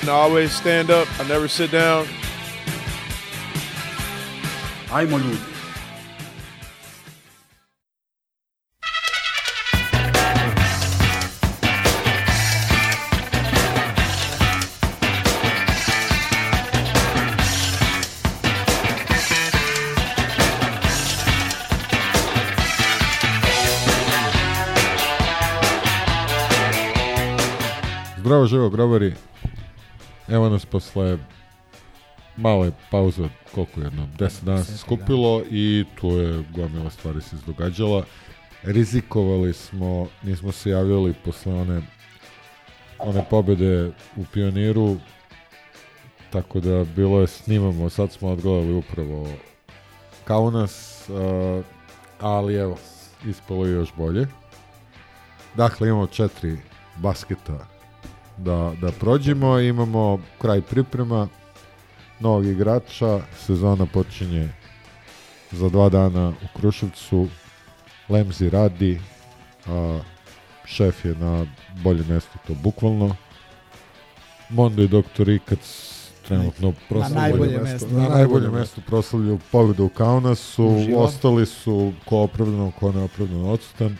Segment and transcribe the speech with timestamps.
[0.00, 1.08] And I always stand up.
[1.20, 2.06] I never sit down.
[4.92, 5.36] Ajmo ljudi.
[28.18, 29.14] Zdravo živo, grobari.
[30.30, 31.18] Evo nas posle
[32.36, 38.04] male pauze, koliko jedno, 10 dana se skupilo i tu je gomila stvari se izdogađala.
[38.62, 41.82] Rizikovali smo, nismo se javljali posle one
[43.02, 44.96] one pobede u Pioniru,
[46.30, 49.28] tako da bilo je snimamo, sad smo odgledali upravo
[50.24, 51.64] Kaunas, uh,
[52.20, 52.78] ali evo,
[53.26, 54.26] ispalo je još bolje.
[55.54, 56.58] Dakle, imamo četiri
[56.96, 57.66] basketa
[58.40, 59.58] da, da prođemo.
[59.58, 61.28] Imamo kraj priprema
[62.20, 63.20] novog igrača.
[63.38, 64.48] Sezona počinje
[65.52, 67.28] za dva dana u Kruševcu.
[68.08, 69.00] Lemzi radi,
[69.66, 70.00] a
[70.64, 71.46] šef je na
[71.82, 73.16] boljem mestu, to bukvalno.
[74.48, 75.28] Mondo i Dr.
[75.28, 75.90] Ikac
[76.28, 81.02] trenutno proslavljaju najbolje mesto- mesto, na na najbolje mestu proslavljaju pobedu u Kaunasu, Uživo.
[81.02, 83.96] ostali su ko opravdano, ko neopravdano odsutan.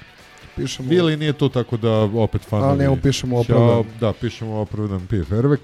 [0.63, 2.69] Pišemo, Bili nije to tako da opet fanovi...
[2.69, 3.85] ali nemo pišemo Ćao, opravdan.
[4.01, 5.17] Da, pišemo opravdan P.
[5.17, 5.59] Fairvex.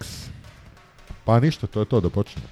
[1.24, 2.48] Pa ništa, to je to, da počnemo.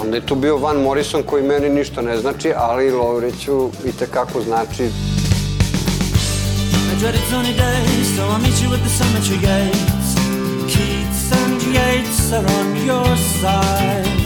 [0.00, 4.40] Onda je tu bio Van Morrison koji meni ništa ne znači, ali Lovriću i tekako
[4.40, 4.84] znači.
[6.92, 10.14] I dread it's sunny days, so I'll meet you at the cemetery gates.
[10.72, 14.23] Keats and Yates are on your side.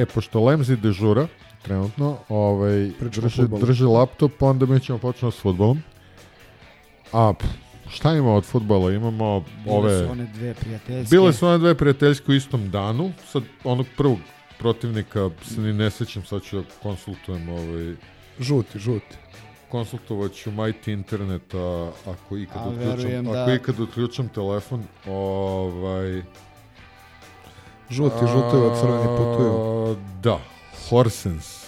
[0.00, 1.26] E, pošto Lemzi dežura,
[1.62, 5.82] trenutno, ovaj, drži, drži laptop, onda mi ćemo početi s futbolom.
[7.12, 7.48] A, pff,
[7.88, 8.92] šta ima od futbola?
[8.92, 9.90] Imamo ove...
[9.90, 11.10] Bile su one dve prijateljske.
[11.16, 13.12] Bile su one dve prijateljske u istom danu.
[13.26, 14.18] Sad, onog prvog
[14.58, 17.94] protivnika se ni ne sećam, sad ću da konsultujem ovaj,
[18.38, 19.16] Žuti, žuti.
[19.68, 26.22] konsultovat ću Mighty interneta ako ikad A, otključam, verujem ako da- ikad otključam telefon, ovaj
[27.90, 29.96] Žuti, žutovi, crveni putuju.
[30.22, 30.38] Da,
[30.88, 31.60] Horsens.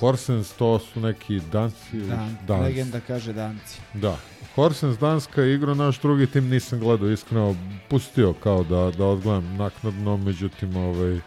[0.00, 1.92] Horsens to su neki danci.
[2.08, 2.62] Dan, danci.
[2.64, 3.80] legenda kaže danci.
[3.94, 4.16] Da.
[4.54, 7.56] Horsens Danska je igrao naš drugi tim, nisam gledao iskreno,
[7.88, 11.20] pustio kao da, da odgledam naknadno, međutim ovaj,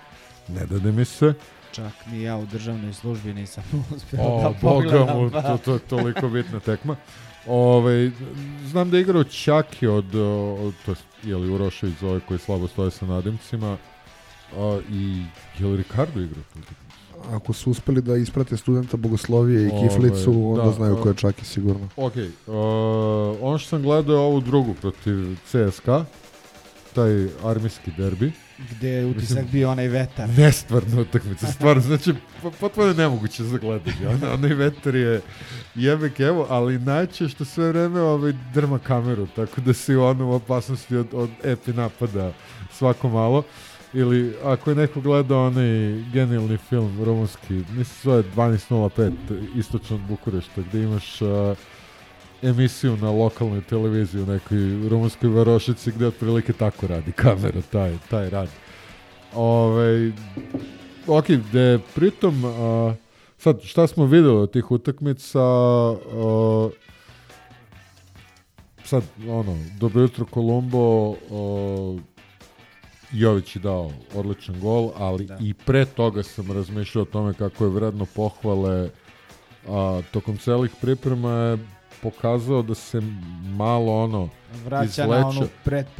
[0.48, 1.34] ne dade mi se.
[1.72, 3.64] Čak ni ja u državnoj službi nisam
[3.96, 5.18] uspio O, da boga pogledam.
[5.24, 6.96] mu, to, to je toliko bitna tekma.
[7.48, 8.12] Ove,
[8.66, 10.16] znam da je igrao Čaki od,
[10.60, 13.78] od to je li Urošević zove koji slabo stoje sa nadimcima
[14.58, 15.24] a, i
[15.60, 16.44] je li Ricardo igrao?
[17.32, 21.16] Ako su uspeli da isprate studenta bogoslovije i Ovaj, kiflicu, onda da, znaju ko je
[21.16, 21.90] Čaki sigurno.
[21.98, 22.56] Ok, uh,
[23.42, 26.06] ono što sam gledao je ovu drugu protiv CSKA,
[26.94, 28.32] taj armijski derbi.
[28.58, 30.30] Gde je utisak bio onaj vetar.
[30.30, 34.08] Nestvarna utakmica, stvarno, znači, po- potpuno nemoguće za gledanje.
[34.08, 35.22] Ona, onaj vetar je
[35.76, 40.96] jebek evo, ali najče što sve vreme ovaj, drma kameru, tako da si u opasnosti
[40.96, 42.34] od, od epi napada
[42.72, 43.44] svako malo.
[43.94, 49.12] Ili ako je neko gledao onaj genijalni film rumunski, mislim zove 12.05
[49.56, 51.56] istočno od Bukurešta, gde imaš a,
[52.42, 58.30] emisiju na lokalnoj televiziji u nekoj rumunskoj varošici gde otprilike tako radi kamera, taj, taj
[58.30, 58.50] rad.
[59.36, 60.12] Ove,
[61.08, 62.94] ok, gde pritom a,
[63.38, 66.70] sad šta smo videli od tih utakmica a,
[68.84, 71.98] sad ono, dobro jutro Kolumbo a,
[73.12, 75.38] Jović je dao odličan gol, ali Da.
[75.42, 78.90] i pre toga sam razmišljao o tome kako je vredno pohvale
[79.68, 81.75] a, tokom celih priprema je
[82.06, 83.02] pokazao da se
[83.58, 84.30] malo ono
[84.66, 85.48] Vraća na onu.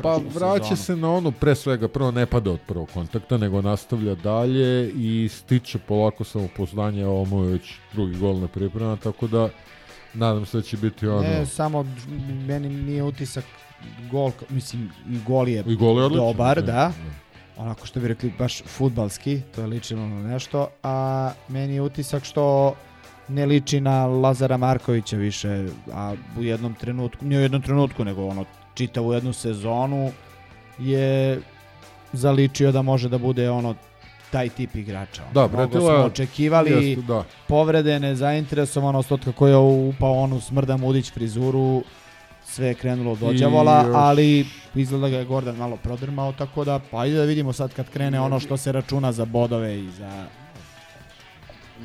[0.02, 0.76] Pa vraća sezonu.
[0.76, 5.30] se na onu, pre svega, prvo ne pada od prvog kontakta, nego nastavlja dalje i
[5.32, 9.50] stiče polako samopouzdanje, ovo mu je već drugi gol na priprema, tako da
[10.14, 11.22] nadam se da će biti ono...
[11.22, 11.86] Ne, samo
[12.48, 13.46] meni nije utisak
[14.12, 16.26] gol, mislim i gol je I gol je odličan.
[16.26, 16.88] dobar, ne, da.
[16.88, 16.94] ne.
[17.58, 22.24] onako što bi rekli baš futbalski, to je ličilo na nešto, a meni je utisak
[22.24, 22.76] što
[23.28, 28.26] ne liči na Lazara Markovića više, a u jednom trenutku, nije u jednom trenutku, nego
[28.26, 30.12] ono, čitavu jednu sezonu
[30.80, 31.40] je
[32.14, 33.76] zaličio da može da bude ono
[34.32, 35.24] taj tip igrača.
[35.24, 37.24] Ono, Da, Mnogo Bretila- smo očekivali Jeste, da.
[37.48, 41.84] povrede, nezainteresovanost od kako je upao onu smrda Mudić frizuru,
[42.46, 44.46] sve je krenulo od I ođavola, još- ali
[44.76, 48.20] izgleda ga je Gordon malo prodrmao, tako da pa ajde da vidimo sad kad krene
[48.20, 50.26] ono što se računa za bodove i za...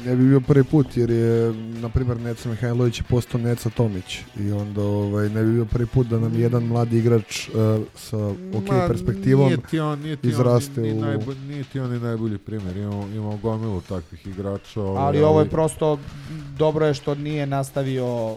[0.02, 4.18] Ne bi bio prvi put jer je, na primjer, Neca Mihajlović je postao Neca Tomić
[4.38, 7.54] i onda ovaj, ne bi bio prvi put da nam jedan mladi igrač uh,
[7.96, 8.16] sa
[8.54, 11.64] ok Ma, perspektivom Nije ti on, nije ti izraste on, ni, ni u- najbolj, nije
[11.64, 12.76] ti on ni najbolji primjer.
[12.76, 14.80] Imamo, imamo gomilu takvih igrača.
[14.82, 15.98] ovaj, Ali ovo je prosto,
[16.58, 18.36] dobro je što nije nastavio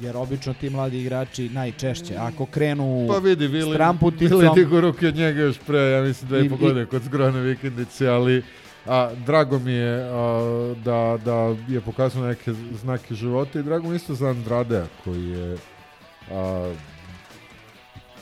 [0.00, 3.76] jer obično ti mladi igrači najčešće, ako krenu Pa vidi, Vili,
[4.20, 7.40] Vili digo ruke od njega još pre, ja mislim da I- je pogodio kod zgrone
[7.40, 8.42] vikendice, ali
[8.86, 13.96] a, drago mi je a, da, da je pokazao neke znake života i drago mi
[13.96, 15.56] isto za Andradea koji je
[16.30, 16.72] a,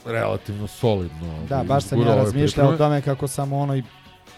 [0.05, 3.83] relativno solidno Da, baš sam ja razmišljao o tome kako sam u onoj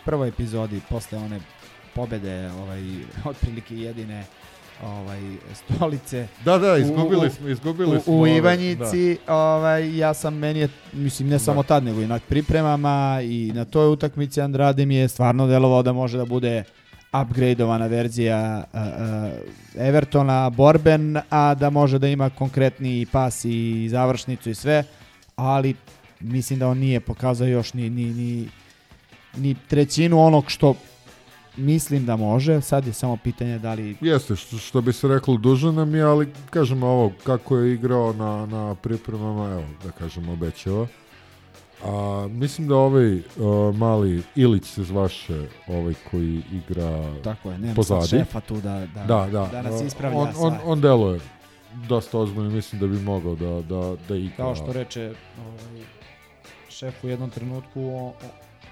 [0.04, 1.40] prvoj epizodi posle one
[1.94, 2.82] pobede, ovaj
[3.24, 4.24] otprilike jedine
[4.82, 5.20] ovaj
[5.54, 8.12] stolice Da, da, izgubili u- smo, izgubili u, smo.
[8.12, 12.18] u ove, Ivanjici, ovaj ja sam meni je mislim ne samo tad nego i na
[12.18, 16.64] pripremama i na toj utakmici Andrade mi je stvarno delovao da može da bude
[17.22, 19.32] upgradeovana verzija uh, uh,
[19.76, 24.84] Evertona Borben, a da može da ima konkretni pas i završnicu i sve,
[25.36, 25.74] ali
[26.20, 28.48] mislim da on nije pokazao još ni, ni, ni,
[29.36, 30.74] ni trećinu onog što
[31.56, 33.96] mislim da može, sad je samo pitanje da li.
[34.00, 38.12] Jeste, što, što bi se reklo, dužan nam je, ali kažem ovo, kako je igrao
[38.12, 40.86] na, na pripremama, evo, da kažem, obećava.
[41.84, 43.22] A, mislim da ovaj uh,
[43.76, 48.08] mali Ilić se zvaše, ovaj koji igra tako je, nema pozadi.
[48.08, 49.48] šefa tu da, da, Da, da.
[49.52, 51.20] da nas ispravlja on, on, on deluje
[51.88, 54.36] dosta ozbiljno, mislim da bi mogao da, da, da igra.
[54.36, 55.82] Kao što reče ovaj,
[56.68, 58.12] šef u jednom trenutku, on,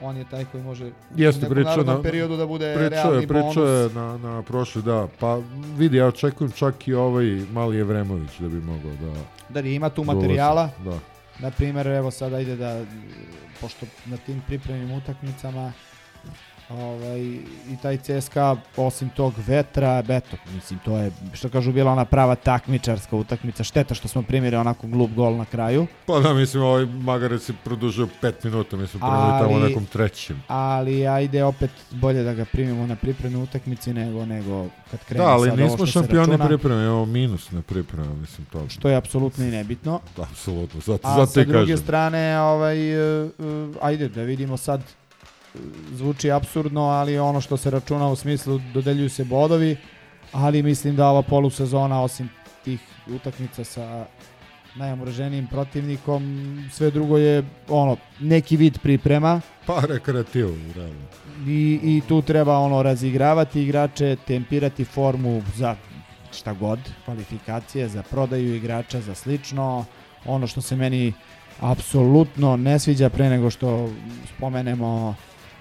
[0.00, 3.29] on je taj koji može Jeste, u nekom na- periodu da bude Pričao realni je,
[3.29, 3.69] pričao bonus.
[3.82, 5.08] je na, na prošli, da.
[5.20, 5.38] Pa
[5.76, 9.20] vidi, ja očekujem čak i ovaj mali Evremović da bi mogao da...
[9.49, 10.99] Da li ima tu da materijala, Da.
[11.38, 12.85] na primjer, evo sada ide da,
[13.61, 15.73] pošto na tim pripremnim utakmicama,
[16.72, 17.20] ovaj,
[17.69, 22.34] i taj CSKA, osim tog vetra, eto, mislim, to je, što kažu, bila ona prava
[22.34, 26.87] takmičarska utakmica, šteta što smo primili onako glup gol na kraju, Pa da, mislim, ovaj
[26.87, 30.43] Magarec je produžio pet minuta, mislim, prvi Ali- tamo nekom trećem.
[30.49, 35.31] ali ajde opet bolje da ga primimo na pripremne utakmici nego, nego kad krene Da,
[35.31, 38.69] ali sad nismo šampioni pripreme, imamo minus na pripreme, mislim, to.
[38.69, 40.00] što je apsolutno i nebitno.
[40.16, 41.76] Da, apsolutno, zato, A zato sa i druge kažem.
[41.78, 43.28] strane, ovaj, e, e,
[43.82, 44.82] ajde da vidimo sad,
[45.93, 49.76] zvuči absurdno, ali ono što se računa u smislu dodeljuju se bodovi,
[50.32, 52.29] ali mislim da ova polusezona, osim
[52.64, 52.81] tih
[53.14, 54.06] utakmica sa
[54.75, 56.23] najomraženijim protivnikom,
[56.73, 61.06] sve drugo je ono neki vid priprema Pa rekreativu, realno.
[61.47, 65.76] i, i tu treba ono razigravati igrače, tempirati formu za
[66.32, 69.85] šta god, kvalifikacije, za prodaju igrača, za slično.
[70.26, 71.12] Ono što se meni
[71.61, 73.90] apsolutno ne sviđa pre nego što
[74.37, 75.14] spomenemo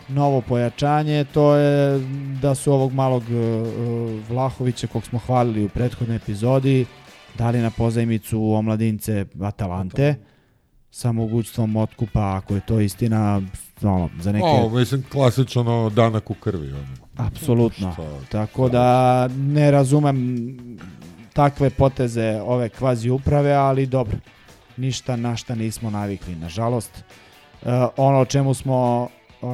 [0.09, 1.99] novo pojačanje, to je
[2.41, 3.35] da su ovog malog e,
[4.29, 6.85] Vlahovića kog smo hvalili u prethodnoj epizodi
[7.37, 10.15] dali na pozajmicu omladince Atalante
[10.91, 13.41] sa mogućstvom otkupa ako je to istina
[13.81, 16.71] ono, za neke O, mislim, klasičan ono, danak u krvi.
[16.73, 16.87] Ono.
[17.17, 17.91] Apsolutno.
[17.93, 20.47] Šta- Tako da ne razumem
[21.33, 24.17] takve poteze ove kvazi uprave, ali dobro.
[24.77, 26.91] Ništa na šta nismo navikli, nažalost.
[26.97, 27.03] E,
[27.97, 29.07] ono o čemu smo
[29.41, 29.45] e,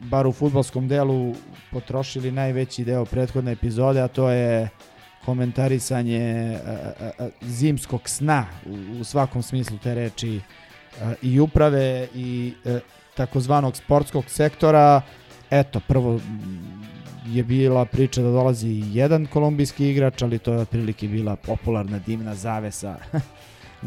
[0.00, 1.34] bar u futbolskom delu
[1.72, 4.68] potrošili najveći deo prethodne epizode, a to je
[5.24, 6.58] komentarisanje e,
[7.00, 10.40] e, e, zimskog sna u, u svakom smislu te reči e,
[11.22, 12.80] i uprave i e,
[13.16, 15.02] takozvanog sportskog sektora.
[15.50, 16.20] Eto, prvo
[17.26, 22.34] je bila priča da dolazi jedan kolumbijski igrač, ali to je otprilike bila popularna dimna
[22.34, 22.96] zavesa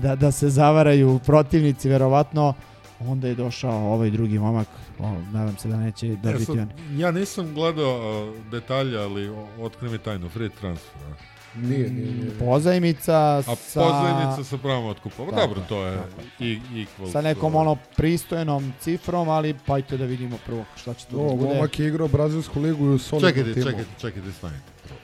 [0.03, 2.53] da, da se zavaraju protivnici, verovatno
[3.01, 4.68] onda je došao ovaj drugi momak,
[5.00, 6.70] o, nadam se da neće E, dobiti sad, on.
[6.92, 11.01] ja nisam gledao uh, detalje, ali otkri mi tajnu, free transfer.
[11.04, 11.38] a?
[11.58, 12.39] Nije, nije, nije.
[12.39, 15.27] Pozajmica A sa, pozajmica sa pravom otkupom.
[15.27, 17.12] Tako Dobro, to je tako i, equal.
[17.12, 21.18] sa nekom to- ono pristojnom cifrom, ali pa ajte da vidimo prvo šta će to
[21.20, 21.46] da bude.
[21.46, 23.66] momak je igrao Brazilsku ligu i u solidnom Čekajte, timu.
[23.66, 24.63] čekajte, čekajte, stanite.
[24.84, 25.00] prvo.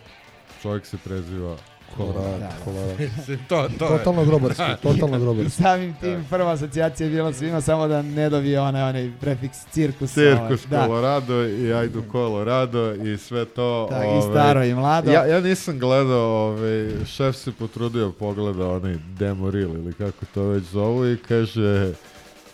[0.62, 1.58] Čovjek se preziva
[1.98, 2.52] Kolorado, Da.
[2.66, 2.94] Kolorado.
[3.18, 3.98] Mislim, to, to je.
[3.98, 5.50] Totalno grobarski, totalno grobarski.
[5.64, 10.18] Samim tim prva asocijacija je bila svima samo da ne dobije onaj, onaj prefiks cirkus.
[10.18, 10.86] ovaj, Cirkus da.
[10.86, 13.88] Colorado i ajdu Colorado i sve to.
[13.90, 15.12] Tak, ovaj, I staro i mlado.
[15.12, 20.44] Ja, ja nisam gledao, ovaj, šef se potrudio pogleda onaj demo reel ili kako to
[20.44, 21.92] već zovu i kaže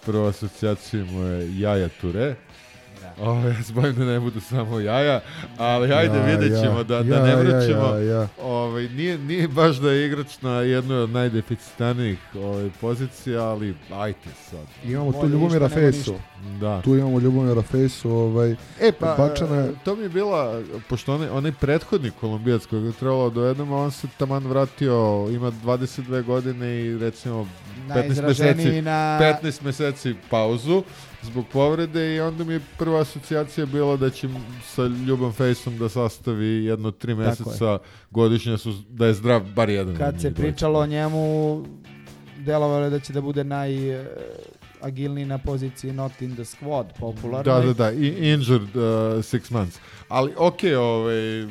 [0.05, 2.35] prva asocijacija mu je Jaja Ture.
[3.19, 3.49] Da.
[3.49, 5.21] Ja se bojim da ne budu samo jaja,
[5.57, 7.85] ali ajde Ja, vidjet ja, ćemo da, da ja, ne ja, vrćemo.
[7.85, 8.27] ja, ja.
[8.41, 14.29] Ovaj, nije, nije baš da je igrač na jednoj od najdeficitarnijih ovaj, pozicija, ali ajte
[14.49, 14.65] sad.
[14.83, 16.15] Imamo tu Ljubomira Fejsu.
[16.59, 16.81] Da.
[16.81, 21.51] Tu imamo Ljubomira Fejsu, ovaj, E, pa, e, to mi je bila, pošto onaj, onaj
[21.51, 26.97] prethodni kolumbijac kojeg je trebalo da dovedemo, on se taman vratio, ima 22 godine i
[26.97, 27.47] recimo
[27.89, 29.19] 15 Najizraženiji meseci, na...
[29.43, 30.83] 15 meseci pauzu
[31.23, 34.29] zbog povrede i onda mi je prva asocijacija bila da će
[34.65, 37.79] sa Ljubom Fejsom da sastavi jedno tri meseca
[38.11, 39.95] godišnje su, da je zdrav bar jedan.
[39.95, 41.63] Kad se pričalo o njemu,
[42.37, 44.05] delovalo je da će da bude naj e,
[44.81, 47.53] agilniji na poziciji not in the squad, popularno.
[47.53, 48.83] Da, da, da, i, injured uh,
[49.23, 49.79] six months.
[50.07, 51.47] Ali okej, ovaj,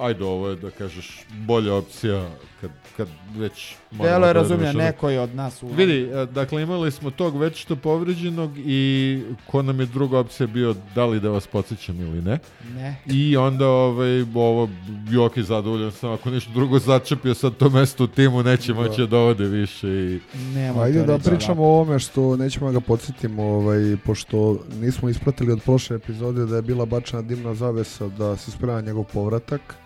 [0.00, 2.28] ajde, ovo je da kažeš bolja opcija
[2.60, 3.74] kad, kad već...
[3.90, 5.66] Delo je da razumljen, što- neko je od nas u...
[5.68, 10.46] Vidi, e, dakle imali smo tog već što povređenog i ko nam je druga opcija
[10.46, 12.38] bio da li da vas podsjećam ili ne.
[12.74, 12.96] Ne.
[13.06, 14.68] I onda ovaj, ovo
[15.10, 19.06] Joki zadovoljan sam, ako ništa drugo začepio sad to mesto u timu, neće moći da
[19.06, 20.20] dovode više i
[20.54, 25.52] Nemo Ajde da pričamo o ovome što nećemo da ga podsjetimo, ovaj, pošto nismo ispratili
[25.52, 29.85] od prošle epizode da je bila bačena dimna zavesa da se sprema njegov povratak.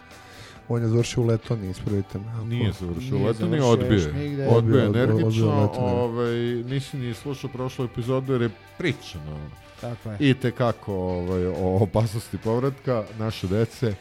[0.71, 2.25] On je završio u Letoni, ispravite me.
[2.29, 4.13] ako- Nije završio Nije Letoni, završio odbio još je.
[4.15, 4.47] nigde.
[4.47, 6.33] Odbio je Odbio, odbio energično, ovaj,
[6.65, 9.39] nisi ni slušao prošlu epizodu jer je pričano
[9.81, 10.17] Tako je.
[10.21, 13.95] i tekako ovaj, o opasnosti povratka naše dece.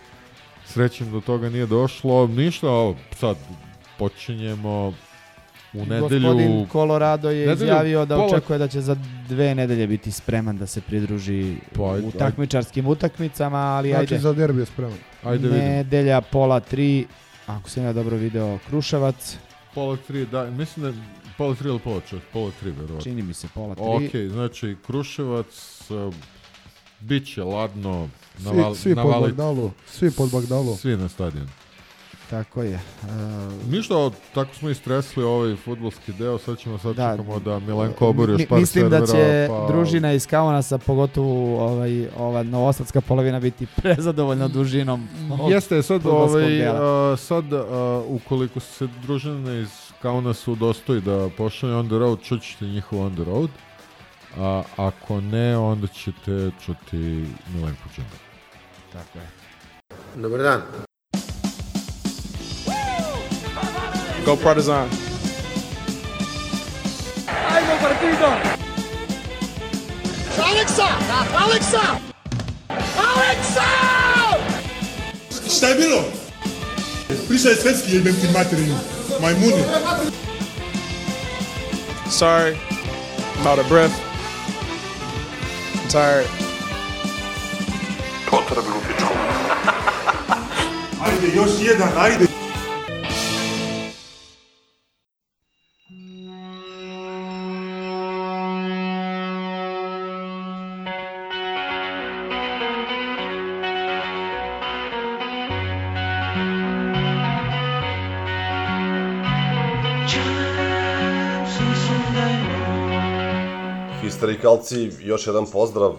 [0.66, 2.28] Srećem do toga nije došlo.
[2.28, 2.68] Ništa,
[3.12, 3.38] sad
[4.00, 4.94] počinjemo
[5.74, 6.00] u nedelju...
[6.22, 8.96] Gospodin Colorado je nedelju izjavio da pola- očekuje da će za
[9.28, 14.20] dve nedelje biti spreman da se pridruži Pa, ajde, u takmičarskim utakmicama, ali Znači ajde.
[14.20, 14.98] za derbi je spreman.
[15.24, 15.64] Ajde vidimo.
[15.66, 17.06] Nedelja pola tri,
[17.48, 19.38] ako sam ja dobro video, Kruševac,
[19.76, 20.98] Pola tri, da, mislim da
[21.38, 23.02] pola tri ili pola čet, pola tri, verovatno.
[23.02, 23.84] čini mi se pola tri.
[23.86, 25.46] Ok, znači Kruševac,
[25.90, 26.14] uh,
[27.00, 30.76] bit će ladno, Svi, naval, svi pod navalit- Bagdalu, svi pod Bagdalu.
[30.76, 31.48] Svi na stadion.
[32.30, 32.74] Tako je.
[32.74, 32.80] E,
[33.70, 33.94] Ništa,
[34.34, 37.12] tako smo istresli ovaj futbolski deo, sad ćemo sad Da.
[37.12, 39.68] čekamo da Milenko obori još mi- par mislim da će pa...
[39.68, 45.08] družina iz Kaunasa, pogotovo ovaj, ova novosadska polovina, biti prezadovoljna dužinom.
[45.50, 47.12] Jeste, sad, ovaj, dela.
[47.12, 47.60] a, sad a,
[48.08, 49.70] ukoliko se družina iz
[50.02, 53.50] Kaunasu dostoji da pošalje on the road, čućete njihov on the road.
[54.38, 56.98] A ako ne, onda ćete čuti
[57.54, 58.16] Milenko Džemba.
[58.94, 59.30] Tako je.
[60.16, 60.62] Dobar dan.
[64.26, 64.90] Go Partizan.
[75.58, 76.04] Šta je bilo?
[77.28, 78.76] Pričaj svetski jebem ti materinu.
[79.22, 79.64] Majmuni.
[82.10, 82.58] Sorry.
[83.40, 83.94] I'm out of breath.
[85.74, 86.28] I'm tired.
[91.06, 92.26] Ajde, još jedan, ajde.
[114.40, 115.94] Histerikalci, još jedan pozdrav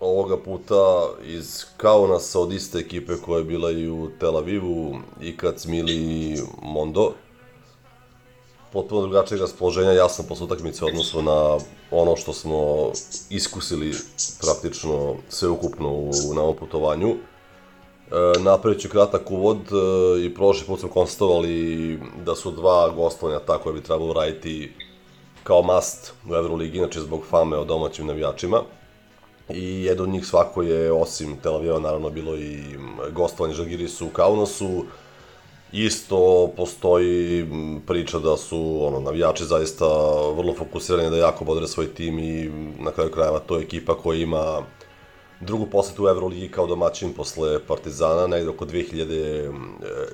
[0.00, 5.36] ovoga puta iz Kaunasa od iste ekipe koja je bila i u Tel Avivu i
[5.36, 7.12] kad Smili Mondo.
[8.72, 11.58] Potpuno drugačijeg raspoloženja, jasno posle utakmice u odnosu na
[11.90, 12.90] ono što smo
[13.30, 13.94] iskusili
[14.40, 17.08] praktično sve ukupno u, na putovanju.
[17.10, 17.14] E,
[18.40, 23.58] napravit ću kratak uvod e, i prošli put smo konstatovali da su dva gostovanja ta
[23.58, 24.72] koja bi trebalo raditi
[25.48, 28.62] kao must u Euroligi, znači zbog fame o domaćim navijačima.
[29.48, 32.58] I jedan od njih svako je, osim Tel Aviva, naravno bilo i
[33.12, 34.84] gostovanje Žalgirisu u Kaunasu.
[35.72, 39.86] Isto postoji m, priča da su ono, navijači zaista
[40.36, 44.20] vrlo fokusirani da jako bodre svoj tim i na kraju krajeva to je ekipa koja
[44.20, 44.62] ima
[45.40, 49.52] drugu posetu u Euroligi kao domaćin posle Partizana, negde oko 2000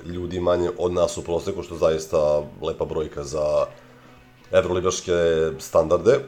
[0.05, 3.65] ljudi manje od nas u proseku, što zaista lepa brojka za
[4.51, 5.11] evroligaške
[5.59, 6.19] standarde.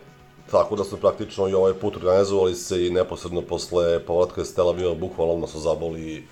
[0.52, 4.70] Tako da smo praktično i ovaj put organizovali se i neposredno posle povratka iz Tel
[4.70, 6.24] Aviva, bukvalno su zaboli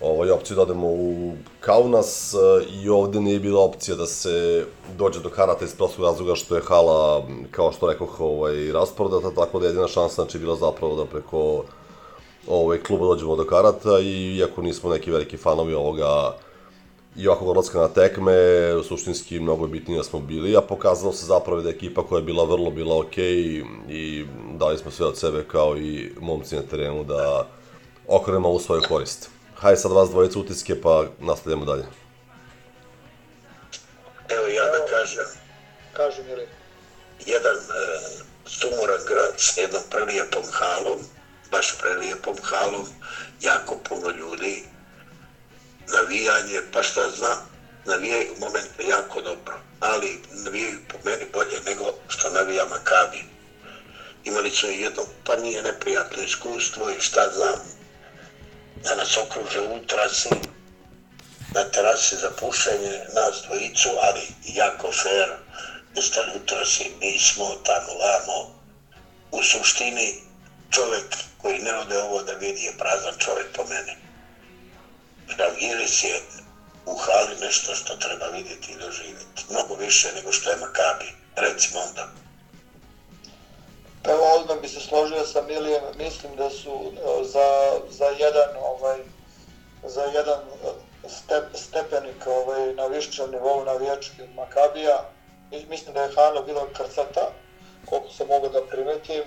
[0.00, 2.38] ovaj, opciju da odemo u Kaunas e,
[2.82, 4.64] i ovde nije bila opcija da se
[4.96, 9.58] dođe do karata iz prostog razloga što je hala, kao što rekoh, ovaj, rasprodata, tako
[9.58, 11.64] da je jedina šansa znači bila zapravo da preko
[12.48, 16.36] ovaj, kluba dođemo do karata i iako nismo neki veliki fanovi ovoga
[17.18, 18.32] i ovakvog odlaska na tekme,
[18.88, 22.18] suštinski mnogo je bitnije da smo bili, a pokazalo se zapravo da je ekipa koja
[22.18, 26.56] je bila vrlo bila okej okay i dali smo sve od sebe kao i momci
[26.56, 27.46] na terenu da
[28.08, 29.30] okrenemo u svoju korist.
[29.54, 31.84] Hajde sad vas dvojica utiske pa nastavljamo dalje.
[34.28, 35.24] Evo ja da kažem,
[35.92, 36.46] Kaži Mili.
[37.26, 37.62] jedan e,
[38.46, 40.98] sumoran grad s jednom prelijepom halom,
[41.50, 42.86] baš prelijepom halom,
[43.40, 44.64] jako puno ljudi,
[45.92, 47.38] navijanje, pa šta znam,
[47.84, 53.24] navijaju momente jako dobro, ali navijaju po meni bolje nego što navija Makabi.
[54.24, 57.58] Imali su jedno, pa nije neprijatno iskustvo i šta znam,
[58.84, 60.28] da nas okruže u trasi,
[61.54, 65.28] na terasi za pušenje, nas dvojicu, ali jako fair,
[65.96, 68.58] ustali u trasi, mi smo tamo lamo.
[69.30, 70.14] U suštini,
[70.70, 74.07] čovek koji ne ode ovo da vidi je prazan čovek po meni.
[75.36, 76.20] Žalgiris je
[76.86, 79.44] u hali nešto što treba vidjeti i doživjeti.
[79.50, 81.14] Mnogo više nego što je Makabi.
[81.36, 82.08] Recimo onda.
[84.02, 87.48] Pa evo odmah bi se složio sa Milijem, mislim da su e, za,
[87.90, 88.98] za jedan ovaj
[89.84, 95.10] za jedan e, step, stepenik ovaj, na višćem nivou navijački Makabija.
[95.68, 97.30] Mislim da je Hana bila krcata,
[97.86, 99.22] koliko se mogu da primetim.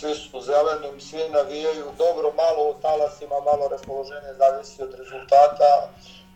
[0.00, 5.88] Svi su zelenim, svi navijaju dobro, malo u talasima, malo raspoloženje zavisi od rezultata,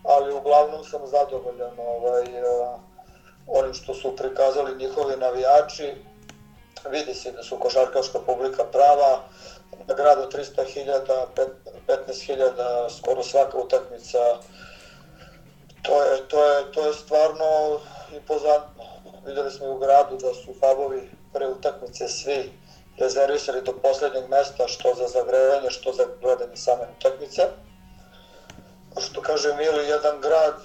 [0.03, 2.43] ali uglavnom sam zadovoljan ovaj, eh,
[3.47, 5.93] onim što su prikazali njihovi navijači.
[6.89, 9.19] Vidi se da su košarkaška publika prava,
[9.87, 14.37] na gradu 300.000, pet- 15.000, skoro svaka utakmica.
[15.81, 17.79] To je, to je, to je stvarno
[18.15, 18.83] impozantno.
[19.25, 22.58] Videli smo i u gradu da su fabovi pre utakmice svi
[22.99, 27.41] rezervisali do poslednjeg mesta, što za zagrevanje, što za gledanje same utakmice.
[28.97, 30.55] Što kaže Mili, jedan grad,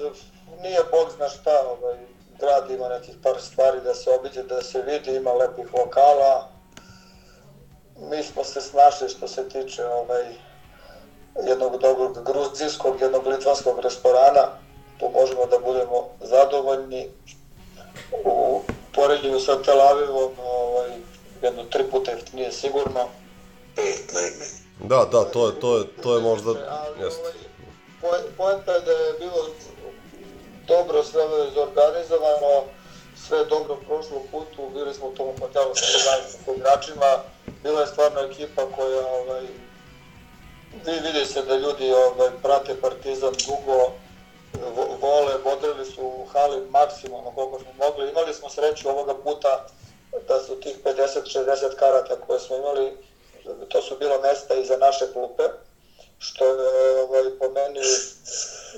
[0.62, 1.96] nije bog zna šta, ovaj,
[2.40, 6.48] grad ima nekih par stvari da se obiđe, da se vidi, ima lepih lokala.
[7.96, 10.24] Mi smo se snašli što se tiče ovaj,
[11.46, 14.48] jednog dobrog gruzijskog, jednog litvanskog restorana.
[14.98, 17.10] Tu možemo da budemo zadovoljni.
[18.24, 18.60] U
[18.94, 20.90] poređenju sa Tel Avivom, ovaj,
[21.44, 23.08] jedno tri puta jeftinije sigurno.
[24.80, 26.50] Da, da, to je, to je, to je možda...
[27.00, 27.32] Jeste.
[28.00, 29.46] Po- Poenta je da je bilo
[30.66, 31.22] dobro sve
[31.54, 32.62] zorganizovano,
[33.18, 36.12] sve dobro prošlo putu, bili smo u tom hotelu sa
[36.52, 37.18] igračima,
[37.62, 39.42] bila je stvarno ekipa koja ovaj,
[40.76, 43.92] vi vidi se da ljudi ovaj, prate Partizan dugo,
[44.76, 48.10] vo- vole, bodrili su u hali maksimalno koliko smo mogli.
[48.10, 49.66] Imali smo sreću ovoga puta
[50.28, 52.96] da su tih 50-60 karata koje smo imali,
[53.68, 55.42] to su bila mesta iza naše klupe,
[56.18, 57.80] što je ovaj, po meni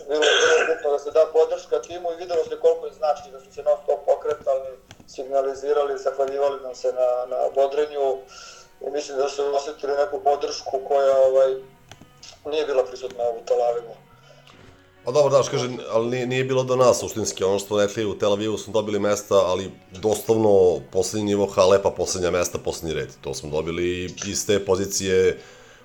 [0.09, 3.41] bilo vrlo bitno da se da podrška timu i videlo se koliko je znači da
[3.41, 8.19] su se non stop pokretali, signalizirali, zahvaljivali nam se na, na bodrenju
[8.81, 11.55] i mislim da su osetili neku podršku koja ovaj,
[12.45, 14.06] nije bila prisutna u Tel Avivu.
[15.07, 18.19] Pa dobro, daš, kaže, ali nije, nije bilo do nas suštinski, ono što rekli u
[18.19, 19.71] Tel Avivu smo dobili mesta, ali
[20.03, 23.09] doslovno poslednji nivo hale, pa poslednja mesta, poslednji red.
[23.21, 25.39] To smo dobili iz te pozicije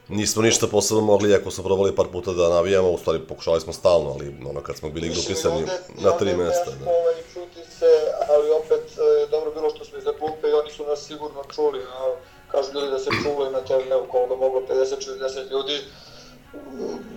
[0.08, 3.74] nismo ništa posebno mogli, ako smo probali par puta da navijamo, u stvari pokušali smo
[3.74, 5.66] stalno, ali ono kad smo bili grupisani
[6.04, 6.72] na tri mesta.
[6.72, 6.90] Da.
[6.90, 7.92] Ovaj, čuti se,
[8.30, 11.80] ali opet e, dobro bilo što smo iza klupe i oni su nas sigurno čuli.
[11.80, 12.16] A,
[12.52, 15.78] kažu ljudi da se čulo i na TV-u koliko moglo 50-60 ljudi.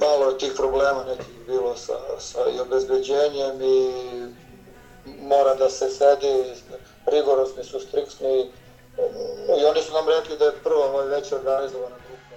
[0.00, 3.92] Malo je tih problema nekih bilo sa, sa i obezbeđenjem i
[5.20, 6.44] mora da se sedi,
[7.07, 8.50] rigorosni su, striksni.
[9.61, 12.37] I oni su nam rekli da je prva ovaj već organizovana grupa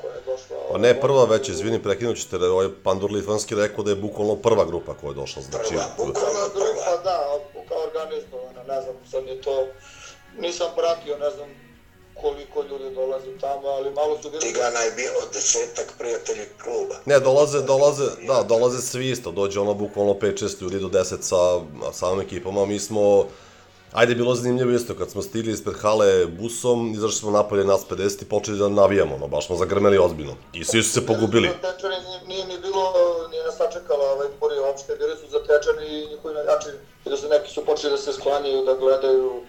[0.00, 0.56] koja je došla.
[0.72, 4.36] Pa ne prva već, izvini, prekinut ćete, da ovaj Pandur Litvanski rekao da je bukvalno
[4.36, 5.74] prva grupa koja je došla, znači...
[5.96, 9.66] Prva grupa, da, kao organizovana, ne znam, sad je to,
[10.38, 11.71] nisam pratio, ne znam
[12.20, 14.40] koliko ljudi dolazi tamo, ali malo su bili...
[14.40, 16.94] Tigana je bilo desetak prijatelji kluba.
[17.04, 21.60] Ne, dolaze, dolaze, da, dolaze svi isto, dođe ono bukvalno 5-6 ljudi do 10 sa
[21.92, 23.26] samom ekipom, a mi smo,
[23.92, 28.22] ajde bilo zanimljivo isto, kad smo stigli ispred hale busom, izašli smo napolje nas 50
[28.22, 30.36] i počeli da navijamo, ono, baš smo zagrmeli ozbiljno.
[30.52, 31.48] I svi su se pogubili.
[31.48, 32.84] Zatečani nije, nije ni bilo,
[33.30, 36.68] nije nas sačekala ovaj Burija uopšte, bili su zatečani i njihovi navijači,
[37.06, 39.42] i da su neki su počeli da se sklanjaju, da gledaju,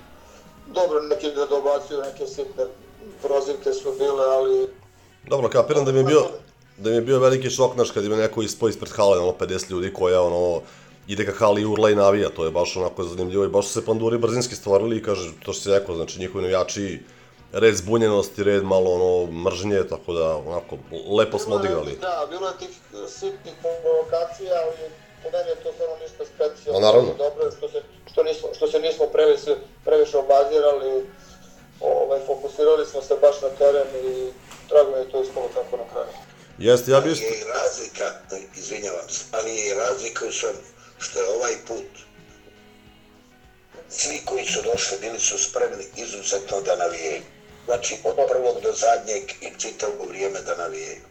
[0.68, 2.64] dobro, neki da dobacuju, neke sitne
[3.22, 4.68] prozivke su bile, ali
[5.28, 6.22] Dobro, kapiram da mi je bio,
[6.78, 9.72] da mi je bio veliki šok, znaš, kad ima neko ispao ispred hale, ono, 50
[9.72, 10.62] ljudi koja, ono,
[11.08, 13.74] ide ka hali i urla i navija, to je baš onako zanimljivo i baš su
[13.74, 17.00] se panduri brzinski stvorili i kaže, to što si rekao, znači njihovi navijači,
[17.52, 20.78] red zbunjenosti, red malo ono mržnje, tako da onako
[21.18, 21.98] lepo smo odigrali.
[22.02, 22.70] Da, bilo je tih
[23.08, 24.90] sitnih provokacija, ali
[25.24, 26.80] po meni je to stvarno ništa specijalno.
[26.80, 27.14] Pa naravno.
[27.18, 27.80] Dobro je što se,
[28.12, 29.56] što nismo, što se nismo previše,
[29.86, 31.06] previše obazirali,
[31.80, 34.32] ovaj, fokusirali smo se baš na teren i
[34.70, 36.14] drago mi je to ispalo tako na kraju.
[36.58, 37.26] Jeste, ja bi isto...
[37.26, 38.06] Ali je i razlika,
[38.58, 40.58] izvinjavam se, ali je i razlika u svem
[41.00, 41.90] što je ovaj put
[43.90, 47.22] svi koji su došli bili su spremni izuzetno da navijaju.
[47.66, 51.02] Znači, od prvog do zadnjeg i čitavo vrijeme da navijaju.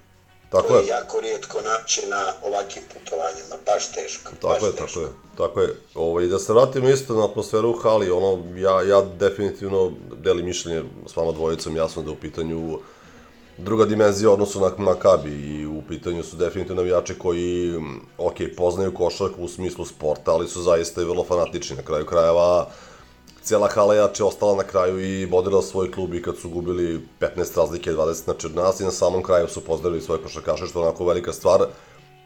[0.53, 0.89] Tako to je je.
[0.89, 4.31] jako rijetko naći na ovakvim putovanjima, baš teško.
[4.41, 5.77] Tako baš je, tako je, tako je.
[5.95, 10.83] Ovaj, da se vratimo isto na atmosferu u hali, ono, ja, ja definitivno delim mišljenje
[11.07, 12.79] s vama dvojicom, jasno da u pitanju
[13.59, 17.75] druga dimenzija odnosu na Makabi i u pitanju su definitivno navijači koji,
[18.19, 22.69] ok, poznaju košarku u smislu sporta, ali su zaista i vrlo fanatični na kraju krajeva.
[23.43, 27.57] Cijela hala jače ostala na kraju i bodila svoj klub i kad su gubili 15
[27.57, 30.87] razlike, 20 znači od nas i na samom kraju su pozdravili svoje košarkaše, što je
[30.87, 31.61] onako velika stvar.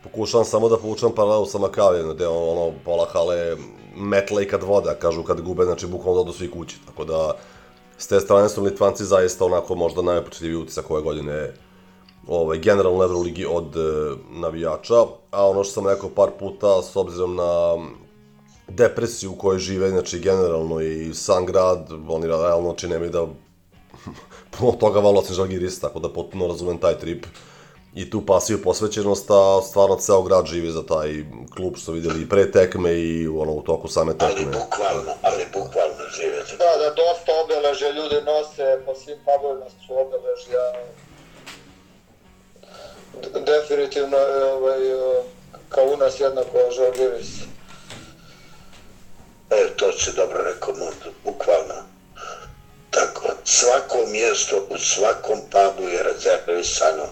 [0.03, 3.57] Pokušavam samo da povučem paralelu sa Makavijem, gde ono, pola hale
[3.97, 7.33] metla i kad voda, kažu kad gube, znači bukvalno da odu svi kući, tako da
[7.99, 11.55] s te strane su Litvanci zaista onako možda najpočetljiviji utisak ove godine
[12.29, 13.81] ovaj, generalno Euroligi od e,
[14.31, 17.77] navijača, a ono što sam rekao par puta, s obzirom na
[18.69, 23.27] depresiju u kojoj žive, znači generalno i sam grad, oni realno znači nemaju da
[24.59, 27.27] puno toga valo osim Žalgiris, tako da potpuno razumem taj trip
[27.97, 31.25] i tu pasiju posvećenost, a stvarno ceo grad živi za taj
[31.57, 34.45] klub što videli i pre tekme i ono, u toku same tekme.
[34.45, 36.39] Bukvalno, ali bukvalno žive.
[36.59, 40.65] Da, da, dosta obeležja ljudi nose, po svim pubovima su obeležja.
[43.47, 44.17] Definitivno
[44.53, 44.79] ovaj,
[45.69, 47.56] kao u nas jednako Žalgiris.
[49.51, 50.75] E, to si dobro rekao,
[51.25, 51.75] bukvalno.
[52.91, 57.07] Tako, svako mjesto u svakom pubu je rezervisano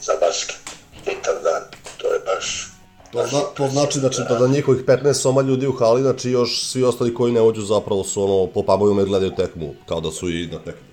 [0.00, 0.56] za basket.
[1.04, 1.62] Čitav dan,
[1.98, 2.68] to je baš...
[3.12, 6.30] To, zna, to znači da će da, da njihovih 15 soma ljudi u hali, znači
[6.30, 10.00] još svi ostali koji ne ođu zapravo su ono po pubovima i gledaju tekmu, kao
[10.00, 10.88] da su i na tekmu.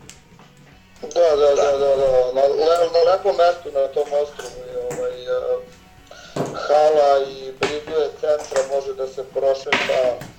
[1.02, 2.34] Da, da, da, da, da.
[2.36, 5.62] Na, le, na lepom mestu na tom ostrovu je ovaj, uh,
[6.54, 10.31] hala i blizu je centra, može da se prošeta.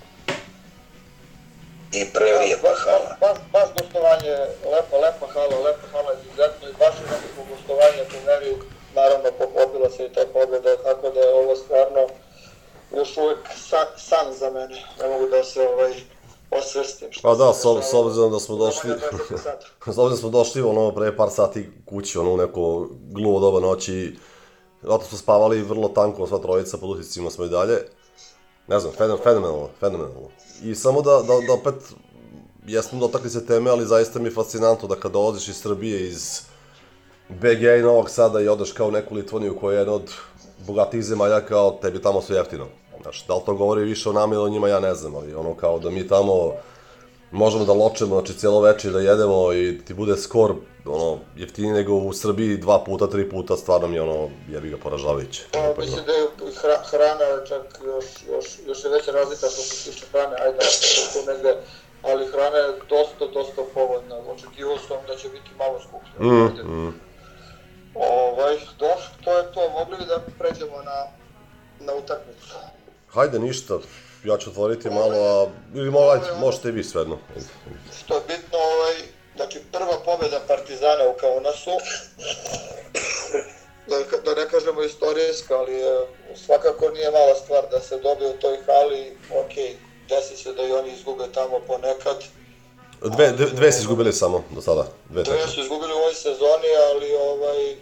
[1.93, 3.11] I prelijepa hala.
[3.21, 4.33] Baš, baš gostovanje,
[4.73, 8.53] lepa, lepa hala, lepa hala izuzetno i baš je nekako gostovanje po meri,
[8.95, 12.03] naravno poklopila se i ta pobjeda, tako da je ovo stvarno
[12.97, 14.77] još uvek san, san za mene.
[15.01, 15.93] Ne mogu da se ovaj,
[16.51, 17.09] osvrstim.
[17.23, 19.67] Pa da, s, ob- s obzirom da smo došli, manje od 10 sati.
[19.85, 23.61] s obzirom da smo došli ono pre par sati kući, ono u neko gluvo doba
[23.61, 24.17] noći,
[24.83, 27.79] zato smo spavali vrlo tanko, sva trojica, pod uticima smo i dalje.
[28.67, 30.29] Ne znam, fenom, fenomenalno, fenomenalno.
[30.65, 31.75] I samo da, da, da opet,
[32.67, 36.41] jesmo dotakli se teme, ali zaista mi je fascinantno da kada dolaziš iz Srbije, iz
[37.29, 40.13] BG i Novog Sada i odeš kao neku Litvaniju koja je jedna od
[40.67, 42.67] bogatijih zemalja, kao tebi tamo sve jeftino.
[43.03, 45.35] Znaš, da li to govori više o nama ili o njima, ja ne znam, ali
[45.35, 46.53] ono kao da mi tamo
[47.33, 50.55] možemo da ločemo, znači cijelo veče da jedemo i ti bude skor
[50.87, 54.77] ono, jeftiniji nego u Srbiji dva puta, tri puta, stvarno mi je ono, jebi ga
[54.77, 55.43] poražavajuće.
[55.53, 59.91] Pa, mislim da je hra, hrana čak još, još, još je veća razlika što se
[59.91, 60.59] tiče hrane, ajde,
[61.13, 61.57] tu negde,
[62.03, 64.17] ali hrana je dosta, dosta povoljna.
[64.17, 66.33] Očekivao sam da će biti malo skuplja.
[66.33, 66.95] Mm, mm.
[67.95, 69.71] Ovaj, dobro, to je to.
[69.79, 71.07] Mogli bi da pređemo na,
[71.81, 72.55] na utakmicu.
[73.09, 73.79] Hajde, ništa,
[74.25, 77.19] ja ću otvoriti malo, a, ili mo, ajde, možete i vi svejedno.
[77.99, 78.95] Što je bitno, ovaj,
[79.37, 81.71] znači prva pobjeda Partizana u Kaunasu,
[83.89, 86.07] da, da ne kažemo istorijska, ali je,
[86.47, 89.55] svakako nije mala stvar da se dobije u toj hali, ok,
[90.09, 92.17] desi se da i oni izgube tamo ponekad,
[93.05, 96.71] Dve, dve, dve si izgubili samo do sada, dve Dve su izgubili u ovoj sezoni,
[96.91, 97.77] ali ovaj,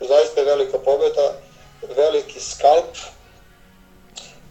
[0.00, 1.32] zaista je velika pobjeda,
[1.96, 2.96] veliki skalp.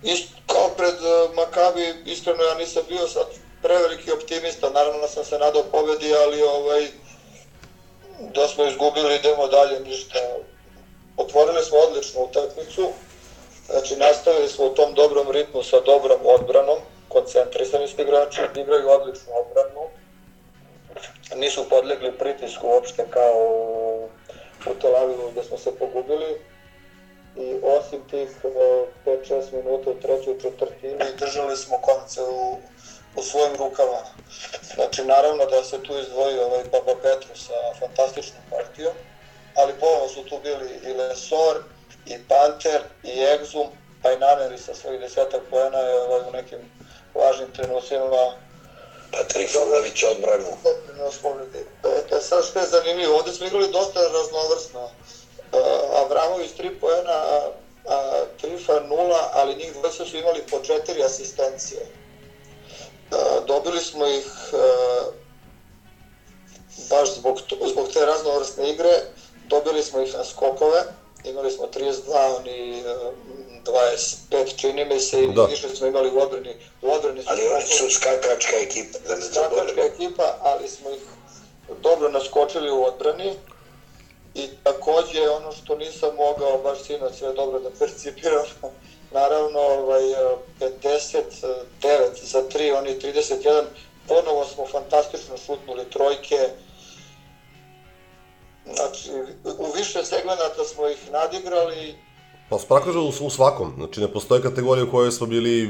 [0.04, 3.28] Isto kao pred uh, Makabi, iskreno ja nisam bio sad
[3.62, 6.88] preveliki optimista, naravno da sam se nadao pobedi, ali ovaj,
[8.20, 10.20] da smo izgubili, idemo dalje, ništa.
[11.18, 12.90] Otvorili smo odličnu utakmicu,
[13.70, 19.34] znači nastavili smo u tom dobrom ritmu sa dobrom odbranom, koncentrisani su igrači, igraju odličnu
[19.42, 19.90] odbranu,
[21.36, 23.34] nisu podlegli pritisku uopšte kao
[24.66, 26.42] u Tel Avivu gde smo se pogubili
[27.38, 28.50] i osim tih e,
[29.06, 32.58] 5-6 minuta u trećoj četvrtini držali smo konce u,
[33.16, 34.00] u svojim rukama.
[34.76, 38.94] Znači, naravno da se tu izdvojio ovaj Papa Petru sa fantastičnom partijom,
[39.56, 41.58] ali ponovno su tu bili i Lesor,
[42.06, 43.68] i Panter, i Exum,
[44.04, 46.60] pa i Naneri sa svojih desetak pojena je ovaj, u nekim
[47.16, 48.34] važnim trenucima
[49.12, 50.52] Pa Trifunović odbranu.
[50.64, 51.66] doprinos pobedi.
[51.84, 54.90] E, e, sad što je zanimljivo, ovde smo igrali dosta raznovrsno.
[55.54, 55.58] E,
[56.06, 57.52] Avramović 3 poena, a,
[57.88, 61.82] a Trifa 0, ali njih dvojica su imali po četiri asistencije.
[61.82, 63.16] E,
[63.48, 64.58] dobili smo ih e,
[66.90, 69.02] baš zbog, to, zbog te raznovrsne igre,
[69.48, 70.84] dobili smo ih na skokove,
[71.24, 72.84] imali smo 32, oni e,
[73.66, 75.46] 25 čini mi se i Da.
[75.46, 76.56] više smo imali u odbrani.
[76.82, 81.02] U odbrani su Ali oni su skakačka ekipa, da ne skakačka ekipa, ali smo ih
[81.82, 83.34] dobro naskočili u odbrani.
[84.38, 88.46] I takođe ono što nisam mogao baš sinoć sve dobro da percipiram,
[89.20, 90.04] naravno ovaj,
[90.60, 91.26] 59
[92.24, 93.64] za 3, oni 31,
[94.08, 96.50] ponovo smo fantastično šutnuli trojke,
[98.74, 99.10] znači
[99.60, 101.96] u više segmenata smo ih nadigrali,
[102.50, 105.70] Pa sprakože u, u svakom, znači ne postoje kategorija u kojoj smo bili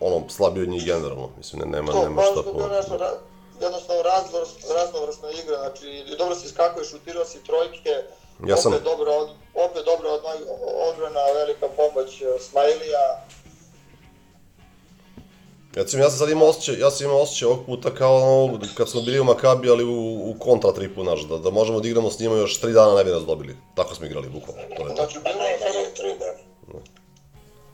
[0.00, 2.58] ono, slabiji od njih generalno, mislim, ne, nema, To, nema šta to po...
[3.60, 7.94] jednostavno raznovrs, raznovrsna igra, znači dobro si skakao i šutirao si trojke,
[8.46, 9.12] Ja sam- opet dobro,
[9.54, 10.22] opet dobro od,
[10.88, 13.04] odbrana, velika pomoć eh, Smajlija,
[15.74, 18.88] Recimo, ja sam sad imao osjećaj, ja sam imao osjećaj ovog puta kao ono, kad
[18.88, 22.10] smo bili u Makabi, ali u, u kontra tripu, znaš, da, da možemo da igramo
[22.10, 23.56] s njima još tri dana ne bi nas dobili.
[23.74, 24.62] Tako smo igrali, bukvalno.
[24.76, 24.94] To je to.
[24.94, 26.82] znači bilo je tri dana.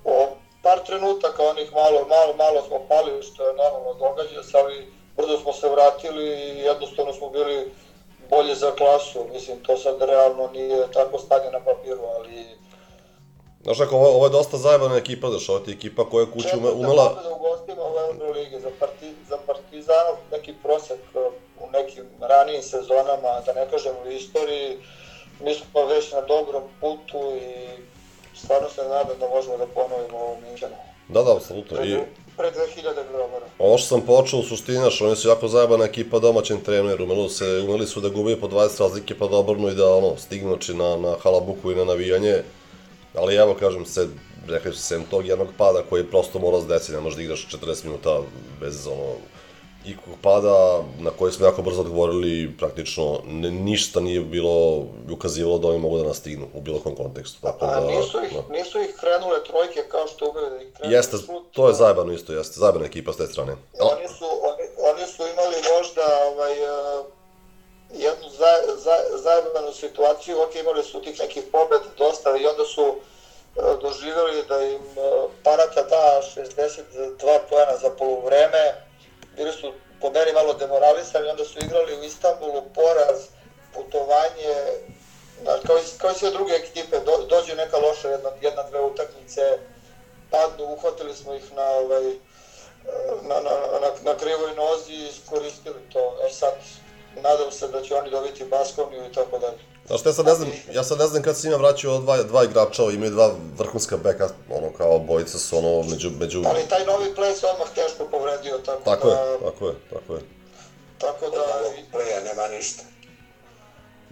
[0.04, 0.28] o
[0.62, 5.38] par trenutaka onih malo, malo, malo smo pali, što je normalno događa se, ali brzo
[5.38, 7.72] smo se vratili i jednostavno smo bili
[8.30, 12.56] bolje za klasu, mislim, to sad realno nije tako stanje na papiru, ali
[13.66, 16.30] Znaš kako, ovo, ovo je dosta zajebana ekipa, znaš, ovo ti je ekipa koja je
[16.30, 17.08] kuću ume, umela...
[17.08, 22.62] Četvrta u gostima u Euroligi za, parti, za Partizanov neki prosek uh, u nekim ranijim
[22.62, 24.78] sezonama, da ne kažem u istoriji,
[25.40, 27.66] mi smo već na dobrom putu i
[28.36, 30.76] stvarno se nadam da možemo da ponovimo ovo Minčanu.
[31.08, 31.84] Da, da, apsolutno.
[31.84, 31.98] I
[32.36, 33.46] Pre 2000 grobara.
[33.58, 37.28] ovo što sam počeo u suštini, znaš, oni su jako zajebana ekipa domaćem treneru, umeli,
[37.28, 40.48] se, umeli su da gube po 20 razlike pa da obrnu i da ono, stignu
[40.48, 42.42] znači, na, na halabuku i na navijanje.
[43.14, 44.08] Ali evo, kažem se,
[44.48, 47.48] rekli su sem tog jednog pada koji prosto mora se desiti, ne možeš da igraš
[47.48, 48.20] 40 minuta
[48.60, 49.14] bez ono,
[49.86, 55.68] ikog pada na koji smo jako brzo odgovorili, praktično ne, ništa nije bilo ukazivalo da
[55.68, 57.38] oni mogu da nas stignu u bilo kom kontekstu.
[57.42, 58.58] Tako A da, nisu ih, da.
[58.58, 60.94] nisu ih krenule trojke kao što umeju da ih krenu.
[60.94, 61.44] Jeste, šut.
[61.52, 63.52] to je zajebano isto, jeste, zajebana ekipa s te strane.
[63.80, 67.04] Oni su, oni, oni su imali možda ovaj, eh,
[67.94, 72.84] jednu za, za, zajebanu situaciju, ok, imali su tih nekih pobed dosta i onda su
[72.94, 78.85] eh, doživjeli da im eh, Paraka da 62 pojena za polovreme,
[79.36, 83.18] bili su po meni malo demoralisani, onda su igrali u Istanbulu poraz,
[83.74, 84.54] putovanje,
[85.42, 88.80] znaš, kao, i, kao i sve druge ekipe, do, dođe neka loša jedna, jedna, dve
[88.80, 89.58] utakmice,
[90.30, 92.04] padnu, uhvatili smo ih na, ovaj,
[93.22, 96.18] na, na, na, na krivoj nozi i iskoristili to.
[96.26, 96.54] E sad,
[97.22, 99.75] nadam se da će oni dobiti Baskoniju i tako dalje.
[99.86, 102.44] Znaš, ja sad ne znam, ja sad ne znam kad se njima vraćaju dva, dva
[102.44, 106.42] igrača, imaju dva vrhunska beka, ono, kao bojica su ono, među, među...
[106.46, 109.14] Ali taj novi play se odmah teško povredio, tako, Tako da...
[109.14, 110.20] je, tako je, tako je.
[110.98, 111.42] Tako da...
[111.92, 112.82] Pleja nema ništa.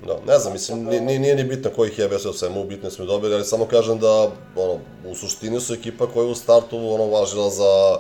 [0.07, 2.91] Da, ne znam, mislim, nije, nije, nije ni bitno kojih je sve o svemu, bitno
[2.91, 6.95] smo dobili, ali samo kažem da, ono, u suštini su ekipa koja je u startu,
[6.95, 7.99] ono, važila za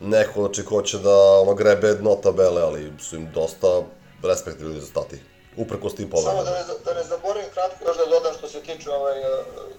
[0.00, 3.82] neko, znači, ko će da, ono, grebe dno tabele, ali su im dosta
[4.22, 5.35] respektivni rezultati.
[5.56, 6.42] Uprkos tim Samo pobedama.
[6.42, 9.18] da ne, da ne zaboravim kratko još da dodam što se tiče ovaj,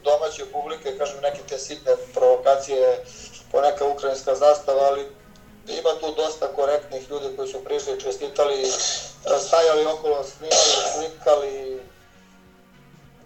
[0.04, 3.04] domaće publike, kažem neke te sitne provokacije,
[3.52, 5.02] poneka ukrajinska zastava, ali
[5.68, 8.66] ima tu dosta korektnih ljudi koji su prišli, čestitali,
[9.48, 11.80] stajali okolo, snimali, slikali,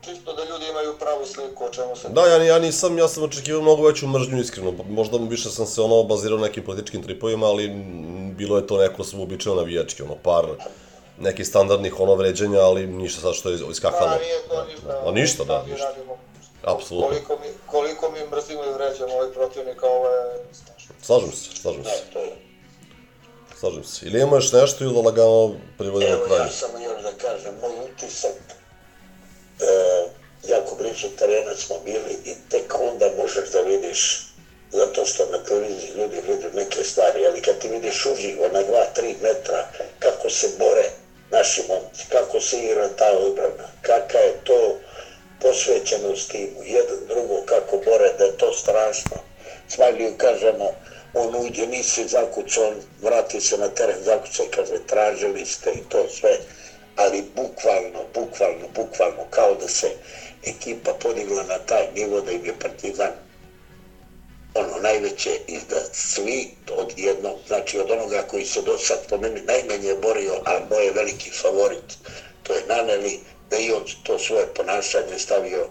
[0.01, 2.09] čisto da ljudi imaju pravu sliku o čemu se...
[2.09, 4.73] Da, ja, ja nisam, ja sam očekivao mnogo veću mržnju, iskreno.
[4.89, 7.67] Možda više sam se ono bazirao na nekim političkim tripovima, ali
[8.37, 10.45] bilo je to neko sam uobičajeno navijački, ono par
[11.21, 14.09] nekih standardnih ono vređanja, ali ništa sad što je iskakalo.
[14.09, 15.01] Da, nije to ništa.
[15.05, 15.85] A ništa, da, ništa.
[15.85, 16.17] radimo.
[16.63, 17.07] Apsolutno.
[17.09, 20.95] Koliko mi, koliko mi mrzimo i vređamo ovaj protivnika, ovo je strašno.
[21.01, 22.03] Slažem se, slažem se.
[22.13, 22.31] To je.
[23.59, 24.05] slažem se.
[24.05, 26.41] Ili ima još nešto ili da lagano privodimo Evo, kraju?
[26.41, 28.37] ja samo još da kažem, moj utisak,
[29.59, 30.07] e,
[30.47, 34.27] jako blizu terena smo bili i tek onda možeš da vidiš,
[34.71, 39.15] zato što na televiziji ljudi vide neke stvari, ali kad ti vidiš uživo na 2-3
[39.21, 39.67] metra
[39.99, 41.00] kako se bore
[41.31, 44.77] naši momci, kako se igra ta odbrana, kakva je to
[45.41, 49.17] posvećenost timu, jedan drugo kako bore, da je to strašno.
[49.67, 50.71] Smajliju kažemo,
[51.13, 56.09] on uđe, nisi zakucao, vrati se na teren, zakucao i kaže, tražili ste i to
[56.09, 56.37] sve,
[56.95, 59.87] ali bukvalno, bukvalno, bukvalno, kao da se
[60.43, 63.30] ekipa podigla na taj nivo da im je Partizan
[64.53, 69.17] ono najveće i da svi od jednog, znači od onoga koji se do sad po
[69.17, 71.97] meni najmanje borio, a moj je veliki favorit,
[72.43, 75.67] to je Naneli, da i on to svoje ponašanje stavio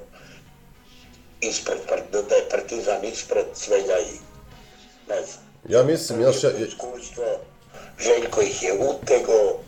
[1.40, 4.14] ispred, Par- da je Partizan ispred svega i
[5.08, 5.44] ne znam.
[5.68, 7.24] Ja mislim, ja, ja, Iskustvo,
[8.00, 9.58] Željko ih je utego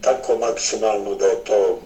[0.00, 1.78] tako maksimalno da je to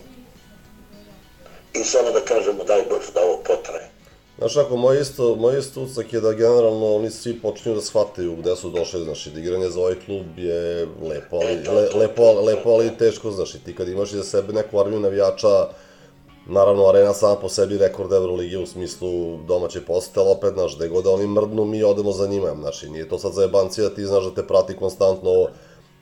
[1.75, 3.91] i samo da kažemo daj Bože da ovo potraje.
[4.39, 8.37] Znaš ako, moj isto, moj isto ucak je da generalno oni svi počinju da shvataju
[8.37, 12.71] gde su došli, znaš, da igranje za ovaj klub je lepo, ali, le, lepo, lepo,
[12.71, 15.69] ali teško, znaš, i ti kad imaš iza sebe neku armiju navijača,
[16.47, 20.89] naravno, arena sama po sebi rekord Euroligi u smislu domaće posete, ali opet, znaš, gde
[20.89, 23.95] god da oni mrdnu, mi odemo za njima, znaš, i nije to sad za jebancija,
[23.95, 25.47] ti znaš da te prati konstantno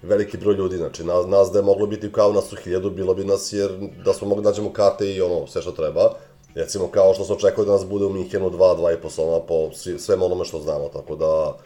[0.02, 3.14] veliki broj ljudi, znači, nas, nas da je moglo biti kao nas u hiljadu, bilo
[3.14, 3.70] bi nas, jer
[4.04, 6.12] da smo mogli da nađemo karte i ono, sve što treba,
[6.54, 9.40] recimo kao što se očekuje da nas bude u Minhenu 2, 2 i po soma
[9.40, 11.56] po svem onome što znamo, tako da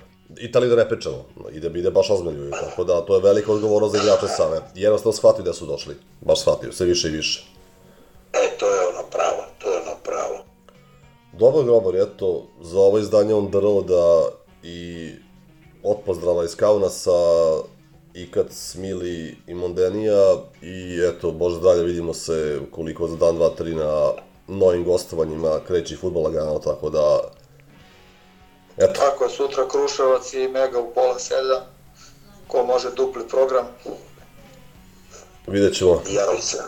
[0.41, 4.03] Italiji da ne pričamo, ide, ide baš ozmeljuju, tako da to je velika odgovornost za
[4.03, 4.61] igrače same.
[4.75, 7.47] Jednostavno shvatio da su došli, baš shvatio, sve više i više.
[8.33, 10.39] E, to je ono pravo, to je ono pravo.
[11.33, 14.29] Dobro, Grobar, eto, za ovo izdanje on the roada
[14.63, 15.11] i
[15.83, 17.11] od pozdrava iz Kaunasa
[18.15, 23.49] i kad Smili i Mondenija i eto, bože dalje, vidimo se koliko za dan, dva,
[23.49, 24.13] tri na
[24.49, 27.21] novim gostovanjima kreći futbol lagano, tako da
[28.77, 31.63] eto, Tako je, sutra Kruševac i Mega u pola sedam.
[32.49, 33.67] Ko može dupli program.
[35.47, 36.03] vidjet ćemo.
[36.09, 36.59] Javi se.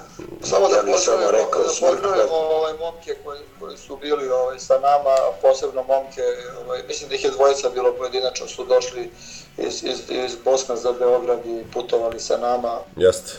[0.42, 4.58] Samo da Ja bih samo rekao da pozdravimo ovaj momke koji, koji su bili ovaj,
[4.58, 6.22] sa nama, posebno momke,
[6.64, 9.10] ovaj, mislim da ih je dvojica bilo pojedinačno, su došli
[9.58, 12.78] iz, iz, iz Bosna za Beograd i putovali sa nama.
[12.96, 13.32] Jeste.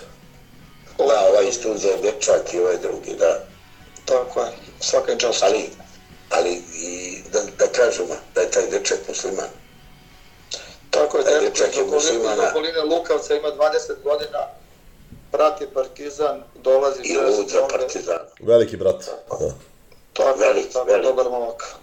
[0.97, 3.48] Da, ovaj isto uzeo dečak i ovaj drugi, da.
[4.10, 5.43] Tako je, svaka čast.
[5.43, 5.69] Ali,
[6.30, 9.50] ali i da, da kažemo da je taj dečak musliman.
[10.89, 14.39] Tako je, Da je dečak je okoline, iz okoline Lukavca ima 20 godina,
[15.32, 17.67] prati Partizan, dolazi I sve lud za sezone.
[17.69, 18.19] Partizan.
[18.41, 19.06] Veliki brat.
[19.06, 19.54] Da.
[20.13, 21.08] Tako, Veliki, tako, veliki.
[21.08, 21.76] dobar momak.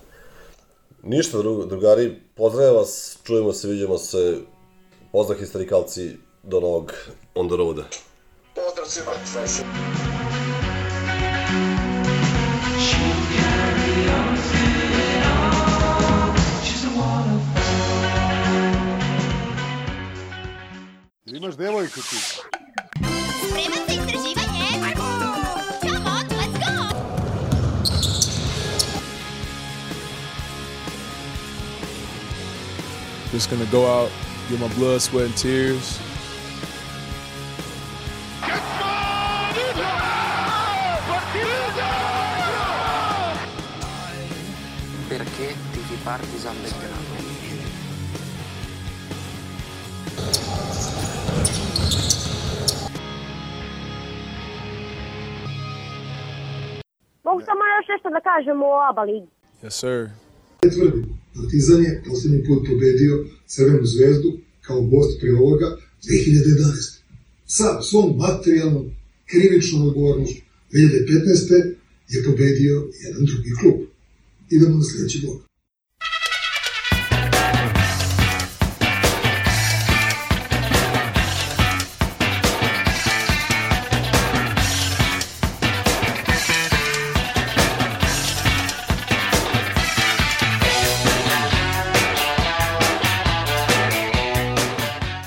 [1.03, 4.39] Ništa, drugo, drugari, pozdravljam vas, čujemo se, vidimo se,
[5.13, 6.93] pozdrav historikalci, do novog
[7.35, 7.83] on the roada.
[8.55, 9.13] Pozdrav svima.
[21.27, 22.17] Imaš devojku ti.
[22.17, 24.67] Spreman za istraživanje?
[25.83, 26.99] Come on, let's go!
[33.33, 34.11] Just gonna go out,
[34.51, 35.99] get my blood, sweat, and tears.
[45.09, 46.96] Perché tifi Partisan Belgrado?
[57.27, 59.31] Mogu samo još nešto da kažem o ABA ligi.
[59.63, 59.99] Yes, sir.
[60.75, 61.05] tvrdim,
[61.37, 63.15] Partizan je poslednji put pobedio
[63.53, 64.31] Crvenu zvezdu
[64.67, 65.69] kao gost pre ovoga
[66.05, 67.01] 2011.
[67.57, 68.85] Sa svom materijalnom,
[69.31, 70.41] krivičnom odgovornošću
[70.73, 71.75] 2015.
[72.13, 73.79] je pobedio jedan drugi klub.
[74.51, 75.46] Idemo na sledeći blok.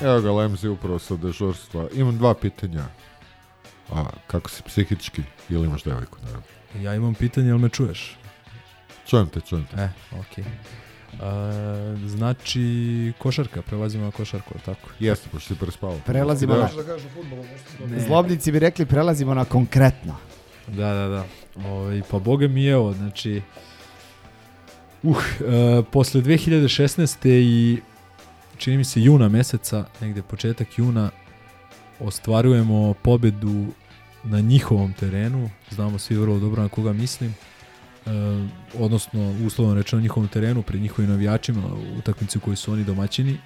[0.10, 1.88] Evo ga Lemzi upravo sa dežurstva.
[1.94, 2.86] Imam dva pitanja.
[3.92, 5.24] A kako si psihički?
[5.50, 6.48] Ili imaš devojku, naravno?
[6.82, 8.18] Ja imam pitanje, ali me čuješ?
[9.08, 9.82] Čujem te, čujem te.
[9.82, 10.44] E, okej.
[11.22, 14.90] A, znači, košarka, prelazimo na košarku, tako?
[15.00, 15.98] Jeste, pošto si prespao.
[16.06, 16.70] Prelazimo na...
[17.88, 18.00] Ne.
[18.00, 20.16] Zlobnici bi rekli prelazimo na konkretno.
[20.68, 21.26] Da, da, da.
[21.70, 23.42] Ovaj, pa boga mi evo, znači...
[25.04, 27.28] Uh, e, posle 2016.
[27.28, 27.82] i
[28.60, 31.10] čini mi se juna meseca, negde početak juna,
[32.00, 33.66] ostvarujemo pobedu
[34.24, 37.36] na njihovom terenu, znamo svi vrlo dobro na koga mislim,
[38.06, 38.10] e,
[38.80, 42.84] odnosno uslovno rečeno na njihovom terenu, pred njihovim navijačima, u utakmici u kojoj su oni
[42.84, 43.38] domaćini.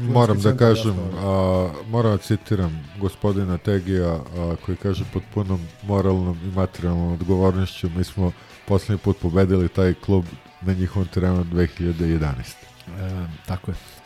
[0.00, 1.18] Moram da kažem, jasno.
[1.18, 7.90] a, moram da citiram gospodina Tegija a, koji kaže pod punom moralnom i materijalnom odgovornošću
[7.96, 8.32] mi smo
[8.66, 10.24] poslednji put pobedili taj klub
[10.60, 12.32] na njihovom terenu 2011.
[12.98, 13.97] E, tako je.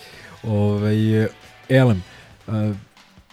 [0.42, 1.28] Ove,
[1.68, 2.02] Elem,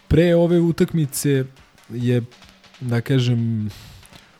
[0.07, 1.45] pre ove utakmice
[1.89, 2.21] je,
[2.79, 3.69] da kažem,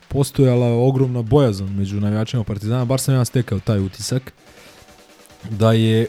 [0.08, 4.34] postojala ogromna bojazan među navijačima Partizana, bar sam ja stekao taj utisak,
[5.50, 6.08] da je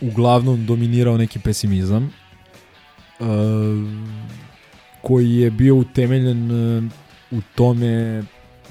[0.00, 2.12] uglavnom dominirao neki pesimizam,
[5.02, 6.82] koji je bio utemeljen e,
[7.30, 8.22] u tome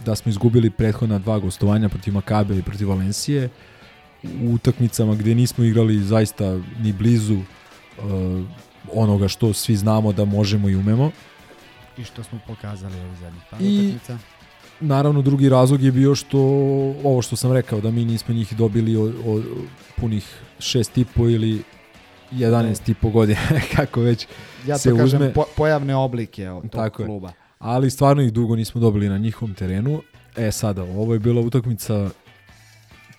[0.06, 3.50] da smo izgubili prethodna dva gostovanja protiv Makabe i protiv Valencije,
[4.24, 6.45] u utakmicama gde nismo igrali zaista
[6.80, 7.43] ni blizu uh,
[8.93, 11.11] onoga što svi znamo da možemo i umemo.
[11.97, 14.17] I što smo pokazali ovih zadnjih par I- utakmica.
[14.80, 16.38] Naravno, drugi razlog je bio što
[17.03, 19.43] ovo što sam rekao, da mi nismo njih dobili od, od
[19.97, 20.26] punih
[20.59, 21.63] šest i po ili
[22.32, 23.39] 11 i po godina,
[23.76, 24.28] kako već
[24.67, 25.34] Ja se to kažem uzme.
[25.34, 27.05] po, pojavne oblike tog Tako je.
[27.05, 27.32] kluba.
[27.59, 30.01] Ali stvarno ih dugo nismo dobili na njihovom terenu.
[30.38, 32.09] E sada, ovo je bila utakmica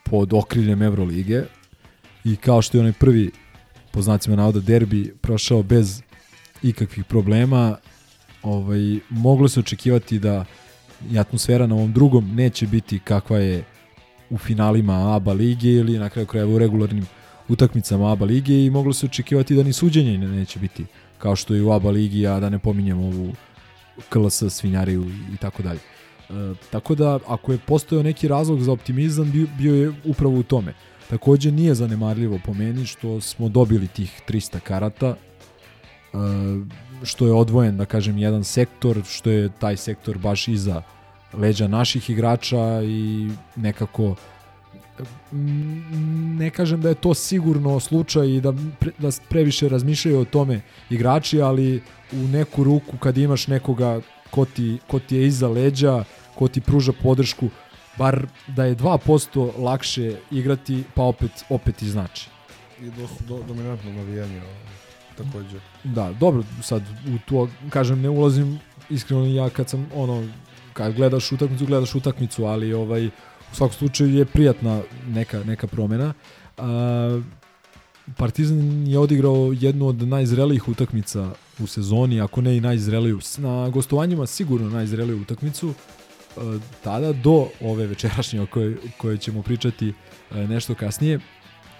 [0.02, 1.42] pod okriljem Evrolige
[2.24, 3.30] i kao što je onaj prvi
[3.90, 6.02] po znacima navoda derbi prošao bez
[6.62, 7.76] ikakvih problema,
[8.42, 10.44] ovaj, moglo se očekivati da
[11.18, 13.64] atmosfera na ovom drugom neće biti kakva je
[14.30, 17.06] u finalima ABA lige ili na kraju krajeva u regularnim
[17.48, 20.84] utakmicama ABA lige i moglo se očekivati da ni suđenje ne- neće biti
[21.18, 23.32] kao što je u ABA ligi, a da ne pominjem ovu
[24.08, 25.80] KLS, svinjariju i tako dalje.
[26.32, 30.42] E, tako da, ako je postojao neki razlog za optimizam, bio, bio je upravo u
[30.42, 30.74] tome.
[31.10, 35.16] Takođe nije zanemarljivo po meni što smo dobili tih 300 karata, e,
[37.02, 40.82] što je odvojen, da kažem, jedan sektor, što je taj sektor baš iza
[41.32, 44.14] leđa naših igrača i nekako
[46.38, 50.60] ne kažem da je to sigurno slučaj i da, pre, da previše razmišljaju o tome
[50.90, 56.04] igrači, ali u neku ruku kad imaš nekoga ko ti, ko ti je iza leđa,
[56.34, 57.48] ko ti pruža podršku,
[57.98, 62.28] bar da je 2% lakše igrati, pa opet, opet i znači.
[62.80, 64.42] I do, do, dominantno navijanje
[65.16, 65.60] takođe.
[65.84, 68.60] Da, dobro, sad u to, kažem, ne ulazim
[68.90, 70.28] iskreno ja kad sam, ono,
[70.72, 76.14] kad gledaš utakmicu, gledaš utakmicu, ali ovaj, u svakom slučaju je prijatna neka, neka promena.
[76.58, 77.20] A,
[78.16, 83.20] Partizan je odigrao jednu od najzrelijih utakmica u sezoni, ako ne i najzreliju.
[83.38, 85.74] Na gostovanjima sigurno najzreliju utakmicu.
[86.36, 89.94] E, Tada do ove večerašnje o kojoj, kojoj ćemo pričati e,
[90.34, 91.20] nešto kasnije,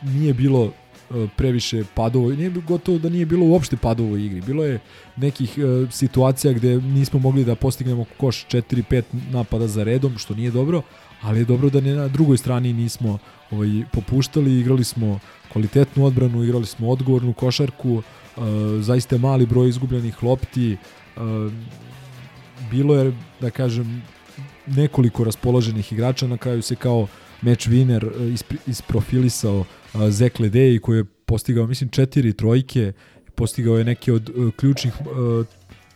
[0.03, 4.41] nije bilo e, previše padova, nije gotovo da nije bilo uopšte padova u igri.
[4.41, 4.81] Bilo je
[5.17, 5.59] nekih
[5.91, 10.83] situacija gde nismo mogli da postignemo koš 4-5 napada za redom, što nije dobro,
[11.23, 13.19] ali je dobro da ne na drugoj strani nismo
[13.51, 15.21] ovaj, popuštali, igrali smo
[15.53, 18.03] kvalitetnu odbranu, igrali smo odgovornu košarku,
[18.81, 20.77] zaista mali broj izgubljenih lopti,
[22.71, 24.03] bilo je, da kažem,
[24.67, 27.07] nekoliko raspoloženih igrača, na kraju se kao
[27.43, 28.35] match winner e,
[28.67, 32.93] isprofilisao e, Zek Ledej koji je postigao, mislim, četiri trojke,
[33.35, 34.93] postigao je neke od e, ključnih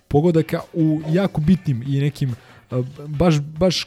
[0.09, 2.35] pogodaka u jako bitnim i nekim
[3.07, 3.87] baš, baš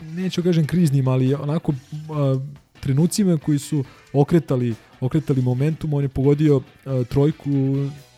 [0.00, 1.72] neću kažem kriznim, ali onako
[2.80, 6.60] trenucima koji su okretali, okretali momentum, on je pogodio
[7.08, 7.50] trojku,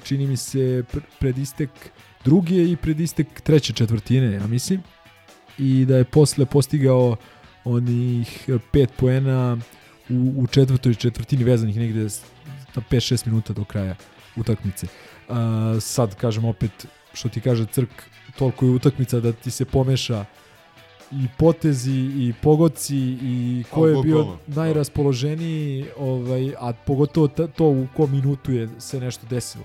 [0.05, 0.59] čini mi se
[0.93, 1.71] pr- pred istek
[2.25, 4.83] druge i pred istek treće četvrtine, ja mislim
[5.59, 7.17] i da je posle postigao
[7.65, 9.59] onih pet poena
[10.09, 12.03] u, u četvrtoj četvrtini vezanih negde
[12.75, 13.95] na 5-6 minuta do kraja
[14.37, 14.87] utakmice.
[15.29, 17.91] A, sad kažem opet što ti kaže Crk
[18.39, 20.25] toliko je utakmica da ti se pomeša
[21.13, 27.87] i potezi i pogoci i ko je bio bukvalno, najraspoloženiji ovaj, a pogotovo to u
[27.97, 29.65] kom minutu je se nešto desilo.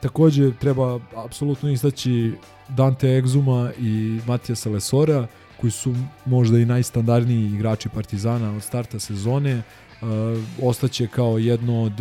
[0.00, 2.32] Takođe treba apsolutno istaći
[2.68, 5.26] Dante Egzuma i Matijasa Lesora
[5.60, 5.94] koji su
[6.26, 9.62] možda i najstandardniji igrači Partizana od starta sezone.
[10.02, 10.08] Uh,
[10.62, 11.92] ostaće kao jedno od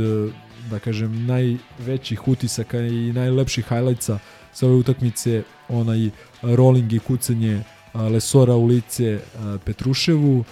[0.69, 4.19] da kažem najvećih utisaka i najlepših highlightsa
[4.53, 6.09] sa ove utakmice onaj
[6.41, 7.63] rolling i kucanje
[7.93, 9.19] Lesora u lice
[9.65, 10.43] Petruševu.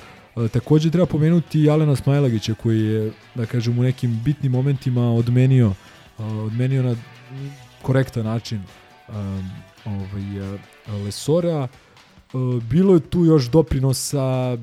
[0.52, 5.76] Takođe treba pomenuti Alena Smajlagića koji je da kažem u nekim bitnim momentima odmenio uh,
[6.18, 6.96] odmenio na
[7.82, 8.62] korektan način
[9.08, 9.50] um,
[9.86, 10.60] ovaj, uh,
[11.06, 11.68] Lesora.
[12.34, 14.58] Uh, bilo je tu još doprinosa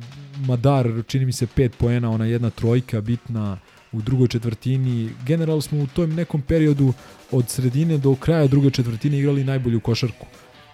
[0.46, 3.58] Madar, čini mi se 5 poena, ona jedna trojka bitna,
[3.94, 5.10] u drugoj četvrtini.
[5.26, 6.92] Generalno smo u tom nekom periodu
[7.30, 10.26] od sredine do kraja druge četvrtine igrali najbolju košarku.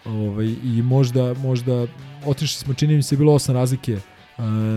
[0.05, 1.87] Ovaj, I možda, možda
[2.27, 4.01] otišli smo, čini mi se, bilo osam razlike e,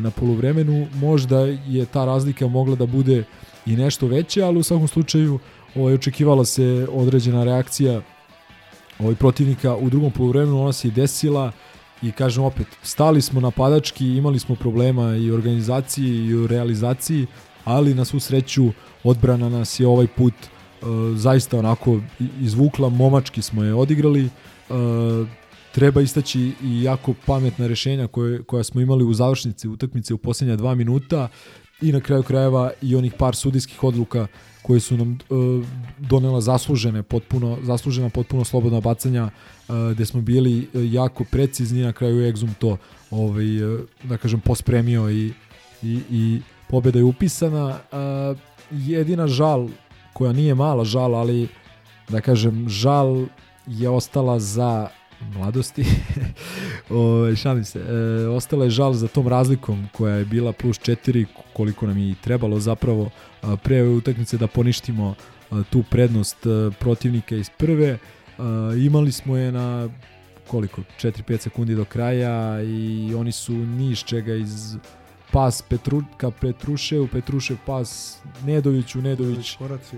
[0.02, 0.88] na poluvremenu.
[0.96, 3.24] Možda je ta razlika mogla da bude
[3.66, 5.40] i nešto veća, ali u svakom slučaju
[5.76, 8.02] ovaj, očekivala se određena reakcija
[9.00, 11.52] ovaj protivnika u drugom poluvremenu, ona se i desila
[12.02, 17.28] i kažem opet, stali smo napadački, imali smo problema i u organizaciji i u realizaciji,
[17.66, 18.72] ali na svu sreću
[19.04, 22.00] odbrana nas je ovaj put uh, zaista onako
[22.42, 24.30] izvukla, momački smo je odigrali.
[24.70, 25.28] Uh,
[25.72, 30.56] treba istaći i jako pametna rešenja koje, koja smo imali u završnici utakmice u posljednja
[30.56, 31.28] dva minuta
[31.82, 34.28] i na kraju krajeva i onih par sudijskih odluka
[34.64, 35.66] koje su nam uh,
[36.00, 41.94] donela zaslužene potpuno zaslužena potpuno slobodna bacanja uh, gde smo bili uh, jako precizni na
[41.94, 42.78] kraju Exum to
[43.12, 45.34] ovaj uh, da kažem pospremio i
[45.84, 47.80] i i pobeda je upisana.
[47.92, 48.38] Uh,
[48.72, 49.68] jedina žal
[50.14, 51.48] koja nije mala žal ali
[52.10, 53.26] da kažem žal
[53.68, 54.88] je ostala za
[55.36, 55.86] mladosti
[56.90, 61.26] o, šalim se e, ostala je žal za tom razlikom koja je bila plus 4
[61.54, 63.10] koliko nam je i trebalo zapravo
[63.64, 65.16] pre ove utakmice da poništimo
[65.70, 67.98] tu prednost a, protivnika iz prve
[68.38, 69.90] a, imali smo je na
[70.48, 74.78] koliko 4-5 sekundi do kraja i oni su ni iz čega iz
[75.34, 79.98] pas Petruka Petrušev, Petrušev pas Nedoviću, Nedović Koraci.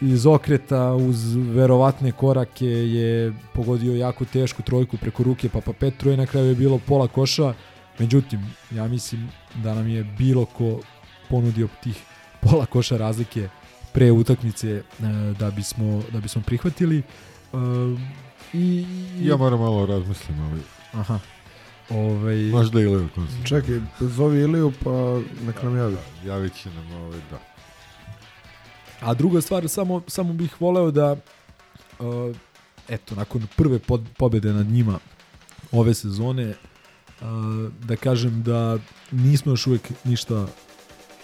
[0.00, 6.16] Iz okreta uz verovatne korake je pogodio jako tešku trojku preko ruke Papa Petru i
[6.16, 7.54] na kraju je bilo pola koša.
[7.98, 8.40] Međutim,
[8.70, 10.80] ja mislim da nam je bilo ko
[11.30, 12.02] ponudio tih
[12.40, 13.48] pola koša razlike
[13.92, 14.82] pre utakmice e,
[15.38, 16.98] da bismo da bismo prihvatili.
[16.98, 17.02] E,
[18.52, 18.86] i,
[19.20, 20.60] i Ja moram malo razmislim, ali
[20.92, 21.18] Aha.
[21.90, 23.46] Ovaj možda i Leo konsultira.
[23.46, 25.96] Čekaj, zovi Iliju pa nek nam javi.
[26.26, 27.53] Javit će nam ovaj, da.
[29.00, 31.12] A druga stvar, samo, samo bih voleo da,
[31.98, 32.36] uh,
[32.88, 34.98] eto, nakon prve pod, pobede nad njima
[35.72, 36.56] ove sezone, uh,
[37.84, 38.78] da kažem da
[39.10, 40.46] nismo još uvek ništa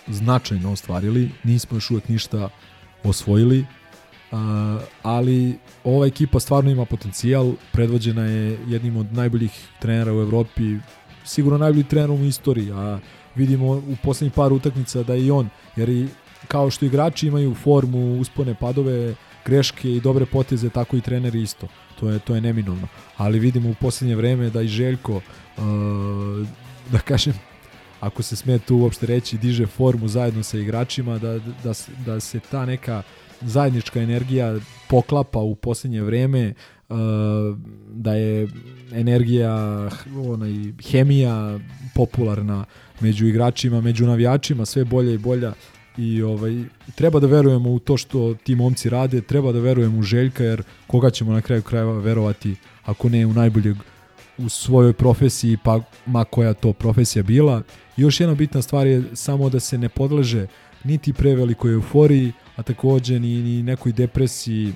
[0.08, 2.48] značajno ostvarili, nismo još uvek ništa
[3.04, 4.38] osvojili, uh,
[5.02, 10.76] ali ova ekipa stvarno ima potencijal, predvođena je jednim od najboljih trenera u Evropi,
[11.24, 12.98] sigurno najbolji trener u istoriji, a
[13.34, 16.08] vidimo u poslednjih par utakmica da je i on, jer i
[16.48, 19.14] kao što igrači imaju formu, uspone, padove,
[19.44, 21.68] greške i dobre poteze, tako i treneri isto.
[22.00, 22.88] To je to je neminovno.
[23.16, 25.22] Ali vidimo u poslednje vreme da i Željko uh,
[26.92, 27.34] da kažem
[28.00, 31.72] ako se sme tu uopšte reći diže formu zajedno sa igračima da, da,
[32.06, 33.02] da se ta neka
[33.40, 34.56] zajednička energija
[34.88, 36.54] poklapa u poslednje vreme
[36.88, 36.96] uh,
[37.88, 38.48] da je
[38.92, 39.54] energija
[40.26, 40.52] onaj
[40.90, 41.58] hemija
[41.94, 42.64] popularna
[43.00, 45.52] među igračima, među navijačima sve bolja i bolja
[46.00, 50.02] i ovaj treba da verujemo u to što ti momci rade, treba da verujemo u
[50.02, 53.76] Željka jer koga ćemo na kraju krajeva verovati ako ne u najboljeg
[54.38, 57.62] u svojoj profesiji pa ma koja to profesija bila.
[57.96, 60.46] I još jedna bitna stvar je samo da se ne podleže
[60.84, 64.72] niti prevelikoj euforiji, a takođe ni, ni nekoj depresiji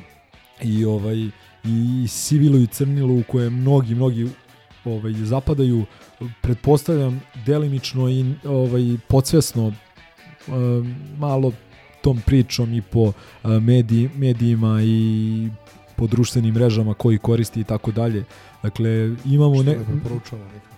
[0.62, 1.28] i ovaj
[1.64, 4.28] i sivilu i crnilu u koje mnogi mnogi
[4.84, 5.84] ovaj zapadaju
[6.40, 9.72] pretpostavljam delimično i ovaj podsvesno
[11.18, 11.52] malo
[12.04, 13.12] tom pričom i po
[13.44, 15.48] e, mediji, medijima i
[15.96, 18.24] po društvenim mrežama koji koristi i tako dalje.
[18.62, 20.74] Dakle, imamo Što ne, ne preporučavamo nikad.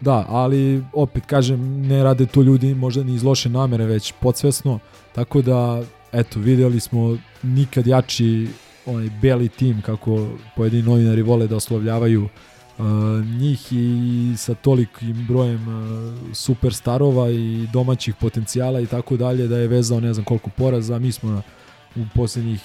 [0.00, 4.78] Da, ali opet kažem, ne rade to ljudi možda ni iz loše namere, već podsvesno,
[5.14, 8.48] tako da, eto, videli smo nikad jači
[8.86, 12.30] onaj beli tim, kako pojedini novinari vole da oslovljavaju uh,
[13.38, 19.68] njih i sa tolikim brojem uh, superstarova i domaćih potencijala i tako dalje, da je
[19.68, 21.42] vezao ne znam koliko poraza, mi smo
[21.96, 22.60] u posljednjih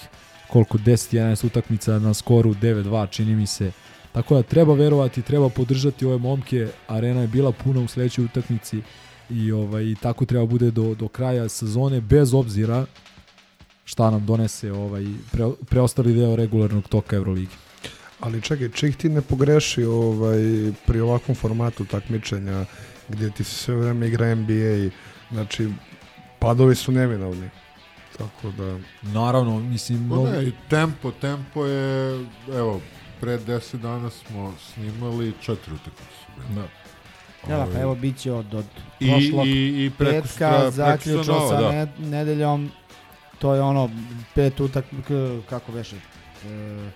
[0.50, 3.72] koliko 10-11 utakmica na skoru 9-2 čini mi se
[4.12, 6.68] Tako da treba verovati, treba podržati ove momke.
[6.88, 8.82] Arena je bila puna u sledećoj utakmici
[9.30, 12.86] i ovaj tako treba bude do, do kraja sezone bez obzira
[13.86, 17.56] šta nam donese ovaj pre, preostali deo regularnog toka Euroligi.
[18.22, 20.40] Ali čekaj, čih ti ne pogreši ovaj,
[20.86, 22.66] pri ovakvom formatu takmičenja
[23.10, 24.92] gdje ti se sve vreme igra NBA i
[25.32, 25.70] znači
[26.40, 27.50] padovi su neminovni.
[28.18, 28.80] Tako da...
[29.04, 30.10] Naravno, mislim...
[30.10, 32.82] Pa ne, i tempo, tempo je, evo,
[33.22, 36.52] pre 10 dana smo snimali četiri utakmice.
[36.56, 36.68] Da.
[37.50, 38.66] Ja, Ovaj, evo bit će od, od
[39.00, 41.72] I- prošlog i- i preko petka, zaključno sa da.
[41.72, 42.72] ne, nedeljom,
[43.40, 43.90] to je ono,
[44.36, 44.86] pet utak,
[45.50, 45.96] kako beše,
[46.46, 46.90] e,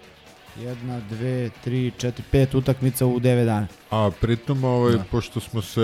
[0.60, 3.68] Jedna, dve, tri, četiri, pet utakmica u 9 dana.
[3.92, 5.04] A pritom, ovaj, Da.
[5.12, 5.82] pošto smo se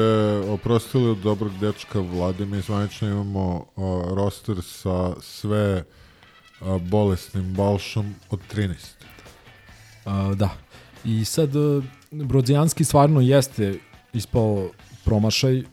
[0.50, 5.84] oprostili od dobrog dečka Vlade, mi zvanično imamo a, roster sa sve
[6.62, 8.74] a, bolesnim balšom od 13.
[10.06, 10.50] A, da.
[11.06, 13.74] I sad, e, Brodzijanski stvarno jeste
[14.14, 14.70] ispao
[15.06, 15.64] promašaj,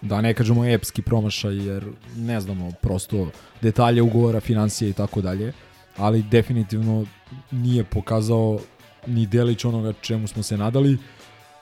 [0.00, 1.84] da ne kažemo epski promašaj, jer
[2.16, 3.30] ne znamo prosto
[3.62, 5.52] detalje ugovora, financije i tako dalje,
[5.96, 7.06] ali definitivno
[7.50, 8.58] nije pokazao
[9.06, 10.98] ni delić onoga čemu smo se nadali,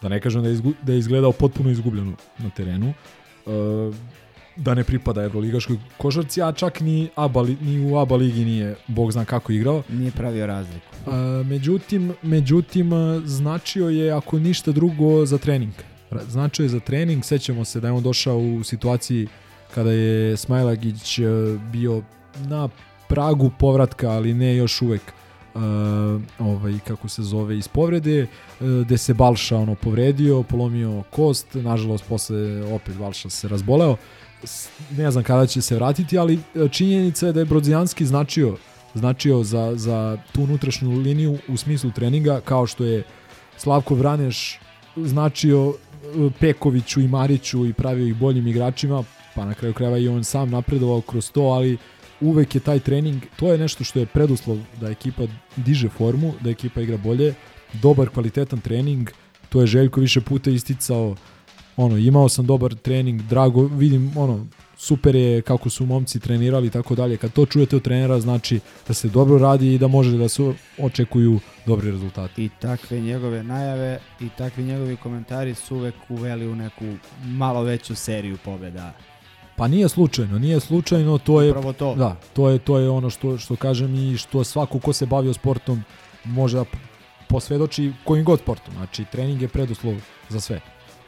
[0.02, 2.88] da ne kažem da je, izgu, da je izgledao potpuno izgubljeno na terenu,
[3.46, 3.50] e,
[4.56, 9.12] da ne pripada evroligaškoj košarci, a čak ni, ABA, ni u ABA ligi nije, bog
[9.12, 9.82] zna kako igrao.
[9.88, 10.86] Nije pravio razliku.
[11.06, 12.90] A, međutim, međutim,
[13.24, 15.72] značio je, ako ništa drugo, za trening.
[16.28, 19.28] Značio je za trening, sećamo se da je on došao u situaciji
[19.74, 21.24] kada je Smajlagić e,
[21.72, 22.02] bio
[22.36, 22.68] na
[23.08, 25.02] pragu povratka, ali ne još uvek
[25.54, 25.62] uh,
[26.38, 32.04] ovaj, kako se zove, iz povrede, uh, gde se Balša ono povredio, polomio kost, nažalost
[32.08, 33.96] posle opet Balša se razboleo.
[34.96, 38.56] Ne znam kada će se vratiti, ali e, činjenica je da je Brodzijanski značio
[38.94, 43.02] značio za, za tu unutrašnju liniju u smislu treninga, kao što je
[43.56, 44.60] Slavko Vraneš
[44.96, 50.08] značio e, Pekoviću i Mariću i pravio ih boljim igračima, pa na kraju krajeva i
[50.08, 51.78] on sam napredovao kroz to, ali
[52.20, 55.22] uvek je taj trening, to je nešto što je preduslov da ekipa
[55.56, 57.34] diže formu, da ekipa igra bolje,
[57.82, 59.10] dobar kvalitetan trening,
[59.48, 61.16] to je Željko više puta isticao,
[61.76, 64.46] ono, imao sam dobar trening, drago, vidim, ono,
[64.78, 67.16] super je kako su momci trenirali i tako dalje.
[67.16, 70.52] Kad to čujete od trenera, znači da se dobro radi i da može da se
[70.78, 72.44] očekuju dobri rezultati.
[72.44, 76.84] I takve njegove najave i takvi njegovi komentari su uvek uveli u neku
[77.24, 78.92] malo veću seriju pobjeda.
[79.58, 81.94] Pa nije slučajno, nije slučajno, to je Upravo to.
[81.94, 85.32] Da, to je to je ono što što kažem i što svako ko se bavio
[85.32, 85.82] sportom
[86.24, 86.64] može da
[87.28, 88.74] posvedoči kojim god sportom.
[88.74, 89.94] Znači trening je preduslov
[90.28, 90.60] za sve.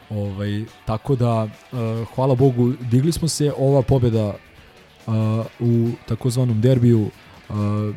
[0.09, 1.79] Ovaj tako da uh,
[2.15, 5.13] hvala Bogu digli smo se ova pobjeda uh,
[5.59, 7.55] u takozvanom derbiju uh,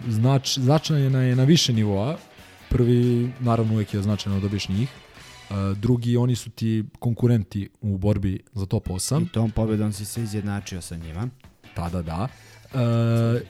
[0.09, 2.16] znač, značajna je na više nivoa.
[2.68, 4.88] Prvi, naravno, uvijek je značajno da dobiješ njih.
[5.76, 9.22] Drugi, oni su ti konkurenti u borbi za top 8.
[9.22, 11.28] I tom pobjedom si se izjednačio sa njima.
[11.74, 12.28] Tada da.
[12.74, 13.40] E,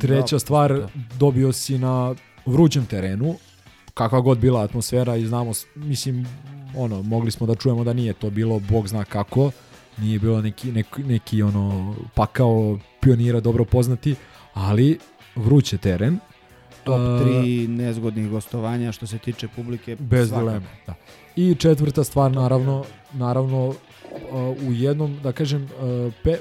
[0.00, 0.88] treća Da, stvar, da.
[1.18, 2.14] dobio si na
[2.46, 3.34] vrućem terenu,
[3.94, 6.26] kakva god bila atmosfera i znamo, mislim,
[6.76, 9.50] ono, mogli smo da čujemo da nije to bilo, bog zna kako,
[9.98, 14.14] nije bilo neki, neki, neki ono, pakao pionira dobro poznati,
[14.54, 14.98] ali
[15.36, 16.18] vruće teren.
[16.84, 19.96] Top E, 3 nezgodnih gostovanja što se tiče publike.
[19.96, 20.48] Bez svakako.
[20.48, 20.66] dileme.
[20.86, 20.94] Da.
[21.38, 23.74] I četvrta stvar, naravno, naravno uh,
[24.68, 26.38] u jednom, da kažem, uh, pe,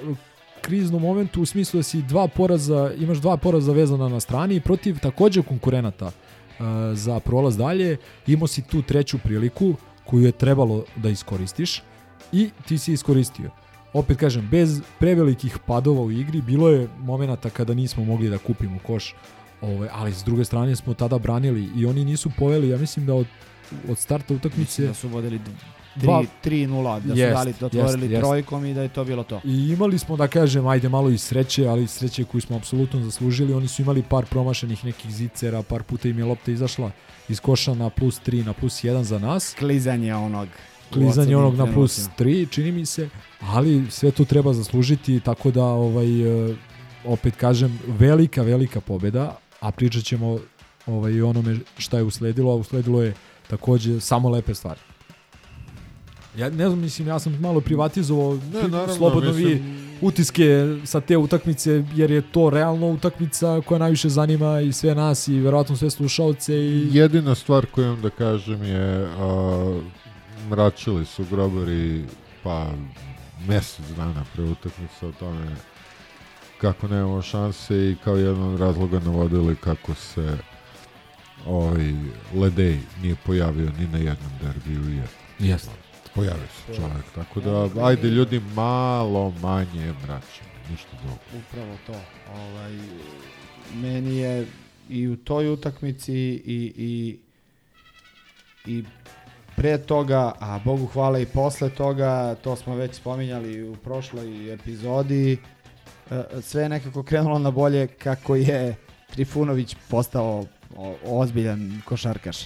[0.61, 4.99] kriznom momentu u smislu da si dva poraza, imaš dva poraza vezana na strani protiv
[4.99, 9.73] takođe konkurenata uh, za prolaz dalje, imao si tu treću priliku
[10.05, 11.83] koju je trebalo da iskoristiš
[12.31, 13.51] i ti si iskoristio.
[13.93, 18.79] Opet kažem, bez prevelikih padova u igri, bilo je momenata kada nismo mogli da kupimo
[18.87, 19.15] koš,
[19.61, 23.13] ovaj, ali s druge strane smo tada branili i oni nisu poveli, ja mislim da
[23.13, 23.27] od,
[23.89, 25.39] od starta utakmice Mislim da su vodili
[25.95, 28.21] Dva- 3-0, da su Jest, dali, otvorili jest.
[28.21, 29.41] trojkom i da je to bilo to.
[29.43, 33.53] I imali smo, da kažem, ajde malo i sreće, ali sreće koju smo apsolutno zaslužili.
[33.53, 36.91] Oni su imali par promašenih nekih zicera, par puta im je lopta izašla
[37.29, 39.55] iz koša na plus 3, na plus 1 za nas.
[39.59, 40.47] Klizanje onog.
[40.93, 42.45] Klizanje onog na plus trenucima.
[42.47, 43.09] 3, čini mi se,
[43.41, 46.55] ali sve to treba zaslužiti, tako da, ovaj, e,
[47.05, 50.39] opet kažem, velika, velika pobjeda, a pričat ćemo
[50.85, 53.13] ovaj, onome šta je usledilo, a usledilo je
[53.47, 54.79] takođe samo lepe stvari.
[56.37, 61.01] Ja ne znam, mislim, ja sam malo privatizovao Ne, naravno, slobodno vi mislim- utiske sa
[61.01, 65.75] te utakmice, jer je to realno utakmica koja najviše zanima i sve nas i verovatno
[65.75, 69.79] sve slušalce i Jedina stvar koju imam da kažem je a,
[70.49, 72.05] mračili su grobari
[72.43, 72.67] pa
[73.47, 75.55] mjesec dana pre utakmice o tome
[76.61, 80.37] kako nemamo šanse i kao jedan od razloga navodili kako se
[81.47, 81.93] ovaj
[82.35, 85.07] Ledej nije pojavio ni na jednom derbiju jer
[85.39, 85.71] Jeste.
[86.15, 91.93] pojavio se čovjek tako da ajde ljudi malo manje mračenja ništa drugo Upravo to.
[92.35, 92.77] Ovaj,
[93.75, 94.47] meni je
[94.89, 97.17] i u toj utakmici i, i,
[98.65, 98.83] i
[99.55, 105.37] pre toga, a Bogu hvala i posle toga, to smo već spominjali u prošloj epizodi,
[106.11, 108.75] e, sve je nekako krenulo na bolje kako je
[109.09, 110.45] Trifunović postao
[110.75, 112.37] o- ozbiljan košarkaš.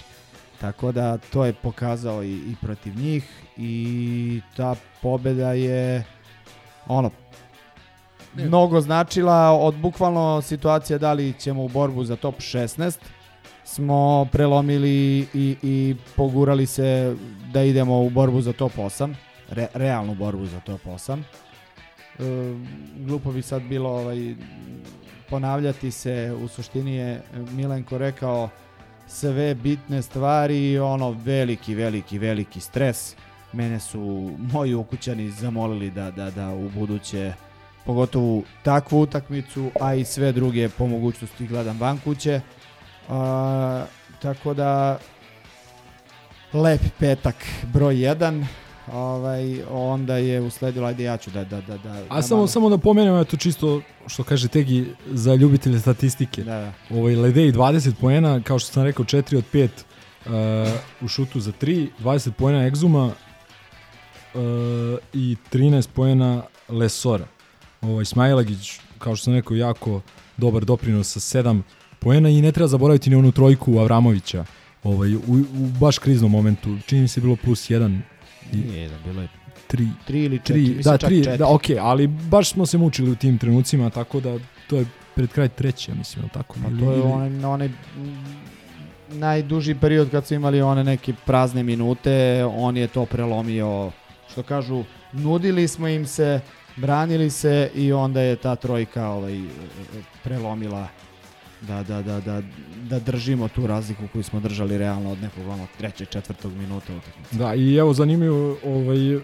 [0.60, 3.24] Tako da to je pokazao i, i protiv njih
[3.56, 6.04] i ta pobeda je
[6.86, 7.10] ono
[8.34, 12.98] mnogo značila od bukvalno situacije da li ćemo u borbu za top 16
[13.64, 17.16] smo prelomili i, i pogurali se
[17.52, 19.14] da idemo u borbu za top 8,
[19.50, 21.22] re, realnu borbu za top 8.
[22.22, 22.54] E,
[22.96, 24.34] glupo bi sad bilo ovaj,
[25.30, 28.48] ponavljati se, u suštini je Milenko rekao
[29.06, 33.16] sve bitne stvari i ono veliki, veliki, veliki stres.
[33.52, 37.32] Mene su moji ukućani zamolili da, da, da u buduće
[37.84, 42.40] pogotovo takvu utakmicu, a i sve druge po mogućnosti gledam van kuće.
[43.08, 43.84] A,
[44.22, 44.98] tako da
[46.52, 47.36] lep petak
[47.72, 48.44] broj 1
[48.92, 52.48] ovaj onda je usledilo ajde ja ću da da da da A da samo malo-
[52.48, 56.42] samo da pomenem eto čisto što kaže Tegi za ljubitelje statistike.
[56.44, 56.96] Da, da.
[56.98, 59.68] Ovaj Ledej 20 poena, kao što sam rekao 4 od 5
[60.26, 60.32] uh,
[61.00, 63.12] u šutu za 3, 20 poena Egzuma uh,
[65.12, 67.26] i 13 poena Lesora.
[67.80, 70.00] Ovaj Smajlagić, kao što sam rekao, jako
[70.36, 71.62] dobar doprinos sa 7
[71.98, 74.44] poena i ne treba zaboraviti ni onu trojku Avramovića.
[74.84, 78.00] Ovaj, u, u baš kriznom momentu, čini mi se bilo plus 1 i
[78.52, 79.28] Nije jedan, bilo je
[79.70, 81.38] 3 tri ili četiri, Tri, mislim da, čak tri, četiri.
[81.38, 85.30] da, okej, ali baš smo se mučili u tim trenucima, tako da to je pred
[85.32, 86.56] kraj treće, ja mislim, tako?
[86.62, 87.68] Pa to je onaj, onaj
[89.08, 93.90] najduži period kad su imali one neke prazne minute, on je to prelomio,
[94.32, 96.40] što kažu, nudili smo im se,
[96.76, 99.40] branili se i onda je ta trojka ovaj,
[100.24, 100.88] prelomila
[101.68, 102.42] da, da, da, da,
[102.88, 107.36] da držimo tu razliku koju smo držali realno od nekog onog trećeg, četvrtog minuta utakmice.
[107.36, 109.20] Da, i evo zanimljivo, ovaj,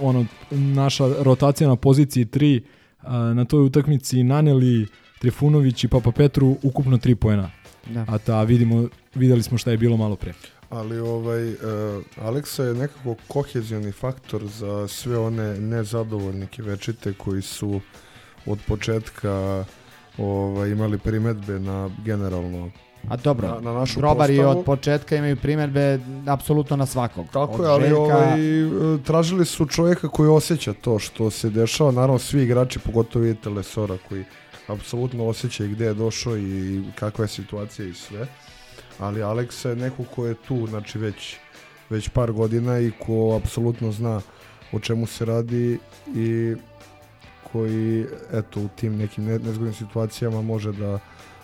[0.00, 2.60] ono, naša rotacija na poziciji 3,
[3.02, 4.86] a, na toj utakmici naneli
[5.18, 7.50] Trifunović i Papa Petru ukupno 3 poena.
[7.86, 8.04] Da.
[8.08, 10.32] A ta vidimo, videli smo šta je bilo malo pre.
[10.70, 11.58] Ali ovaj, uh,
[12.16, 17.80] Aleksa je nekako kohezioni faktor za sve one nezadovoljnike večite koji su
[18.46, 19.64] od početka
[20.18, 22.70] ovaj, imali primetbe na generalno
[23.08, 24.58] A dobro, na, na našu grobari postavu.
[24.58, 27.26] od početka imaju primjedbe apsolutno na svakog.
[27.26, 31.50] Tako Od je, ali Željka- ovaj, e, tražili su čovjeka koji osjeća to što se
[31.50, 31.90] dešava.
[31.90, 34.24] Naravno, svi igrači, pogotovo vidite Lesora, koji
[34.66, 38.26] apsolutno osjeća i gde je došao i kakva je situacija i sve.
[38.98, 41.36] Ali Aleksa je neko ko je tu, znači već,
[41.90, 44.20] već par godina i ko apsolutno zna
[44.72, 46.54] o čemu se radi i
[47.52, 50.98] koji, eto, u tim nekim ne- nezgodnim situacijama može da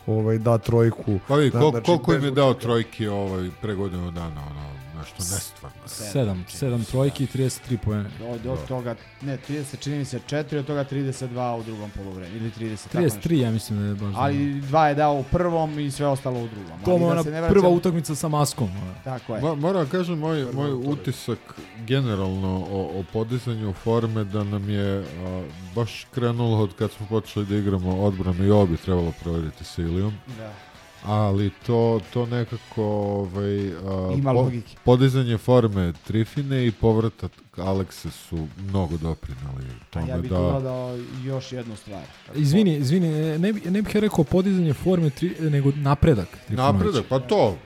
[0.07, 1.19] ovaj, da trojku.
[1.29, 4.74] Pa vidi, Da, kol, znači, koliko im je dao trojki ovaj, pre godinu dana, ono,
[5.05, 5.83] nešto nestvarno.
[5.87, 8.11] 7, 7 trojki i 33 poena.
[8.29, 12.37] Od, od toga, ne, 30, čini mi se 4, od toga 32 u drugom poluvremenu,
[12.37, 12.89] ili 30.
[12.89, 13.19] tako nešto.
[13.19, 14.15] 33, ja mislim da je baš.
[14.17, 16.79] Ali dva je dao u prvom i sve ostalo u drugom.
[16.85, 18.71] to je da ona se ne prva utakmica sa maskom.
[19.05, 19.41] Tako je.
[19.41, 21.39] Mo, moram da kažem, moj, moj utisak
[21.87, 25.45] generalno o, o podizanju forme da nam je a,
[25.75, 29.83] baš krenulo od kad smo počeli da igramo odbranu i ovo bi trebalo proveriti sa
[29.83, 30.15] Ilijom.
[30.39, 30.74] Da.
[31.05, 34.77] Ali to, to nekako ovaj, a, Ima logike.
[34.85, 40.37] podizanje forme Trifine i povratak Alekse su mnogo doprinali tome ja bih da...
[40.39, 42.03] dodao još jednu stvar.
[42.35, 46.29] Izvini, izvini, ne, bi- ne bih ja rekao podizanje forme, tri, nego napredak.
[46.47, 46.73] Trifunovića.
[46.73, 47.57] Napredak, pa to,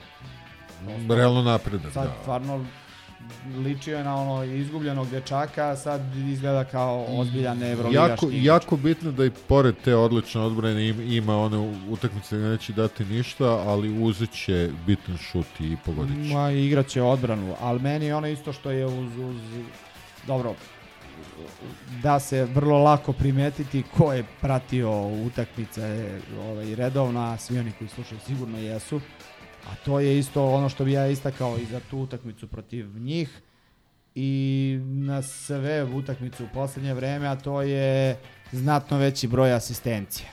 [1.09, 2.15] realno napredak, Sad da.
[2.21, 2.65] stvarno
[3.65, 8.45] ličio je na ono izgubljenog dečaka, sad izgleda kao ozbiljan evroligaški jako, igrač.
[8.45, 11.57] jako bitno da i pored te odlične odbrane ima, one
[11.89, 16.33] utakmice gde neće dati ništa, ali uzet će bitan šut i pogodit će.
[16.33, 19.37] Ma igraće odbranu, ali meni je ono isto što je uz, uz
[20.27, 20.55] dobro
[22.03, 26.09] da se vrlo lako primetiti ko je pratio utakmice
[26.39, 29.01] ovaj, redovno, a svi oni koji slušaju sigurno jesu.
[29.71, 33.41] A to je isto ono što bi ja istakao i za tu utakmicu protiv njih
[34.15, 38.17] i na sve utakmice u poslednje vreme, a to je
[38.51, 40.29] znatno veći broj asistencija.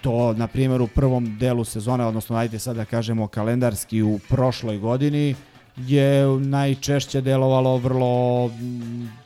[0.00, 4.78] To, na primjer, u prvom delu sezone, odnosno ajde sad da kažemo kalendarski u prošloj
[4.78, 5.34] godini,
[5.76, 8.50] je najčešće delovalo vrlo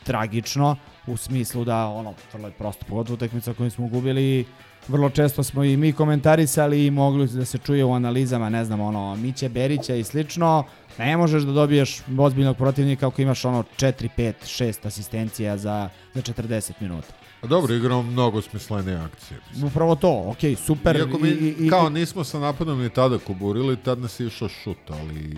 [0.05, 4.47] tragično, u smislu da, ono, vrlo je prosto pogotovo utakmica koju smo gubili,
[4.89, 8.81] vrlo često smo i mi komentarisali i mogli da se čuje u analizama, ne znam,
[8.81, 10.65] ono, Miće Berića i slično,
[10.99, 16.23] ne možeš da dobiješ ozbiljnog protivnika ako imaš ono 4, 5, 6 asistencija za, za
[16.23, 17.09] 40 minuta.
[17.43, 19.41] A dobro, igramo mnogo smislenije akcije.
[19.65, 20.97] Upravo to, okej, super.
[20.97, 24.27] Iako mi, i, i, i, kao nismo sa napadom ni tada kuburili, tad nas je
[24.27, 25.37] išao šut, ali...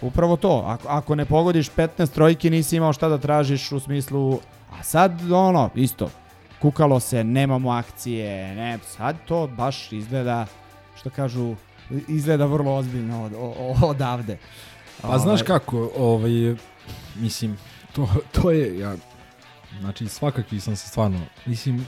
[0.00, 0.64] Upravo to.
[0.66, 4.40] Ako, ako ne pogodiš 15 trojki, nisi imao šta da tražiš u smislu...
[4.78, 6.10] A sad, ono, isto,
[6.60, 10.46] kukalo se, nemamo akcije, ne, sad to baš izgleda,
[10.96, 11.54] što kažu,
[12.08, 14.38] izgleda vrlo ozbiljno od, o- odavde.
[15.02, 16.54] Pa znaš Ovaj, kako, ovaj,
[17.16, 17.56] mislim,
[17.92, 18.94] to, to je, ja,
[19.80, 21.86] znači svakakvi sam se stvarno, mislim,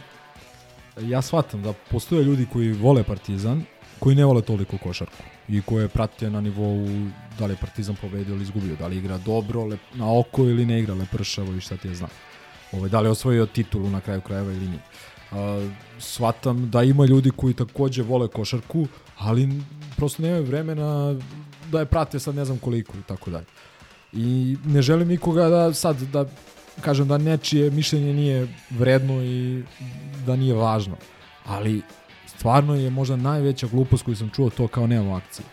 [1.01, 3.65] ja shvatam da postoje ljudi koji vole Partizan,
[3.99, 6.87] koji ne vole toliko košarku i koje prate na nivou
[7.39, 10.67] da li je Partizan pobedio ili izgubio, da li igra dobro, lep, na oko ili
[10.67, 12.11] ne igra lepršavo i šta ti je znam.
[12.73, 14.83] Ovaj, da li je osvojio titulu na kraju krajeva ili nije.
[15.31, 18.87] Uh, shvatam da ima ljudi koji takođe vole košarku,
[19.19, 19.49] ali
[19.97, 21.15] prosto nemaju vremena
[21.71, 23.47] da je prate sad ne znam koliko i tako dalje.
[24.13, 26.27] I ne želim nikoga da sad da
[26.81, 29.63] kažem da nečije mišljenje nije vredno i
[30.27, 30.97] da nije važno.
[31.45, 31.83] Ali
[32.27, 35.47] stvarno je možda najveća glupost koju sam čuo to kao nemamo akcije.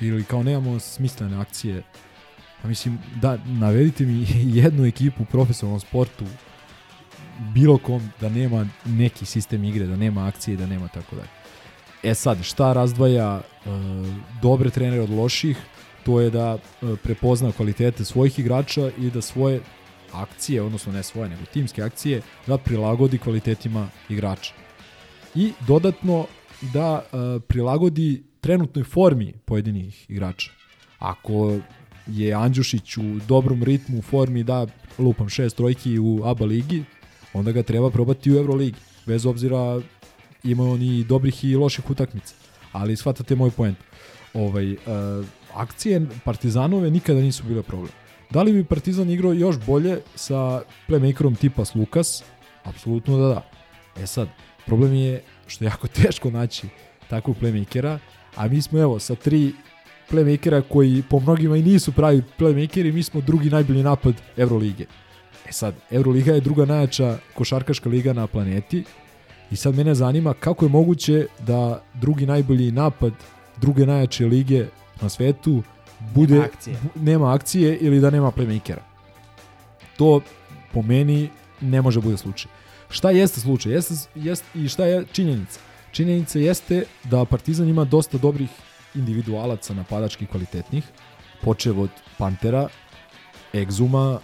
[0.00, 1.82] Ili kao nemamo smislene akcije.
[2.62, 4.26] Pa mislim, da, navedite mi
[4.60, 6.24] jednu ekipu u profesionalnom sportu
[7.38, 11.28] bilo kom da nema neki sistem igre, da nema akcije da nema tako dalje.
[12.02, 13.68] E sad, šta razdvaja e,
[14.42, 15.56] dobre trenere od loših?
[16.04, 19.60] To je da e, prepozna kvalitete svojih igrača i da svoje
[20.12, 24.52] akcije, odnosno ne svoje, nego timske akcije, da prilagodi kvalitetima igrača.
[25.34, 26.26] I dodatno
[26.72, 30.50] da e, prilagodi trenutnoj formi pojedinih igrača.
[30.98, 31.58] Ako
[32.06, 34.66] je Andjušić u dobrom ritmu, u formi da
[34.98, 36.84] lupam šest trojki u ABA ligi,
[37.32, 38.78] onda ga treba probati u Euroligi.
[39.06, 39.80] Bez obzira
[40.44, 42.34] ima on i dobrih i loših utakmica.
[42.72, 43.78] Ali shvatate moj point.
[44.34, 44.78] Ovaj, uh,
[45.54, 47.92] akcije Partizanove nikada nisu bile problem.
[48.30, 52.24] Da li bi Partizan igrao još bolje sa playmakerom tipa Lukas?
[52.64, 53.50] Apsolutno da da.
[54.02, 54.28] E sad,
[54.66, 56.66] problem je što je jako teško naći
[57.08, 57.98] takvog playmakera,
[58.36, 59.52] a mi smo evo sa tri
[60.10, 64.86] playmakera koji po mnogima i nisu pravi playmakeri, mi smo drugi najbolji napad Eurolige.
[65.48, 68.84] E sad, Euroliga je druga najjača košarkaška liga na planeti
[69.50, 73.12] i sad mene zanima kako je moguće da drugi najbolji napad
[73.56, 74.66] druge najjače lige
[75.00, 75.62] na svetu
[76.14, 76.76] bude Nema akcije.
[76.76, 78.80] bu- nema akcije ili da nema playmakera.
[79.96, 80.20] To
[80.72, 81.28] po meni
[81.60, 82.50] ne može bude slučaj.
[82.90, 83.72] Šta jeste slučaj?
[83.72, 85.60] Jeste, jeste, I šta je činjenica?
[85.92, 88.48] Činjenica jeste da Partizan ima dosta dobrih
[88.94, 90.84] individualaca napadačkih kvalitetnih,
[91.42, 92.68] počev od Pantera,
[93.54, 94.20] Egzuma,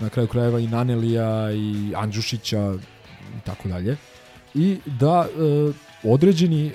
[0.00, 2.74] na kraju krajeva i Nanelija i Andžušića
[3.36, 3.96] i tako dalje.
[4.54, 5.72] I da e,
[6.02, 6.72] određeni e,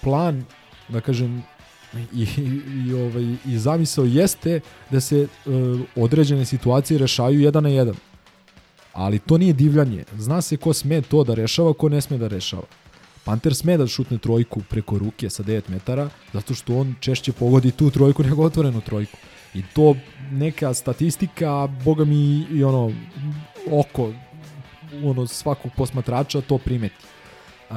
[0.00, 0.44] plan,
[0.88, 1.42] da kažem,
[2.12, 2.26] i,
[2.86, 5.28] i, ovaj, i zamisao jeste da se e,
[5.96, 7.94] određene situacije rešaju jedan na jedan.
[8.92, 10.04] Ali to nije divljanje.
[10.18, 12.66] Zna se ko sme to da rešava, ko ne sme da rešava.
[13.24, 17.70] Panter sme da šutne trojku preko ruke sa 9 metara, zato što on češće pogodi
[17.70, 19.16] tu trojku nego otvorenu trojku.
[19.54, 19.94] I to
[20.30, 22.92] neka statistika, boga mi i ono
[23.70, 24.12] oko
[25.04, 26.94] ono svakog posmatrača to primeti.
[27.70, 27.76] Uh,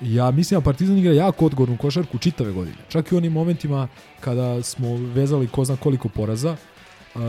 [0.00, 2.76] ja mislim da Partizan igra jako odgovornu košarku čitave godine.
[2.88, 3.88] Čak i u onim momentima
[4.20, 6.56] kada smo vezali ko zna koliko poraza,
[7.14, 7.20] uh,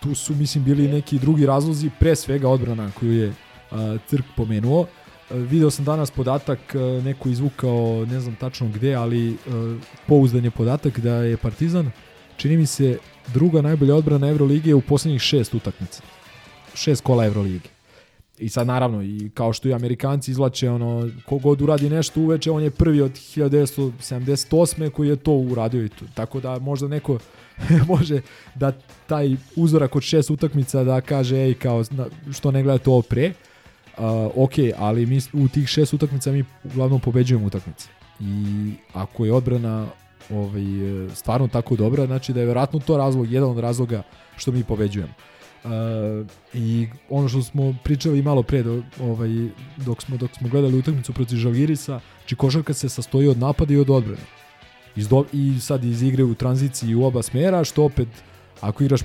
[0.00, 4.80] tu su mislim bili neki drugi razlozi, pre svega odbrana koju je uh, Crk pomenuo.
[4.80, 4.86] Uh,
[5.30, 9.36] video sam danas podatak, uh, neko izvukao, ne znam tačno gde, ali uh,
[10.06, 11.90] pouzdan je podatak da je Partizan,
[12.36, 12.98] čini mi se,
[13.34, 16.02] druga najbolja odbrana Evrolige u poslednjih šest utakmica.
[16.74, 17.68] Šest kola Evrolige.
[18.38, 22.62] I sad naravno, i kao što i Amerikanci izlače, ono, kogod uradi nešto uveče, on
[22.62, 24.90] je prvi od 1978.
[24.90, 26.04] koji je to uradio i to.
[26.14, 27.18] Tako da možda neko
[27.96, 28.20] može
[28.54, 28.72] da
[29.06, 31.84] taj uzorak od šest utakmica da kaže, ej, kao,
[32.32, 33.32] što ne gledate ovo pre,
[33.98, 34.06] Uh,
[34.36, 37.88] ok, ali mi u tih šest utakmica mi uglavnom pobeđujemo utakmice.
[38.20, 39.86] I ako je odbrana
[40.32, 44.02] ovaj, e, stvarno tako dobra, znači da je verovatno to razlog, jedan od razloga
[44.36, 45.12] što mi pobeđujemo.
[45.64, 45.70] Uh,
[46.54, 49.28] I ono što smo pričali malo pre do, ovaj,
[49.76, 53.76] dok, smo, dok smo gledali utakmicu protiv Žalgirisa, znači košarka se sastoji od napada i
[53.76, 54.22] od odbrane.
[54.96, 58.08] Iz do, I sad iz igre u tranziciji u oba smera, što opet
[58.60, 59.00] ako igraš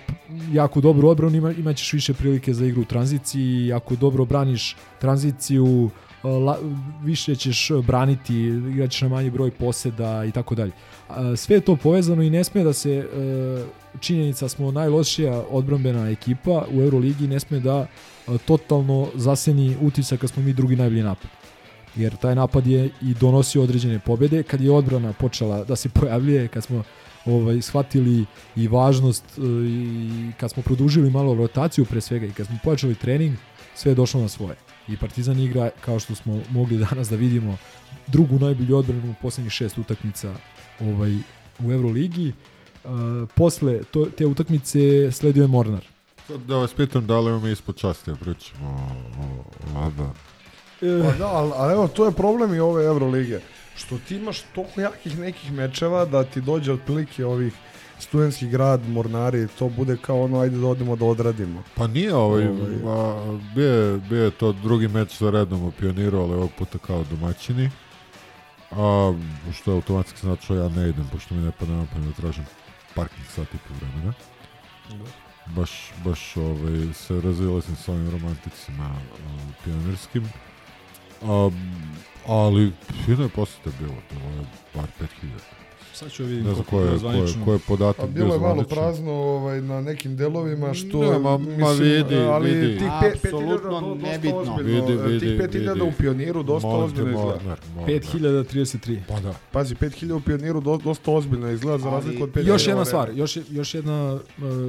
[0.52, 5.90] jako dobru odbranu ima, imaćeš više prilike za igru u tranziciji, ako dobro braniš tranziciju,
[6.26, 6.58] la,
[7.04, 10.72] više ćeš braniti, igraćeš na manji broj poseda i tako dalje.
[11.10, 13.08] A, Sve je to povezano i ne sme da se
[14.00, 17.88] činjenica smo najlošija odbrambena ekipa u Euroligi ne sme da
[18.46, 21.30] totalno zaseni utisak kad smo mi drugi najbolji napad.
[21.96, 26.48] Jer taj napad je i donosio određene pobede kad je odbrana počela da se pojavljuje,
[26.48, 26.84] kad smo
[27.26, 29.24] ovaj shvatili i važnost
[29.68, 33.36] i kad smo produžili malo rotaciju pre svega i kad smo pojačali trening,
[33.76, 34.56] sve je došlo na svoje.
[34.88, 37.58] I Partizan igra, kao što smo mogli danas da vidimo,
[38.08, 40.34] drugu najbolju odbranu u poslednjih šest utakmica
[40.80, 41.16] ovaj,
[41.60, 42.34] u Euroligi.
[42.84, 42.92] Uh,
[43.36, 45.86] posle to, te utakmice sledio je Mornar.
[46.28, 49.86] Sad da vas pitam da li vam je ispod časti, ja pričamo o, o, o
[49.86, 50.14] ABA.
[50.80, 53.40] Pa da, ali, ali evo, to je problem i ove Evrolige.
[53.76, 57.54] Što ti imaš toliko jakih nekih mečeva da ti dođe otprilike ovih
[58.00, 61.64] studentski grad, mornari, to bude kao ono, ajde da odemo da odradimo.
[61.76, 62.76] Pa nije ovaj, Ovaj.
[62.86, 67.04] a, bio, bio je to drugi meč za redom u Pioniru, ali ovog puta kao
[67.10, 67.70] domaćini.
[68.72, 69.14] A,
[69.54, 72.46] što je automatski znači ja ne idem, pošto mi ne pada na pamet da tražim
[72.96, 74.14] parking sat i po vremena.
[75.46, 80.30] Baš, baš ovaj, se razilazim s ovim romanticima uh, pionirskim.
[81.24, 81.50] A,
[82.28, 82.74] ali
[83.06, 85.55] fino je posete bilo, bilo je bar 5000.
[85.96, 87.46] Sad ću vidim Ne znam koliko ko je je, ko je, zvanično.
[87.46, 91.20] ko je podatak A bilo je bio malo prazno ovaj, na nekim delovima što Ne,
[91.20, 92.78] ma- ma vidi, ali vidi.
[92.78, 94.38] tih pet, pet Apsolutno hiljada do- dosta nebitno.
[94.38, 94.86] ozbiljno.
[94.86, 95.82] Vidi, vidi, tih 5000 vidi.
[95.84, 97.26] u pioniru dosta ozbiljno izgleda.
[97.28, 97.90] Mornar, Mornar.
[97.92, 98.98] 5033.
[99.08, 99.34] Pa da.
[99.52, 102.48] Pazi, 5000 u pioniru do, dosta ozbiljno izgleda za razliku od 5000.
[102.48, 104.20] Još jedna stvar, još, još jedna uh,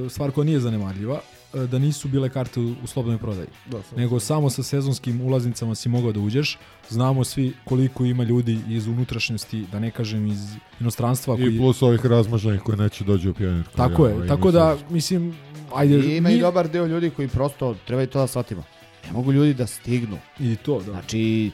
[0.09, 1.19] stvar koja nije zanemarljiva,
[1.61, 3.47] da nisu bile karte u, u slobodnoj prodaji.
[3.65, 6.57] Da, samo- nego samo sa sezonskim ulaznicama si mogao da uđeš.
[6.89, 10.39] Znamo svi koliko ima ljudi iz unutrašnjosti, da ne kažem iz
[10.79, 13.63] inostranstva koji I plus ovih razmaženih koji neće dođu u pionir.
[13.65, 15.35] koji Tako ja, je, ovaj, tako da mislim
[15.73, 18.63] ajde I ima i mi- dobar deo ljudi koji prosto, treba i to da shvatimo,
[19.05, 20.17] ne mogu ljudi da stignu.
[20.39, 20.91] i to da.
[20.91, 21.51] Znači,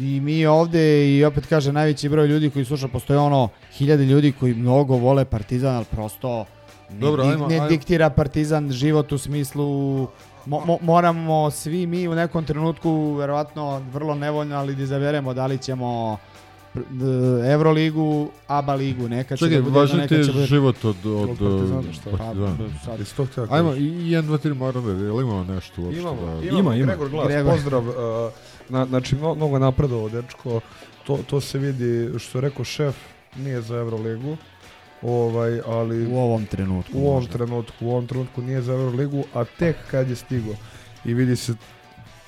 [0.00, 4.32] i mi ovde i opet kaže najveći broj ljudi koji sluša, postoje ono hiljade ljudi
[4.32, 6.44] koji mnogo vole Partizan, ali prosto
[6.90, 7.68] Dobro, di- ajmo- ne ajmo.
[7.68, 9.66] diktira Partizan život u smislu
[10.46, 15.46] mo, mo, moramo svi mi u nekom trenutku verovatno vrlo nevoljno, ali da izaberemo da
[15.46, 16.18] li ćemo
[17.44, 20.46] Euroligu, ABA ligu, neka će Čekaj, da bude, važan neka ti je će bude...
[20.46, 22.10] život od, od, Od Partizana, šta?
[22.10, 22.56] Partizana.
[23.48, 26.00] Pa, Ajmo, i 1, 2, 3 moramo da, jel imamo nešto uopšte?
[26.00, 26.32] Imamo, da...
[26.42, 26.86] imamo, Ima, ima.
[26.86, 27.52] Gregor Glas, Gregor.
[27.52, 27.88] pozdrav.
[27.88, 27.94] Uh,
[28.68, 30.60] na, znači, mno, mnogo napredovao dečko.
[31.06, 32.96] To, to se vidi, što je rekao šef,
[33.36, 34.36] nije za Euroligu.
[35.02, 36.92] Ovaj, ali U ovom trenutku.
[36.98, 37.32] u ovom možda.
[37.32, 40.54] trenutku, u ovom trenutku nije za Euroligu, a tek kad je stigo
[41.04, 41.54] i vidi se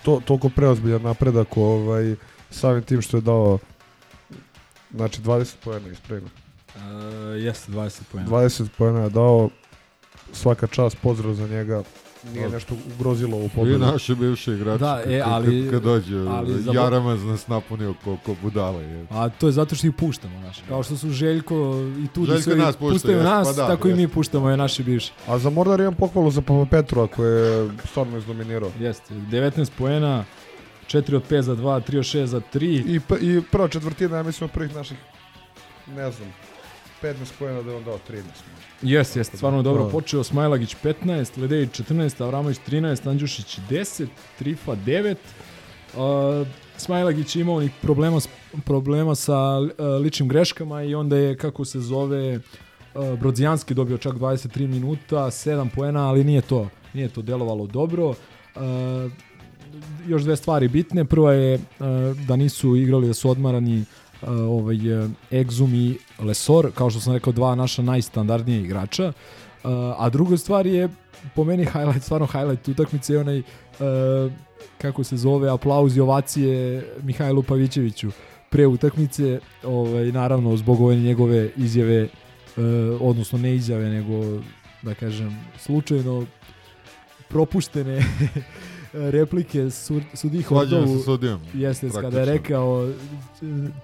[0.03, 2.15] to, toliko preozbiljan napredak ovaj,
[2.51, 3.59] samim tim što je dao
[4.95, 6.29] znači 20 pojena ispravno.
[6.77, 6.83] Uh,
[7.43, 8.29] jeste 20 poena.
[8.29, 9.51] 20 pojena je dao
[10.33, 11.83] svaka čast, pozdrav za njega
[12.25, 13.79] nije nešto ugrozilo u I pobedu.
[13.79, 17.49] naši bivši igrači, Da, kad, e, kad- ali- kad, kad dođe, ali za- Jaramaz nas
[17.49, 18.81] napunio ko, ko budala.
[18.81, 19.07] Je.
[19.11, 20.63] A to je zato što ih puštamo, znaš.
[20.69, 21.55] Kao što su Željko
[21.99, 24.15] i Tudi Željko sve nas pušta, puštaju jest, nas, pa da, tako i mi jest.
[24.15, 25.13] puštamo je naši bivši.
[25.27, 28.71] A za Mordar imam pohvalu za Papa Petrova koji je stvarno izdominirao.
[28.79, 30.25] Jeste, 19 poena,
[30.87, 32.67] 4 od 5 za 2, 3 od 6 za 3.
[32.87, 34.97] I, p- I prva četvrtina, ja mislim, od prvih naših,
[35.89, 36.29] ne znam,
[37.03, 38.23] 15 pojena da je on dao 13.
[38.83, 39.91] Jeste, jeste, stvarno dobro Da.
[39.91, 40.25] počeo.
[40.25, 44.07] Smajlagić 15, Ledejić 14, Avramović 13, Andjušić 10,
[44.39, 45.17] Trifa 9.
[45.95, 46.47] Uh,
[46.77, 48.19] Smajlagić je imao onih problema,
[48.65, 49.69] problema sa uh,
[50.03, 55.69] ličnim greškama i onda je, kako se zove, uh, Brodzijanski dobio čak 23 minuta, 7
[55.75, 58.09] poena, ali nije to, nije to delovalo dobro.
[58.09, 58.15] Uh,
[60.07, 61.05] još dve stvari bitne.
[61.05, 61.61] Prva je uh,
[62.27, 63.87] da nisu igrali, da su odmarani uh,
[64.27, 69.07] ovaj, uh, Exum i Lesor, kao što sam rekao, dva naša najstandardnije igrača.
[69.09, 70.89] Uh, a druga stvar je,
[71.35, 74.33] po meni highlight, stvarno highlight utakmice je onaj, uh,
[74.79, 78.11] kako se zove, aplauz i ovacije Mihajlu Pavićeviću
[78.51, 82.11] pre utakmice, ovaj, naravno zbog ove njegove izjave, uh,
[83.01, 84.41] odnosno ne izjave, nego
[84.83, 86.27] da kažem, slučajno
[87.29, 88.03] propuštene
[88.93, 91.03] replike su, sudi Hordovu.
[91.03, 92.93] sudijom, Jeste, kada je rekao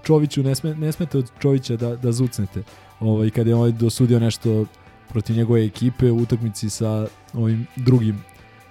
[0.05, 2.63] Čoviću ne, sme, ne smete od Čovića da, da zucnete.
[3.01, 4.67] Ovaj, kada je ovaj dosudio nešto
[5.09, 8.17] protiv njegove ekipe u utakmici sa ovim drugim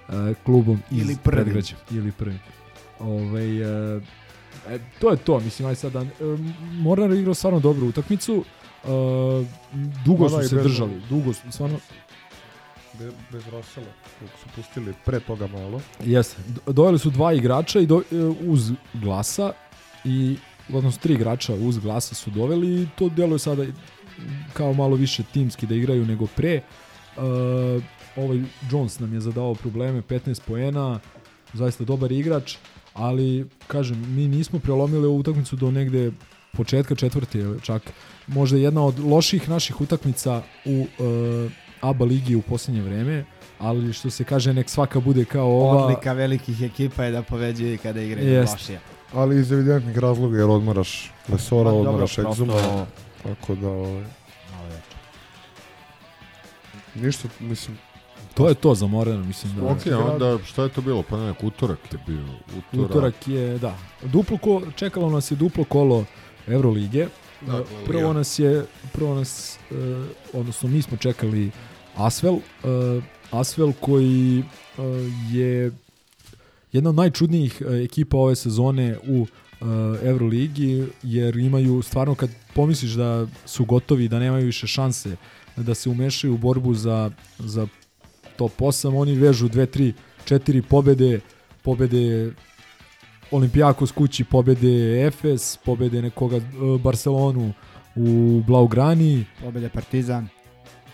[0.08, 0.14] uh,
[0.46, 1.44] klubom iz Ili prvim.
[1.44, 1.76] predgrađa.
[1.92, 2.40] Ili prvim.
[3.00, 3.62] Ovaj,
[3.96, 4.04] uh,
[4.70, 6.08] e, to je to, mislim, aj sada, uh,
[6.72, 8.34] Mornar je igrao stvarno dobru utakmicu,
[8.84, 9.46] uh,
[10.06, 11.80] dugo i su se držali, dugo su, stvarno,
[13.00, 13.88] Be, bez Rosela,
[14.20, 15.82] kog su pustili pre toga malo.
[16.06, 16.42] Jeste.
[16.66, 18.16] Do- Doveli su dva igrača i do, e,
[18.48, 19.54] uz glasa
[20.06, 20.38] i
[20.74, 23.66] odnosno tri igrača uz glasa su doveli i to djeluje sada
[24.54, 26.62] kao malo više timski da igraju nego pre.
[27.18, 27.84] Uh,
[28.16, 28.42] ovaj
[28.72, 31.00] Jones nam je zadao probleme, 15 poena,
[31.54, 32.56] zaista dobar igrač,
[32.94, 36.12] ali kažem, mi nismo prelomili ovu utakmicu do negde
[36.52, 37.82] početka četvrte, čak
[38.28, 41.52] možda jedna od loših naših utakmica u uh,
[41.84, 43.26] ABA ligi u posljednje vreme,
[43.60, 45.84] ali što se kaže nek svaka bude kao ova.
[45.84, 48.54] Odlika velikih ekipa je da pobeđuju kada igraju Jest.
[48.54, 48.80] lošije.
[49.14, 52.86] Ali iz evidentnih razloga jer odmaraš Lesora, Pa dobro, odmaraš prosto- Exuma.
[53.24, 54.04] Tako da, ovaj,
[56.96, 57.78] ništa, mislim,
[58.34, 59.64] To je to za Morena, mislim da.
[59.64, 59.82] Ok,
[60.12, 61.04] onda šta je to bilo?
[61.04, 62.24] Pa ne, utorak je bio.
[62.58, 62.90] Utorak.
[62.90, 63.78] Utorak je, da.
[64.04, 66.06] Duplo ko, čekalo nas je duplo kolo
[66.48, 67.08] Eurolige.
[67.42, 69.78] Dakle, prvo nas je, prvo nas, uh,
[70.34, 71.52] odnosno mi smo čekali
[71.96, 74.44] Asvel, uh, Asvel koji
[74.78, 74.86] uh,
[75.32, 75.72] je
[76.72, 79.28] jedna od najčudnijih uh, ekipa ove sezone u uh,
[80.04, 85.16] Euroligi, jer imaju stvarno kad pomisliš da su gotovi, da nemaju više šanse
[85.56, 87.68] da se umešaju u borbu za, za
[88.36, 89.94] top 8, oni vežu 2,
[90.28, 91.20] 3, 4 pobede,
[91.62, 92.34] pobede
[93.32, 96.42] Olimpijakos kući pobede Efes, pobede nekoga e,
[96.84, 97.54] Barcelonu
[97.96, 99.26] u Blaugrani.
[99.42, 100.28] Pobede Partizan.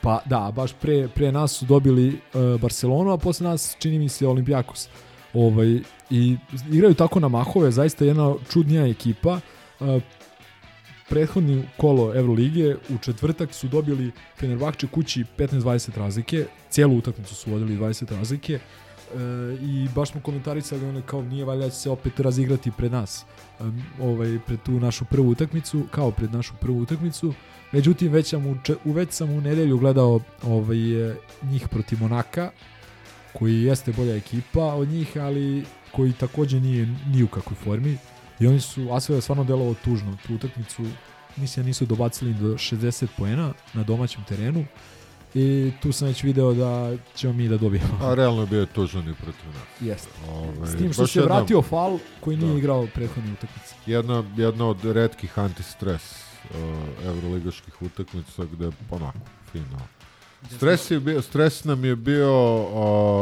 [0.02, 4.10] Pa da, baš pre, pre nas su dobili uh, Barcelonu, a posle nas čini mi
[4.10, 4.90] se Olimpijakos.
[5.34, 5.80] Ovaj,
[6.10, 6.38] I
[6.72, 9.40] igraju tako na mahove, zaista jedna čudnija ekipa.
[9.80, 10.02] Uh,
[11.10, 17.78] prethodni kolo Evrolige u četvrtak su dobili Fenerbahče kući 15-20 razlike, cijelu utakmicu su vodili
[17.78, 18.60] 20 razlike
[19.16, 22.92] e, i baš smo komentarisali ono kao nije valjda da će se opet razigrati pred
[22.92, 23.26] nas
[23.60, 23.64] e,
[24.02, 27.34] ovaj, pred tu našu prvu utakmicu kao pred našu prvu utakmicu.
[27.72, 28.56] Međutim već sam u,
[28.86, 32.52] u već sam u nedelju gledao ovaj, e, njih protiv Monaka
[33.34, 37.98] koji jeste bolja ekipa od njih ali koji takođe nije ni u kakvoj formi.
[38.40, 40.84] I oni su Asvel je stvarno delovao tužno tu utakmicu.
[41.38, 44.66] Mislim da nisu dobacili do 60 poena na domaćem terenu
[45.36, 48.00] i tu sam već video da ćemo mi da dobijemo.
[48.02, 49.82] A realno je bio tužan i protiv nas.
[49.82, 50.10] Jeste.
[50.30, 52.58] Ovaj, S tim što se jedna- vratio Fal koji nije Da.
[52.58, 53.76] igrao prethodne utakmice.
[53.86, 56.56] Jedna, jedna od redkih antistres uh,
[57.06, 59.20] evroligaških utakmica gde onako
[59.52, 59.80] fino.
[60.52, 62.56] Stres, je bio, stres nam je bio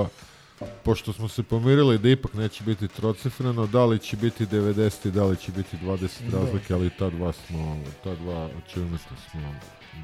[0.01, 0.07] uh,
[0.83, 5.11] pošto smo se pomirili da ipak neće biti trocifreno, da li će biti 90 i
[5.11, 6.37] da li će biti 20 Da.
[6.39, 9.41] razlike, ali ta dva smo, ta dva achievementa smo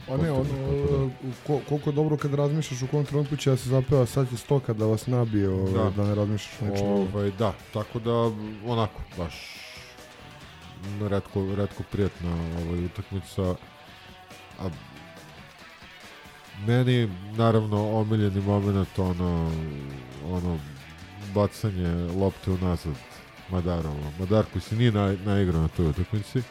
[0.08, 1.10] Pa ne, ono, da.
[1.48, 4.38] ko, koliko je dobro kad razmišljaš u kom trenutku će da se zapeva, sad će
[4.38, 5.90] stoka da vas nabije, ovaj, da.
[5.90, 6.04] Da.
[6.08, 6.86] ne razmišljaš o nečem.
[6.86, 7.08] drugom.
[7.14, 8.14] Ovaj, da, tako da
[8.66, 9.64] onako baš
[11.10, 13.56] redko, redko prijatna ovaj, utakmica.
[14.60, 14.70] A
[16.68, 19.52] meni naravno omiljeni moment ono,
[20.26, 20.60] ono
[21.34, 22.96] bacanje lopte unazad
[23.50, 24.12] Madarovo.
[24.20, 26.42] Madar koji se nije na, naigrao na toj utakmici.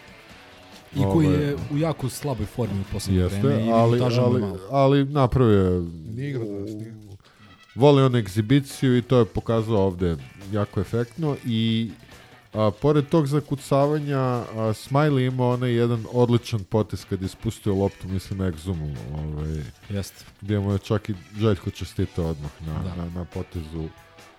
[0.94, 4.40] I koji Ovaj, je u jako slaboj formi u poslednje vreme Jeste, i ali, ali,
[4.40, 4.58] malo.
[4.70, 6.94] ali napravio je Nije igrao danas, nije.
[7.74, 10.16] voli on egzibiciju i to je pokazao ovde
[10.52, 11.90] jako efektno i
[12.52, 18.08] a, pored tog zakucavanja a, Smiley ima onaj jedan odličan potez kad je spustio loptu
[18.08, 20.24] mislim na egzumu ovaj, Jeste.
[20.40, 22.94] gdje mu je čak i Željko čestitao odmah na, Da.
[22.96, 23.88] na, na potezu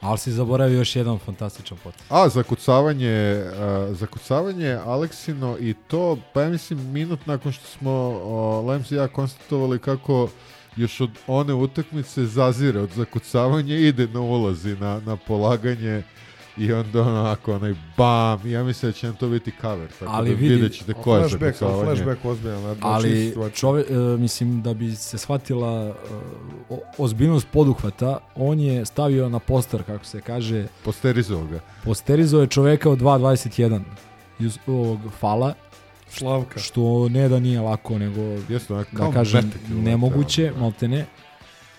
[0.04, 2.02] Ali si zaboravio još jedan fantastičan potez.
[2.10, 7.92] A, zakucavanje, a, zakucavanje Aleksino i to, pa ja mislim, minut nakon što smo
[8.24, 10.30] o, Lems i ja konstatovali kako
[10.76, 16.04] još od one utakmice zazire od zakucavanja, ide na ulazi, na, na polaganje
[16.58, 20.30] i onda onako onaj bam, ja mislim da će nam to biti cover, tako Ali
[20.30, 21.86] da vidi- vidjet ćete ko je Flashback, zakucavanje.
[21.96, 22.60] flashback ozbiljan.
[22.60, 25.96] znači, Ali čove, e, mislim da bi se shvatila
[26.70, 31.60] o- ozbiljnost poduhvata, on je stavio na poster, kako se kaže, Posterizovao ga.
[31.84, 33.82] posterizao je čoveka od 2.21
[34.40, 35.54] iz ovog fala,
[36.10, 36.60] Slavka.
[36.60, 40.60] što ne da nije lako, nego Jeste, onak da kažem nemoguće, da.
[40.60, 41.06] maltene.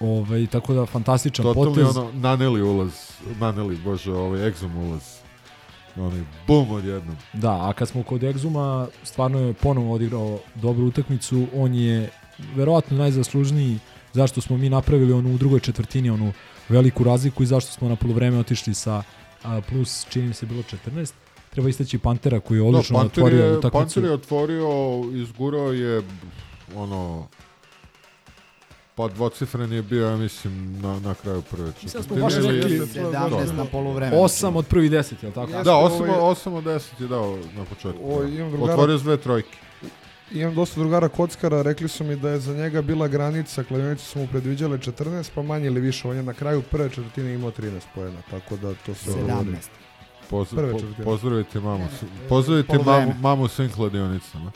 [0.01, 1.97] Ovaj, tako da fantastičan Totalni potez.
[1.97, 2.93] ono, naneli ulaz,
[3.41, 5.03] naneli, bože, ovaj, egzom ulaz.
[5.97, 7.17] Onaj bum odjednom.
[7.33, 11.47] Da, a kad smo kod Egzuma, stvarno je ponovo odigrao dobru utakmicu.
[11.55, 12.11] On je
[12.55, 13.79] verovatno najzaslužniji
[14.15, 16.33] zašto smo mi napravili onu u drugoj četvrtini onu
[16.69, 19.03] veliku razliku i zašto smo na polovreme otišli sa
[19.43, 21.13] a, plus, čini mi se bilo 14.
[21.51, 23.79] Treba istaći Pantera koji je odlično da, Panter otvorio je, utakmicu.
[23.79, 24.69] Panter je otvorio,
[25.13, 26.03] izgurao je
[26.77, 27.27] ono
[28.95, 32.23] pa dvocifren je bio, ja mislim, na, na kraju prve Mislim da smo četvrtine.
[32.23, 33.53] baš rekli jeste- 17 da.
[33.55, 34.17] na poluvreme.
[34.17, 35.49] 8 od prvi 10, je li tako?
[35.49, 37.99] Jeste, Da, ovo 8, je- 8 od 10 je dao na početku.
[38.05, 38.29] Ovo, da.
[38.29, 39.59] imam drugara- Otvorio s dve trojke.
[40.33, 44.19] Imam dosta drugara kockara, rekli su mi da je za njega bila granica, kladionice su
[44.19, 46.09] mu predviđale 14, pa manje ili više.
[46.09, 49.55] On je na kraju prve četvrtine imao 13 poena, tako da to se 17.
[50.31, 51.05] Poz, Prve po, četvrtine.
[51.05, 51.89] pozdravite mamu.
[52.29, 53.01] Pozdravite Poluvreme.
[53.01, 54.53] mamu, mamu svim kladionicama.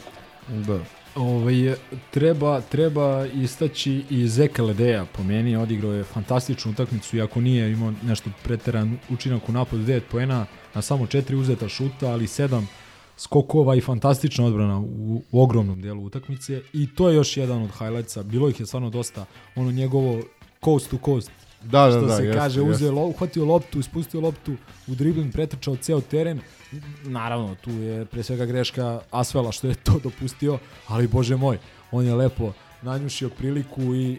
[0.48, 0.78] Da.
[1.18, 1.74] Ovaj,
[2.10, 7.92] treba, treba istaći i Zeka Ledeja po meni, odigrao je fantastičnu utakmicu, iako nije imao
[8.02, 12.62] nešto preteran učinak u napadu 9 poena, na samo 4 uzeta šuta, ali 7
[13.16, 17.70] skokova i fantastična odbrana u, u ogromnom delu utakmice i to je još jedan od
[17.78, 19.24] highlightsa, bilo ih je stvarno dosta,
[19.56, 20.22] ono njegovo
[20.64, 21.30] coast to coast,
[21.62, 22.70] Da, da, što da, se jeste, kaže, jeste.
[22.70, 24.52] uzeo, lo, uhvatio loptu, ispustio loptu
[24.86, 26.40] u dribling, pretrčao ceo teren.
[27.04, 31.58] Naravno, tu je pre svega greška Asvela što je to dopustio, ali bože moj,
[31.92, 32.52] on je lepo
[32.82, 34.18] nanjušio priliku i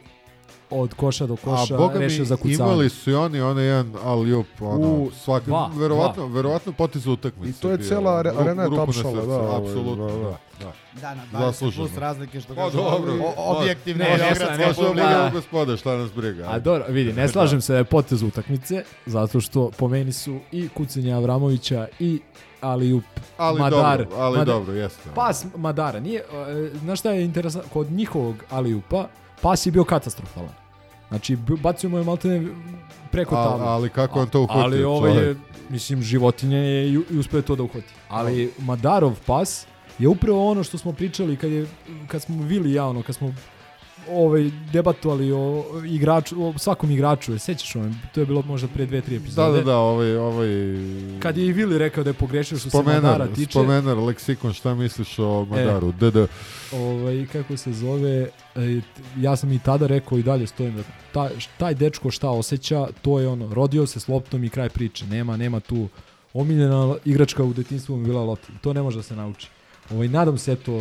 [0.72, 2.56] od koša do koša A boga mi, rešio za kucavanje.
[2.64, 7.50] imali su i oni onaj jedan alley-oop, ono, U, svaki, dva, verovatno, verovatno potez utakmice.
[7.50, 10.30] I to je bio, cela arena je tapšala, da, ovaj, Apsolutno, da, da, da.
[10.60, 10.72] da.
[11.02, 11.86] Da, na 20 Zasluženo.
[11.86, 12.78] plus razlike što kažu.
[12.78, 16.46] dobro, o- objektivne Ne, ne, ne, gospoda, šta nas briga.
[16.48, 20.40] A dobro, vidi, ne slažem se da je potez utakmice, zato što po meni su
[20.52, 22.20] i kucanje Avramovića i
[22.62, 23.04] Alijup
[23.38, 23.98] ali Madar.
[24.00, 25.10] dobro, ali Madar- dobro, jeste.
[25.16, 29.08] Pas Madara, nije, e, znaš šta je interesantno, kod njihovog Alijupa,
[29.42, 30.54] pas je bio katastrofalan.
[31.10, 32.48] Znači, bacio mu je maltene
[33.12, 33.66] preko table.
[33.66, 35.36] ali kako on to uhvatio, Ali ovaj je,
[35.70, 37.00] mislim, životinja je i,
[37.34, 37.94] je to da uhvati.
[38.10, 39.66] Ali Madarov pas
[40.00, 41.68] je upravo ono što smo pričali kad, je,
[42.08, 43.34] kad smo bili javno, kad smo
[44.10, 49.02] ovaj, debatovali o igraču, o svakom igraču, sećaš ono, to je bilo možda pre dve,
[49.02, 49.58] tri Da, epizode.
[49.58, 50.48] da, da, ovaj, ovaj...
[51.20, 53.52] Kad je i Vili rekao da je pogrešio što se Madara Spomenar, tiče.
[53.52, 55.90] spomenar, leksikon, šta misliš o Madaru?
[55.90, 55.92] E.
[55.92, 56.18] DD.
[56.74, 58.82] ovaj, kako se zove, e,
[59.18, 63.20] ja sam i tada rekao i dalje stojim da taj, taj dečko šta osjeća, to
[63.20, 65.06] je ono, rodio se s loptom i kraj priče.
[65.06, 65.88] Nema, nema tu
[66.34, 68.48] omiljena igračka u detinstvu mu bila lopta.
[68.62, 69.48] To ne može da se nauči.
[69.92, 70.74] Ovaj, nadam se, eto,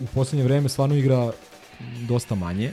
[0.00, 1.32] u posljednje vreme stvarno igra
[2.08, 2.72] dosta manje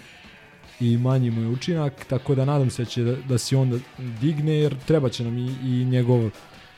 [0.79, 3.81] i manji mu je učinak, tako da nadam se da će da, da se on
[3.97, 6.29] digne, jer treba će nam i, i njegov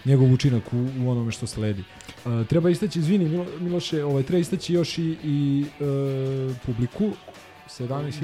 [0.06, 1.84] njegov učinak u, u onome što sledi.
[2.26, 7.11] Uh, treba istaći, izvini Milo, Miloše, ovaj, treba istaći još i, i uh, publiku,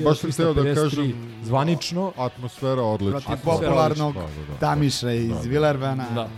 [0.03, 2.13] Baš sam hteo da 17.353 kažem, zvanično.
[2.17, 3.19] Atmosfera odlična.
[3.19, 4.59] Protiv popularnog da, da, da.
[4.59, 5.41] Tamiša iz Da, da.
[5.41, 6.09] Vilervana.
[6.15, 6.29] Da.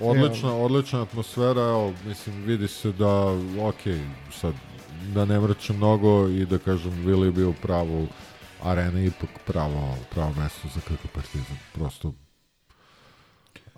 [0.00, 3.80] Odlična, odlična atmosfera, evo, mislim, vidi se da, ok,
[4.40, 4.54] sad,
[5.14, 8.06] da ne vrće mnogo i da kažem, Vili je bio pravo,
[8.62, 12.12] arena ipak pravo, pravo mesto za KK Partizan, prosto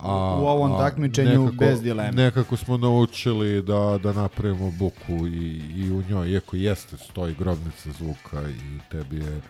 [0.03, 2.13] U ovom takmičenju bez dileme.
[2.13, 7.91] Nekako smo naučili da, da napravimo buku i, i u njoj, iako jeste, stoji grobnica
[7.93, 9.41] zvuka i tebi je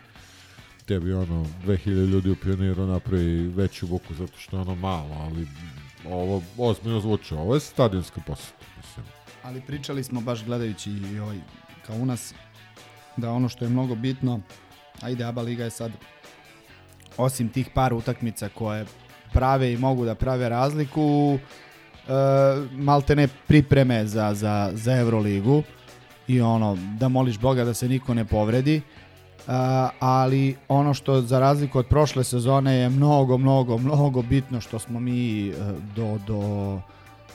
[0.87, 5.47] tebi ono 2000 ljudi u pioniru napravi veću buku zato što je ono malo, ali
[6.07, 9.07] ovo ozbiljno zvuči, ovo je stadionska poseta, mislim.
[9.43, 11.39] Ali pričali smo baš gledajući i ovaj,
[11.89, 12.35] kao u nas,
[13.17, 14.41] da ono što je mnogo bitno,
[15.03, 15.93] ajde ABA Liga je sad,
[17.17, 18.87] osim tih par utakmica koje
[19.33, 22.13] prave i mogu da prave razliku, e,
[22.73, 25.63] maltene pripreme za, za, za Euroligu
[26.29, 28.83] i ono, da moliš Boga da se niko ne povredi,
[29.49, 34.79] A, ali ono što za razliku od prošle sezone je mnogo, mnogo, mnogo bitno što
[34.79, 35.53] smo mi e,
[35.97, 36.81] do, do,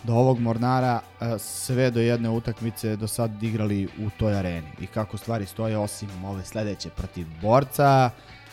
[0.03, 4.67] do ovog Mornara e, sve do jedne utakmice do sad igrali u toj areni.
[4.81, 8.09] I kako stvari stoje osim ove sledeće protiv borca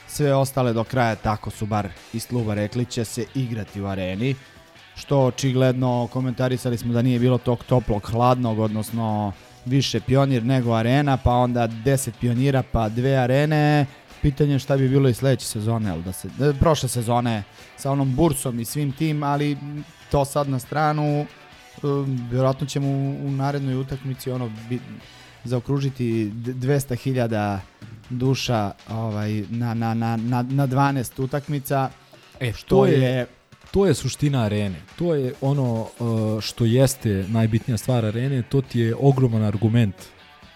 [0.09, 4.35] sve ostale do kraja tako su bar iz kluba rekli će se igrati u areni
[4.97, 9.33] što očigledno komentarisali smo da nije bilo tog toplog hladnog odnosno
[9.65, 13.87] više pionir nego arena pa onda 10 pionira pa dve arene.
[14.23, 17.43] Pitanje je šta bi bilo i sledeće sezone da se, e, prošle sezone
[17.77, 19.57] sa onom bursom i svim tim ali
[20.11, 21.27] to sad na stranu
[21.83, 24.81] um, vjerojatno ćemo u, u narednoj utakmici ono bi,
[25.45, 27.59] zaokružiti d- 200.000
[28.11, 31.91] duša ovaj, na, na, na, na, na 12 utakmica
[32.41, 33.27] E, što to je, je
[33.71, 34.81] to je suština arene.
[34.99, 39.95] To je ono uh, što jeste najbitnija stvar arene, to ti je ogroman argument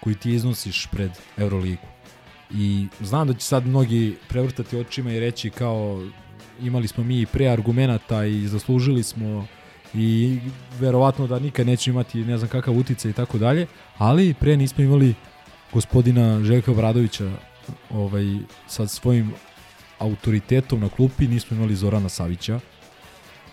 [0.00, 1.86] koji ti iznosiš pred Euroligu.
[2.50, 6.06] I znam da će sad mnogi prevrtati očima i reći kao
[6.62, 9.46] imali smo mi i pre argumenata i zaslužili smo
[9.94, 10.38] i
[10.80, 13.66] verovatno da nikad nećemo imati ne znam kakav uticaj i tako dalje,
[13.98, 15.14] ali pre nismo imali
[15.72, 17.30] gospodina Željka Bradovića
[17.90, 18.24] ovaj,
[18.66, 19.32] sa svojim
[19.98, 22.60] autoritetom na klupi, nismo imali Zorana Savića,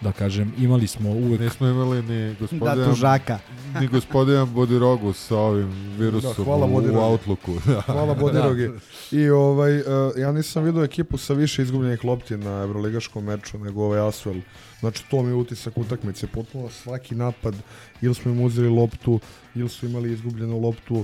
[0.01, 1.39] da kažem, imali smo uvek...
[1.39, 3.39] Nismo imali ni gospodina, Da, tužaka.
[3.81, 6.97] ni gospodina Bodirogu sa ovim virusom Da, hvala u, u Bodirogi.
[6.99, 7.51] Outlooku.
[7.85, 8.69] Hvala Bodirogi.
[9.11, 9.85] I ovaj, uh,
[10.17, 14.35] ja nisam vidio ekipu sa više izgubljenih lopti na evroligaškom meču nego ovaj Asvel.
[14.79, 16.27] Znači to mi je utisak utakmice.
[16.27, 17.55] Potpuno svaki napad
[18.01, 19.19] ili smo im uzeli loptu
[19.55, 21.03] ili su imali izgubljenu loptu.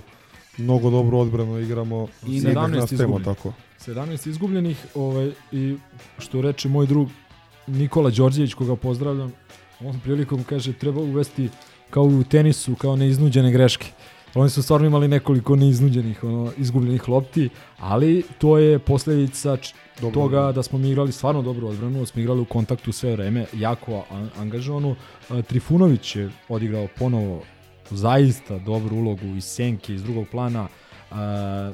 [0.57, 2.07] Mnogo dobro odbrano igramo.
[2.27, 3.25] I Ipak 17 nastavimo izgubljenih.
[3.25, 3.53] tako.
[3.85, 5.75] 17 izgubljenih ovaj, i
[6.17, 7.09] što reče moj drug
[7.68, 9.31] Nikola Đorđević, koga pozdravljam,
[9.80, 11.49] on prilikom kaže treba uvesti
[11.89, 13.88] kao u tenisu, kao neiznuđene greške.
[14.35, 17.49] Oni su stvarno imali nekoliko neiznuđenih, ono, izgubljenih lopti,
[17.80, 19.57] ali to je posljedica
[20.02, 23.11] Dobro toga da smo mi igrali stvarno dobru odbranu, da smo igrali u kontaktu sve
[23.11, 24.95] vreme, jako an- angažovanu.
[25.30, 27.44] A, Trifunović je odigrao ponovo
[27.89, 30.68] zaista dobru ulogu iz senke, iz drugog plana.
[31.11, 31.72] A,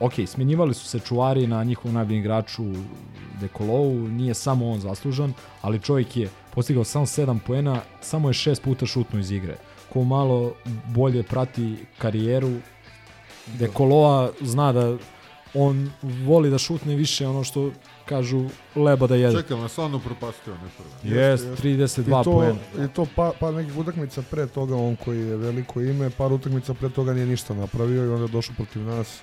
[0.00, 2.64] ok, smenjivali su se čuvari na njihovom najboljem igraču
[3.40, 5.32] Dekolovu, nije samo on zaslužan,
[5.62, 9.56] ali čovjek je postigao samo 7 poena, samo je 6 puta šutno iz igre.
[9.92, 10.52] Ko malo
[10.94, 12.52] bolje prati karijeru,
[13.58, 14.96] Dekolova zna da
[15.54, 17.70] on voli da šutne više ono što
[18.04, 18.44] kažu
[18.76, 19.36] leba da jede.
[19.36, 21.16] Čekaj, nas stvarno propastio ne prve.
[21.16, 22.58] Jest, Jeste, 32 I to, poena.
[22.84, 26.74] I to pa, par nekih utakmica pre toga, on koji je veliko ime, par utakmica
[26.74, 29.20] pre toga nije ništa napravio i onda je došao protiv nas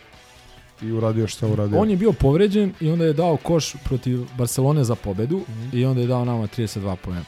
[0.82, 1.80] i uradio šta uradio.
[1.80, 5.42] On je bio povređen i onda je dao koš protiv Barcelone za pobedu
[5.74, 7.24] i onda je dao nama 32 poena.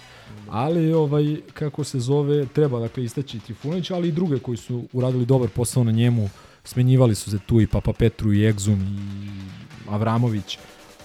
[0.49, 5.25] Ali ovaj kako se zove, treba dakle istaći Trifunović, ali i druge koji su uradili
[5.25, 6.29] dobar posao na njemu.
[6.63, 8.81] Smenjivali su se tu i Papa Petru i Egzum
[9.23, 10.57] i Avramović.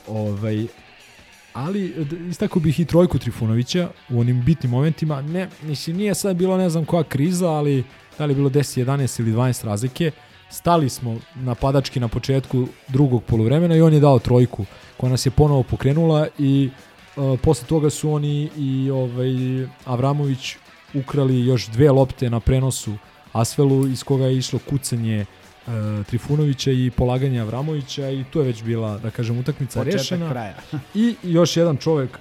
[0.08, 0.66] Ovaj,
[1.52, 5.22] ali istakao bih i trojku Trifunovića u onim bitnim momentima.
[5.22, 7.84] Ne, mislim, nije sad bilo ne znam koja kriza, ali
[8.18, 10.10] da li je bilo 10, 11 ili 12 razlike.
[10.50, 14.64] Stali smo napadački na početku drugog poluvremena i on je dao trojku
[14.96, 16.70] koja nas je ponovo pokrenula i
[17.16, 19.30] uh, posle toga su oni i ovaj
[19.84, 20.56] Avramović
[20.94, 22.94] ukrali još dve lopte na prenosu
[23.32, 25.26] Asvelu iz koga je išlo kucanje
[25.66, 30.30] uh, Trifunovića i polaganje Avramovića i tu je već bila, da kažem, utakmica Početak rešena.
[30.30, 30.56] kraja.
[30.94, 32.18] I još jedan čovek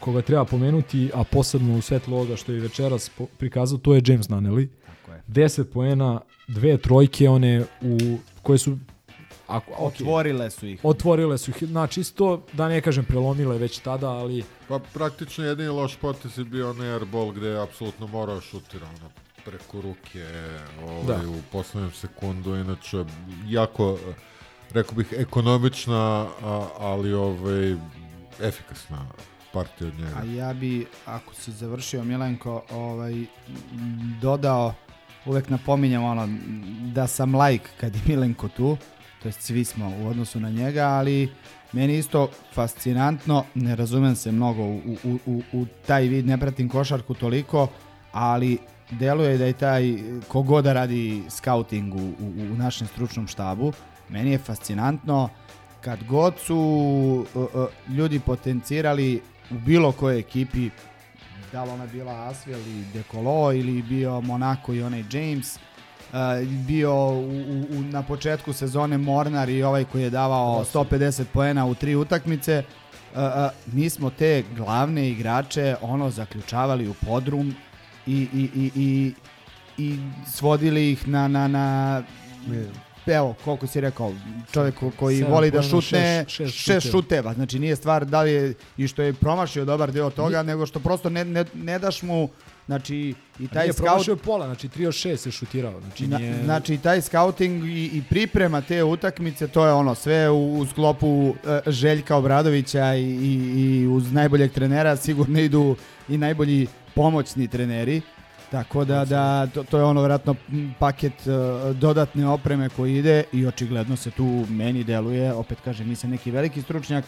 [0.00, 4.28] koga treba pomenuti, a posebno u svetlu ovoga što je večeras prikazao, to je James
[4.28, 4.68] Nunnally.
[5.34, 5.48] Tako je.
[5.48, 8.78] 10 poena, dve trojke, one u koje su
[9.46, 10.80] ako, okay, Otvorile su ih.
[10.82, 15.68] otvorile su ih, znači isto, da ne kažem prelomile već tada, ali Pa praktično jedini
[15.68, 19.10] loš potez je bio onaj airball gde je apsolutno morao šutira ono,
[19.44, 20.26] preko ruke
[20.88, 21.28] ovaj, Da.
[21.30, 23.04] u poslednjem sekundu, inače
[23.48, 23.98] jako,
[24.70, 27.76] rekao bih, ekonomična, a, ali ovaj,
[28.40, 29.06] efikasna
[29.52, 30.16] partija od njega.
[30.16, 33.14] A ja bi, ako si završio Milenko, ovaj,
[34.20, 34.74] dodao,
[35.26, 36.28] uvek napominjem ono,
[36.94, 38.76] da sam like kad je Milenko tu,
[39.22, 41.28] to jest svi smo u odnosu na njega, ali
[41.72, 46.68] meni isto fascinantno, ne razumem se mnogo u, u, u, u taj vid, ne pratim
[46.68, 47.68] košarku toliko,
[48.12, 48.58] ali
[48.90, 49.94] deluje da je taj,
[50.28, 53.72] kogoda da radi scouting u, u, u našem stručnom štabu,
[54.08, 55.28] meni je fascinantno
[55.80, 56.56] kad god su
[57.34, 59.20] uh, uh, ljudi potencirali
[59.50, 60.70] u bilo kojoj ekipi,
[61.52, 66.94] da li ona bila Asvel i Dekolo ili bio Monaco i onaj James, uh, bio
[66.94, 71.74] u, u, u, na početku sezone Mornar i ovaj koji je davao 150 poena u
[71.74, 72.62] tri utakmice,
[73.12, 77.54] uh, uh, mi smo te glavne igrače ono zaključavali u podrum
[78.06, 79.14] i, i, i, i,
[79.78, 82.02] i svodili ih na, na, na
[83.06, 84.12] evo, koliko si rekao,
[84.52, 87.34] čovjek ko- koji Sedam voli da šutne šest- šest šest šuteva.
[87.34, 90.80] Znači nije stvar da li je i što je promašio dobar deo toga, nego što
[90.80, 92.28] prosto ne, ne, ne daš mu
[92.66, 92.96] Znači,
[93.38, 93.86] i taj taj je scout...
[93.86, 95.80] promašio pola, znači 3 od 6 se šutirao.
[95.80, 96.44] Znači, Na, nije...
[96.44, 101.34] znači taj scouting i, i priprema te utakmice, to je ono sve u, u sklopu
[101.66, 105.76] e, Željka Obradovića i, i, i uz najboljeg trenera sigurno idu
[106.08, 108.00] i najbolji pomoćni treneri.
[108.52, 110.34] Tako da, da to, to je ono vjerojatno
[110.78, 111.30] paket e,
[111.74, 116.62] dodatne opreme koji ide i očigledno se tu meni deluje, opet kažem, nisam neki veliki
[116.62, 117.04] stručnjak,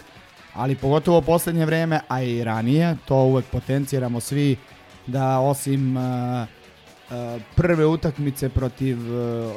[0.54, 4.56] ali pogotovo u poslednje vreme, a i ranije, to uvek potenciramo svi,
[5.06, 9.50] da osim uh, uh, prve utakmice protiv uh,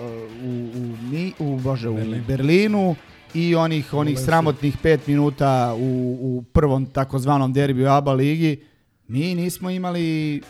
[0.43, 2.23] u, u, Mi- u, bože, u Berlin.
[2.27, 2.95] Berlinu
[3.33, 8.63] i onih onih sramotnih pet minuta u, u prvom takozvanom derbiju ABA ligi,
[9.07, 10.41] mi nismo imali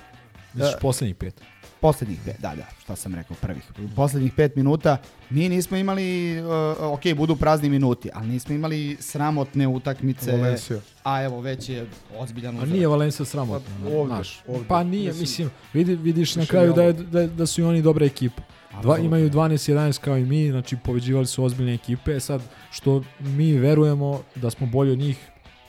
[0.58, 1.42] Misliš e, poslednjih pet?
[1.82, 3.64] Poslednjih pet, da, da, šta sam rekao, prvih.
[3.96, 4.98] Poslednjih pet minuta
[5.30, 6.48] mi nismo imali, uh,
[6.94, 10.32] ok, budu prazni minuti, ali nismo imali sramotne utakmice.
[10.32, 10.80] Valencija.
[11.04, 12.76] A evo, već je ozbiljan A uzor.
[12.76, 14.42] nije Valencija sramotna, Pa, ovdje, znaš.
[14.48, 14.68] ovdje.
[14.68, 17.82] Pa nije, Mislim, mislim, vidi, vidiš na kraju da, je, da, da su i oni
[17.82, 18.42] dobra ekipa.
[18.82, 22.20] Dva, imaju 12-11 kao i mi, znači pobeđivali su ozbiljne ekipe.
[22.20, 25.18] Sad, što mi verujemo da smo bolji od njih,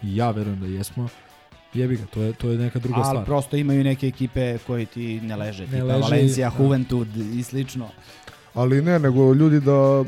[0.03, 1.09] i ja verujem da jesmo,
[1.79, 3.25] jebi ga, to je, to je neka druga Ali stvar.
[3.25, 6.65] prosto imaju neke ekipe koji ti ne leže, Ne tipa leže, Valencija, da.
[6.65, 7.89] Juventud i slično.
[8.55, 10.05] Ali ne, nego ljudi da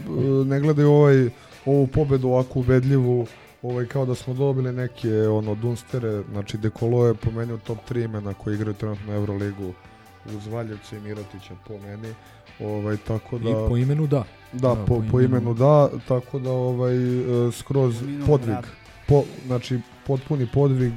[0.46, 1.30] ne gledaju ovaj,
[1.66, 3.26] ovu pobedu ovako ubedljivu,
[3.62, 7.78] ovaj, kao da smo dobili neke ono dunstere, znači Dekolo je po meni u top
[7.90, 9.72] 3 imena koji igraju trenutno na Euroligu
[10.36, 12.14] uz Valjevca i Mirotića po meni.
[12.60, 14.24] Ovaj, tako da, I po imenu da.
[14.52, 18.56] Da, po, po, imenu da, tako da ovaj, e, skroz Po imenu podvig.
[19.08, 20.92] Po, znači, potpuni podvig,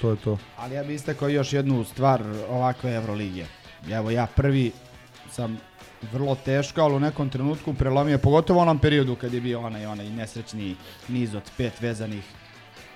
[0.00, 0.38] to je to.
[0.56, 3.46] Ali ja bih istakao još jednu stvar ovakve Evrolige.
[3.90, 4.72] Evo ja prvi
[5.30, 5.58] sam
[6.12, 9.86] vrlo teško, ali u nekom trenutku prelomio, pogotovo u onom periodu kad je bio onaj,
[9.86, 10.76] onaj nesrećni
[11.08, 12.24] niz od pet vezanih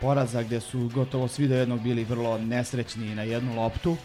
[0.00, 3.96] poraza gde su gotovo svi do jednog bili vrlo nesrećni na jednu loptu,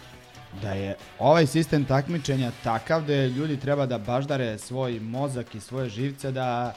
[0.61, 5.89] da je ovaj sistem takmičenja takav da ljudi treba da baždare svoj mozak i svoje
[5.89, 6.75] živce da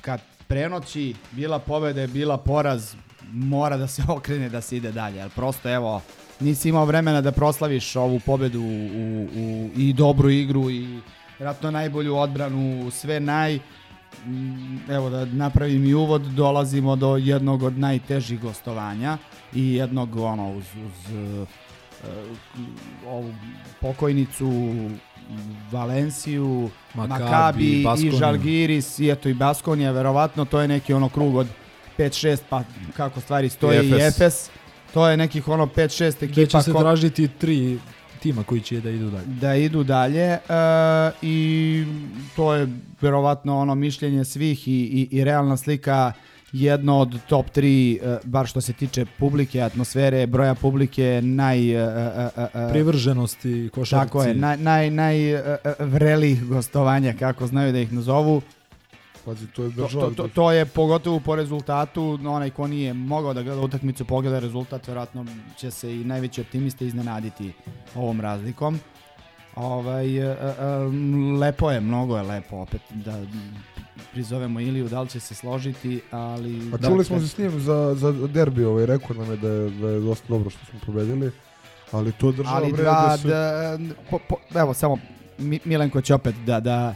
[0.00, 2.94] kad prenoći bila pobeda, bila poraz,
[3.32, 5.18] mora da se okrene da se ide dalje.
[5.18, 6.02] Jer prosto evo,
[6.40, 11.00] nisi imao vremena da proslaviš ovu pobedu u, u, i dobru igru i
[11.38, 13.58] vjerojatno najbolju odbranu, sve naj...
[14.26, 19.18] Mm, Evo da napravim i uvod, dolazimo do jednog od najtežih gostovanja
[19.54, 21.48] i jednog ono uz, uz uh,
[23.06, 23.34] ovu
[23.80, 24.50] pokojnicu
[25.70, 28.10] Valenciju, Makabi, Makabi, i.
[28.10, 31.46] Žalgiris i eto i Baskonija, verovatno to je neki ono krug od
[31.98, 32.62] 5-6 pa
[32.96, 34.50] kako stvari stoje i Efes.
[34.94, 37.78] To je nekih ono 5-6 Gde ekipa će se ko- tražiti tri
[38.20, 39.26] tima koji će da idu dalje.
[39.26, 40.38] da idu dalje e,
[41.22, 41.84] i
[42.36, 42.68] to je
[43.00, 46.12] verovatno ono mišljenje svih i, i, i realna slika
[46.52, 51.70] jedno od top 3, e, bar što se tiče publike, atmosfere, broja publike, naj...
[51.70, 54.06] e, e, e, e, Privrženosti košarci.
[54.06, 55.16] Tako je, naj, naj, naj
[55.78, 58.42] vrelijih gostovanja, kako znaju da ih nazovu.
[59.24, 60.08] Pazi, to je To, država.
[60.08, 64.04] to, to, to je pogotovo po rezultatu, no, onaj ko nije mogao da gleda utakmicu,
[64.04, 65.26] pogleda rezultat, verovatno
[65.56, 67.52] će se i najveći optimiste iznenaditi
[67.94, 68.80] ovom razlikom.
[69.56, 70.64] Ovaj, e, e, e,
[71.40, 73.22] lepo je, mnogo je lepo opet da
[74.12, 76.70] prizovemo Iliju, da li će se složiti, ali...
[76.74, 79.70] A čuli smo se s njim za, za derbi, ovaj, rekao nam je da je,
[79.70, 81.30] da je dosta dobro što smo pobedili,
[81.92, 83.28] ali to država ali bre, dva, da se...
[83.28, 83.78] da,
[84.10, 84.98] po, po, evo samo
[85.38, 86.94] Mi- Milenko će opet da, da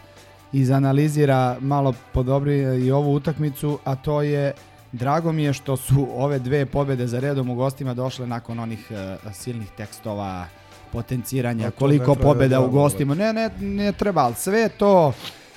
[0.60, 4.52] izanalizira malo podobri i ovu utakmicu, a to je
[4.92, 8.90] drago mi je što su ove dve pobede za redom u gostima došle nakon onih
[8.90, 10.46] eh, silnih tekstova
[10.92, 13.14] potenciranja, koliko pobeda da u gostima.
[13.14, 15.12] Ne, ne, ne treba, ali sve to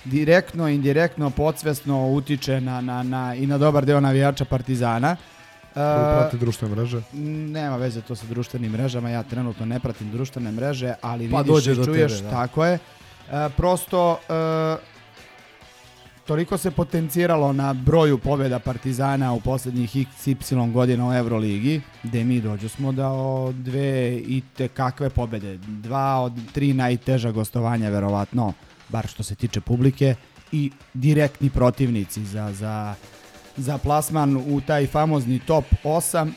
[0.06, 5.16] direktno, indirektno, podsvesno utiče na, na, na, i na dobar deo navijača Partizana.
[5.16, 5.40] Koji
[5.86, 7.02] Eh, prati društvene mreže.
[7.54, 11.68] nema veze to sa društvenim mrežama, ja trenutno ne pratim društvene mreže, ali Pa vidiš
[11.68, 12.30] i čuješ, tebe, da.
[12.30, 12.80] tako je.
[13.32, 14.78] E, prosto e,
[16.26, 22.42] toliko se potenciralo na broju pobjeda Partizana u posljednjih XY godina u Euroligi, gde mi
[22.42, 28.54] dođu smo da o dve i te kakve pobjede, dva od tri najteža gostovanja verovatno,
[28.90, 30.16] bar što se tiče publike,
[30.52, 32.96] i direktni protivnici za, za,
[33.58, 36.32] za plasman u taj famozni top 8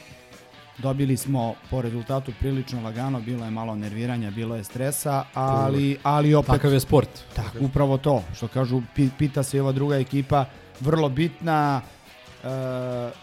[0.79, 6.35] Dobili smo po rezultatu prilično lagano, bilo je malo nerviranja, bilo je stresa, ali, ali
[6.35, 6.49] opet...
[6.49, 7.09] Takav je sport.
[7.37, 10.45] Tako, upravo to, što kažu, pi- pita se i ova druga ekipa,
[10.81, 11.81] vrlo bitna,
[12.45, 12.47] e,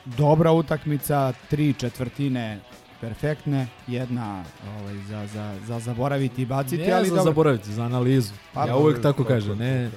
[0.07, 2.59] dobra utakmica, tri četvrtine
[3.01, 7.23] perfektne, jedna ovaj, za, za, za zaboraviti i baciti, Ne ali za dobro.
[7.23, 8.33] zaboraviti, za analizu.
[8.53, 9.89] Pa, ja uvek tako kažem, ne,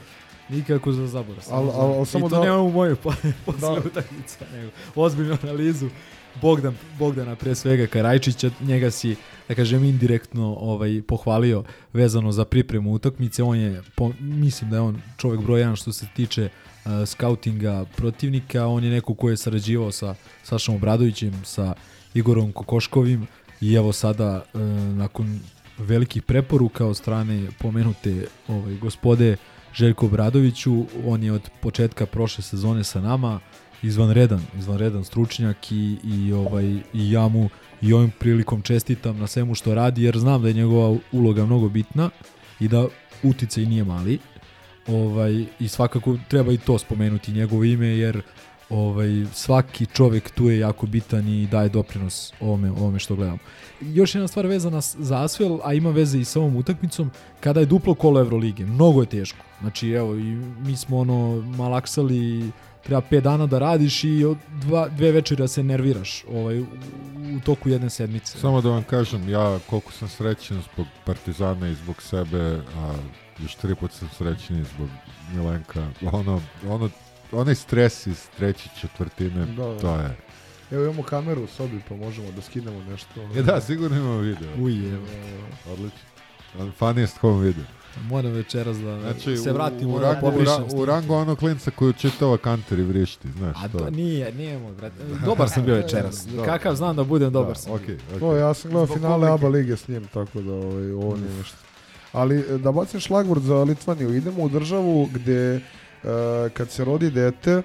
[0.49, 1.45] nikako za zaborav.
[1.51, 3.13] Al- al- al samo I to da- nema u mojoj po,
[3.47, 3.73] posle Da.
[3.81, 5.89] utakmica, nego ozbiljnu analizu.
[6.41, 9.17] Bogdan, Bogdana pre svega Karajčića, njega si,
[9.49, 13.43] da kažem, indirektno ovaj, pohvalio vezano za pripremu utakmice.
[13.43, 17.85] On je, po, mislim da je on čovjek broj jedan što se tiče uh, skautinga
[17.97, 18.67] protivnika.
[18.67, 21.75] On je neko ko je sarađivao sa Sašom Obradovićem, sa
[22.15, 23.27] Igorom Kokoškovim
[23.61, 24.61] i evo sada uh,
[24.97, 25.41] nakon
[25.79, 29.37] velikih preporuka od strane pomenute ovaj, gospode
[29.75, 33.41] Željko Bradoviću, on je od početka prošle sezone sa nama,
[33.83, 37.49] izvanredan, izvanredan stručnjak i, i, ovaj, i ja mu
[37.81, 41.69] i ovim prilikom čestitam na svemu što radi, jer znam da je njegova uloga mnogo
[41.69, 42.11] bitna
[42.61, 42.87] i da
[43.23, 44.19] uticaj nije mali.
[44.87, 48.23] Ovaj, I svakako treba i to spomenuti njegovo ime, jer
[48.71, 53.39] ovaj, svaki čovjek tu je jako bitan i daje doprinos ovome, ovome što gledamo.
[53.81, 57.11] Još jedna stvar vezana za Asvel, a ima veze i sa ovom utakmicom,
[57.41, 59.45] kada je duplo kolo Evrolige, mnogo je teško.
[59.61, 60.37] Znači, evo, i
[60.67, 62.51] mi smo ono malaksali,
[62.83, 66.67] treba 5 dana da radiš i od dva, dve večera se nerviraš ovaj, u,
[67.37, 68.39] u toku jedne sedmice.
[68.39, 72.39] Samo da vam kažem, ja koliko sam srećen zbog Partizana i zbog sebe,
[72.77, 72.95] a
[73.39, 74.89] još tri put sam srećen zbog
[75.35, 75.89] Milenka.
[76.13, 76.91] Ono, ono,
[77.33, 79.79] onaj stres iz treće četvrtine, Da, da.
[79.79, 80.17] to je...
[80.71, 83.23] Evo imamo kameru u sobi pa možemo da skinemo nešto.
[83.23, 83.39] ono.
[83.39, 84.49] E da, sigurno imamo video.
[84.59, 85.07] Uj, evo.
[85.73, 86.73] Odlično.
[86.79, 87.65] Funniest home video.
[88.01, 90.33] Moram večeras da Znači, se vratim u, u, da rangu,
[90.75, 93.79] u, u rangu onog klinca koji čitava kanter i vrišti, znaš A to.
[93.79, 94.95] to nije, nije moj, brate.
[95.25, 96.27] Dobar sam bio večeras.
[96.27, 96.45] Da.
[96.45, 97.73] Kakav znam da budem, dobar Da, sam.
[97.73, 97.97] okej, bio.
[98.09, 98.19] okej.
[98.21, 99.33] To, ja sam gledao finale publike.
[99.35, 101.57] ABA lige s njim, tako da ovaj, ovo nije ništa.
[102.13, 105.61] Ali e, da bacim šlagvord za Litvaniju, idemo u državu gde e,
[106.53, 107.63] kad se rodi dete,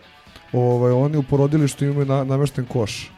[0.54, 3.12] ovaj, oni u porodilištu imaju na, namešten koš.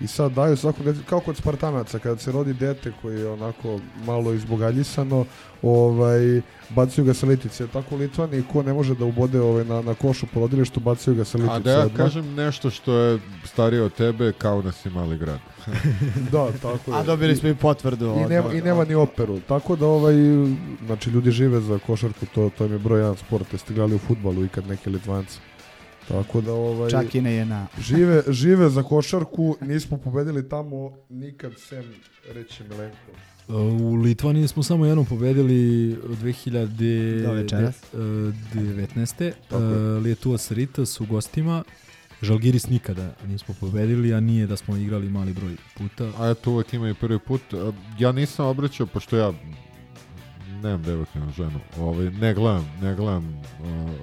[0.00, 3.78] I sad daju svakom dete, kao kod Spartanaca, kada se rodi dete koji je onako
[4.06, 5.24] malo izbogaljisano,
[5.62, 6.40] ovaj,
[6.70, 7.66] bacaju ga sa litice.
[7.66, 11.14] Tako u Litvaniji ko ne može da ubode ovaj, na, na košu u porodilištu, bacaju
[11.14, 11.54] ga sa litice.
[11.54, 11.96] A da ja odmah.
[11.96, 15.38] kažem nešto što je starije od tebe, kao nas je mali grad.
[16.32, 16.96] da, tako je.
[16.96, 18.04] A dobili smo i potvrdu.
[18.06, 19.40] I od- nema, od- I nema ni operu.
[19.40, 20.14] Tako da ovaj,
[20.86, 23.52] znači ljudi žive za košarku, to, to im je broj jedan sport.
[23.52, 25.38] Jeste gledali u futbalu ikad neki Litvanci.
[26.08, 27.66] Tako da ovaj, Čak i ne je na...
[27.78, 31.84] žive, žive za košarku, nismo pobedili tamo nikad sem
[32.34, 32.96] reći Milenko.
[33.48, 37.34] U Litvaniji smo samo jednom pobedili Do 2019.
[37.34, 37.82] večeras.
[39.48, 39.98] Tako je.
[39.98, 41.64] Lietuva Ritas u gostima.
[42.22, 46.12] Žalgiris nikada nismo pobedili, a nije da smo igrali mali broj puta.
[46.18, 47.40] A eto uvek ima i prvi put.
[47.54, 49.32] A, Ja nisam obraćao, pošto ja
[50.62, 51.60] nemam devojke, imam ženu.
[51.78, 53.94] Ovaj, ne gledam, ne gledam a,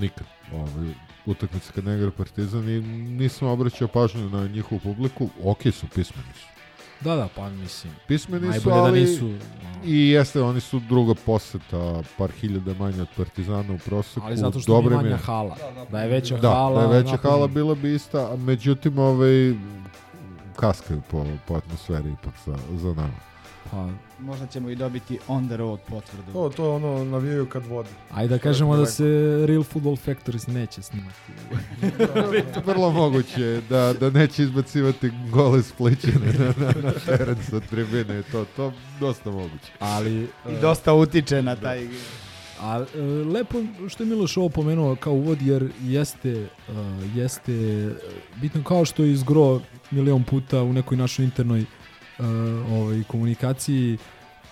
[0.00, 0.94] nikad ovaj,
[1.26, 5.28] utakmice kad ne igra Partizan i nisam obraćao pažnju na njihovu publiku.
[5.44, 6.46] Ok su, pismeni su.
[7.00, 7.92] Da, da, pa mislim.
[8.08, 9.34] Pismeni su, da ali nisu,
[9.84, 14.26] i jeste, oni su druga poseta, par hiljada manje od Partizana u proseku.
[14.26, 15.56] Ali zato što Dobre je manja hala.
[15.90, 16.86] Da je veća da, hala...
[16.86, 19.54] Da, je veća onako- hala bila bi ista, a međutim, ovaj,
[20.56, 23.18] kaskaju po, po atmosferi ipak za, za nama.
[23.70, 23.88] Pa,
[24.22, 26.32] Možda ćemo i dobiti on the road potvrdu.
[26.32, 27.88] To, to je ono, navijaju kad vodi.
[28.10, 29.04] Ajde da kažemo da se
[29.46, 31.18] Real Football Factories neće snimati.
[32.66, 38.20] Vrlo moguće da, da neće izbacivati gole spličene na, na, na teren sa tribine.
[38.20, 39.72] i To, to dosta moguće.
[39.78, 40.22] Ali...
[40.22, 41.88] I dosta utiče na taj...
[42.60, 43.00] A e,
[43.32, 43.58] lepo
[43.88, 46.48] što je Miloš ovo pomenuo kao uvod jer jeste e,
[47.14, 47.52] jeste
[48.40, 51.64] bitno kao što je izgro milion puta u nekoj našoj internoj
[52.70, 53.98] ovaj komunikaciji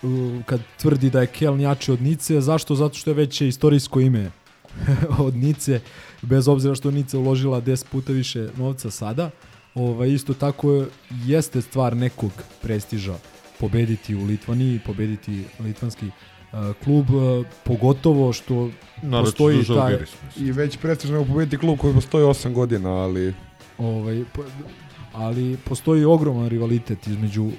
[0.03, 2.75] u, kad tvrdi da je Keln jači od Nice, zašto?
[2.75, 4.31] Zato što je veće istorijsko ime
[5.27, 5.81] od Nice,
[6.23, 9.31] bez obzira što je Nice uložila 10 puta više novca sada.
[9.75, 10.85] Ovaj, isto tako
[11.27, 12.33] jeste stvar nekog
[12.63, 13.15] prestiža
[13.61, 18.71] pobediti u Litvaniji, pobediti litvanski uh, klub, uh, pogotovo što
[19.03, 19.97] Naročito postoji taj...
[20.37, 23.35] I već prestižno nego pobediti klub koji postoji 8 godina, ali...
[23.79, 24.45] Ovaj, po-
[25.21, 27.53] ali postoji ogroman rivalitet između uh,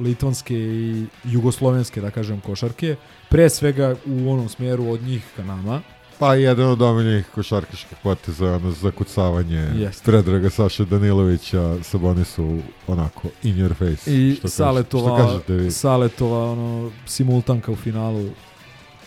[0.00, 2.96] litvanske i jugoslovenske, da kažem, košarke.
[3.28, 5.80] Pre svega u onom smjeru od njih ka nama.
[6.18, 10.04] Pa jedan od omiljenih košarkaških poteza ono zakucavanje Jeste.
[10.04, 14.16] Predraga Saše Danilovića Sabonisu onako in your face.
[14.16, 15.70] I što, Saletova, što kažete vi.
[15.70, 18.28] Saletova ono, simultanka u finalu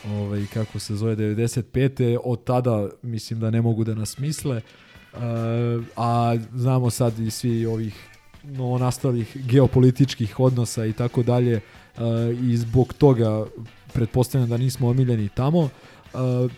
[0.10, 2.18] ovaj, kako se zove 95.
[2.24, 4.58] Od tada mislim da ne mogu da nas misle.
[4.58, 4.64] Uh,
[5.96, 8.08] a znamo sad i svi ovih
[8.44, 12.02] novonastalih geopolitičkih odnosa i tako dalje uh,
[12.50, 13.46] i zbog toga
[13.94, 15.60] pretpostavljam da nismo omiljeni tamo.
[15.60, 16.52] Uh,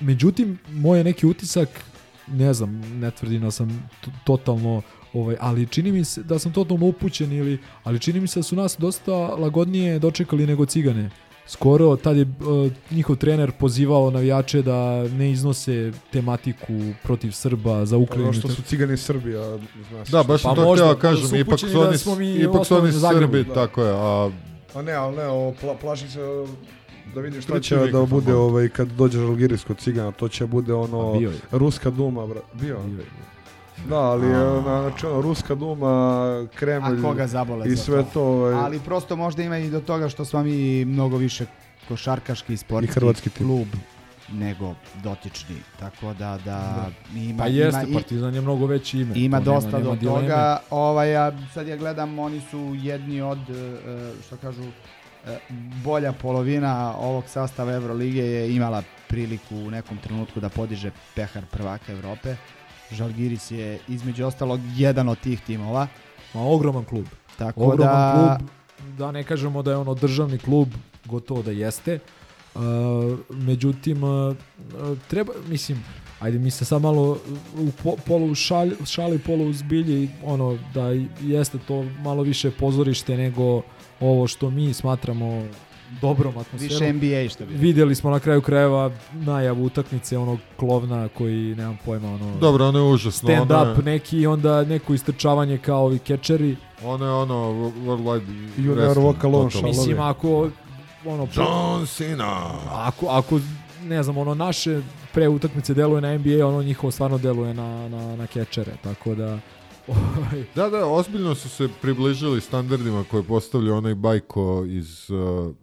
[0.00, 1.68] međutim, moj neki utisak
[2.26, 3.90] ne znam, ne tvrdim da sam
[4.24, 4.82] totalno
[5.12, 8.42] ovaj, ali čini mi se da sam totalno upućen ili, ali čini mi se da
[8.42, 11.10] su nas dosta lagodnije dočekali nego cigane.
[11.48, 17.96] Skoro tad je uh, njihov trener pozivao navijače da ne iznose tematiku protiv Srba za
[17.96, 18.28] Ukrajinu.
[18.28, 19.58] Ono što su cigani Srbija,
[19.90, 20.08] znaš.
[20.08, 22.34] Da, baš Pa to možda, htio da kažem, su ipak su da oni, smo mi
[22.34, 22.92] ipak su oni.
[22.92, 23.54] Srbi, Da.
[23.54, 24.30] tako je, a
[24.74, 26.20] A ne, ali ne, ovo, pla, plašim se
[27.14, 30.74] da vidim šta će da bude ovaj, kad dođe Žalgiris kod cigana, to će bude
[30.74, 31.30] ono A je.
[31.50, 32.78] Ruska duma, bra, bio.
[32.78, 33.06] Bio je.
[33.84, 38.10] Da, ali je, znači ono, Ruska duma, Kremlj A koga zabole i sve to?
[38.12, 38.22] to.
[38.22, 41.46] ovaj, Ali prosto možda ima i do toga što smo mi mnogo više
[41.88, 43.66] košarkaški i sportski I hrvatski klub
[44.32, 45.56] nego dotični.
[45.78, 46.86] Tako da, da
[47.16, 49.12] ima, Pa jeste, ima, Partizan je mnogo veći ime.
[49.14, 50.20] Ima dosta nema do dileme.
[50.20, 50.60] toga.
[50.70, 54.62] Ovaj, ja, sad ja gledam, oni su jedni od, e, što kažu,
[55.26, 55.38] e,
[55.84, 61.92] bolja polovina ovog sastava Evrolige je imala priliku u nekom trenutku da podiže pehar prvaka
[61.92, 62.36] Evrope.
[62.90, 65.86] Žalgiris je između ostalog jedan od tih timova.
[66.34, 67.04] Ma ogroman klub.
[67.38, 68.48] Tako ogroman da, klub,
[68.98, 70.68] da ne kažemo da je ono državni klub,
[71.04, 71.98] gotovo da jeste.
[72.54, 72.62] Uh,
[73.30, 74.36] međutim, uh,
[75.08, 75.84] treba, mislim,
[76.20, 77.18] ajde mi se sad malo
[77.58, 80.88] u po, polu šalj, šali, polu zbilji, ono, da
[81.20, 83.62] jeste to malo više pozorište nego
[84.00, 85.44] ovo što mi smatramo
[86.00, 86.58] dobrom atmosferom.
[86.60, 87.54] više NBA što bi.
[87.54, 92.36] Vidjeli smo na kraju krajeva najavu utakmice onog klovna koji, nemam pojma, ono...
[92.40, 93.28] dobro, ono je užasno.
[93.28, 96.56] Stand ono up je, neki onda neko istrčavanje kao ovi kečeri.
[96.84, 97.34] ono je ono,
[97.86, 99.50] worldwide Junior wrestling, Vocal on.
[99.64, 100.50] Mislim, ako
[101.04, 102.50] ono, John Cena.
[102.70, 103.40] ako, ako
[103.84, 104.80] ne znam, ono naše
[105.12, 109.38] pre utakmice deluje na NBA, ono njihovo stvarno deluje na, na, na kečere, tako da
[109.88, 115.54] ovaj, Da, da, ozbiljno su se približili standardima koje postavlja onaj bajko iz uh,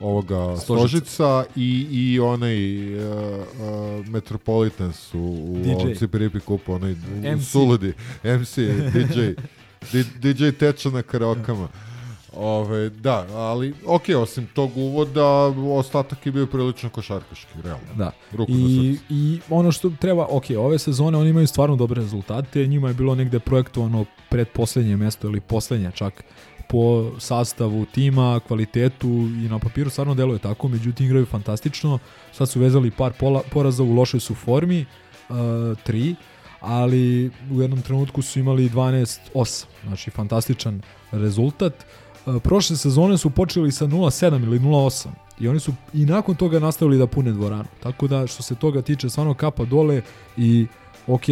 [0.00, 1.44] ovoga Stožica.
[1.56, 2.56] I, i onaj
[2.96, 5.70] uh, uh, Metropolitans u, u DJ.
[5.70, 6.94] ovom Cipiripi kupu, onaj
[7.36, 7.50] MC.
[7.50, 7.92] Suludi,
[8.24, 8.56] MC,
[8.92, 9.20] DJ,
[9.92, 11.68] di- DJ teča na karaokama.
[12.38, 15.24] Ove, da, ali ok, osim tog uvoda,
[15.78, 17.86] ostatak je bio prilično košarkaški, realno.
[17.96, 18.12] Da.
[18.32, 18.98] Ruku I.
[19.10, 23.14] I ono što treba, ok, ove sezone oni imaju stvarno dobre rezultate, njima je bilo
[23.14, 26.24] negde projektovano pred poslednje mesto ili poslednje čak
[26.68, 31.98] po sastavu tima, kvalitetu i na papiru stvarno deluje tako, međutim igraju fantastično.
[32.32, 34.84] Sad su vezali par pola, poraza u lošoj su formi,
[35.28, 35.36] uh,
[35.84, 36.14] tri,
[36.60, 40.82] ali u jednom trenutku su imali 12-8, znači fantastičan
[41.12, 41.72] rezultat.
[42.26, 45.08] Uh, prošle sezone su počeli sa 0-7 ili 0-8
[45.40, 47.68] i oni su i nakon toga nastavili da pune dvoranu.
[47.82, 50.02] Tako da što se toga tiče stvarno kapa dole
[50.36, 50.66] i
[51.06, 51.22] ok,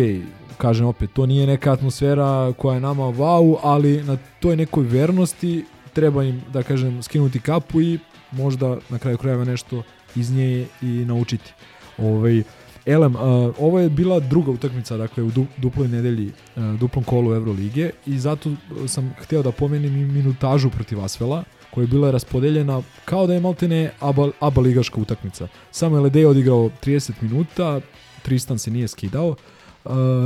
[0.59, 5.64] kažem opet, to nije neka atmosfera koja je nama wow, ali na toj nekoj vernosti
[5.93, 7.98] treba im, da kažem, skinuti kapu i
[8.32, 9.82] možda na kraju krajeva nešto
[10.16, 11.52] iz nje i naučiti.
[11.98, 12.43] Ovaj,
[12.86, 13.20] Elem, uh,
[13.59, 18.18] ovo je bila druga utakmica, dakle, u du, duploj nedelji, uh, duplom kolu Evrolige i
[18.18, 18.51] zato
[18.86, 23.40] sam hteo da pomenem i minutažu protiv Asvela, koja je bila raspodeljena kao da je
[23.40, 25.48] maltene aba, aba ligaška utakmica.
[25.70, 27.81] Samo je Ledej odigrao 30 minuta,
[28.22, 29.36] Tristan se nije skidao, uh,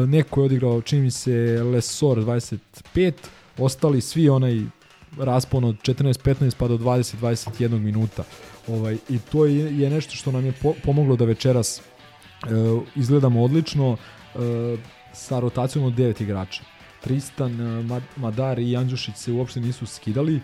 [0.06, 3.12] neko je odigrao, čini mi se, Lesor 25,
[3.58, 4.60] ostali svi onaj
[5.18, 8.24] raspon od 14-15 pa do 20-21 minuta.
[8.68, 11.82] Ovaj, I to je, je nešto što nam je po, pomoglo da večeras e,
[12.96, 14.38] izgledamo odlično e,
[15.12, 16.62] sa rotacijom od 9 igrača.
[17.00, 17.52] Tristan,
[17.86, 20.36] Mad- Madar i Andjušić se uopšte nisu skidali.
[20.36, 20.40] E,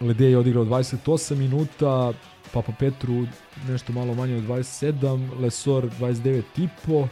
[0.00, 2.12] Ledej je odigrao 28 minuta,
[2.52, 3.26] Papa Petru
[3.68, 7.08] nešto malo manje od 27, Lesor 29 i po,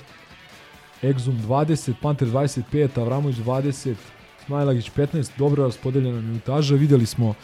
[1.03, 3.95] Exum 20, Panter 25, Avramović 20,
[4.47, 6.75] Smajlagić 15, dobro raspodeljena minutaža.
[6.75, 7.35] Videli smo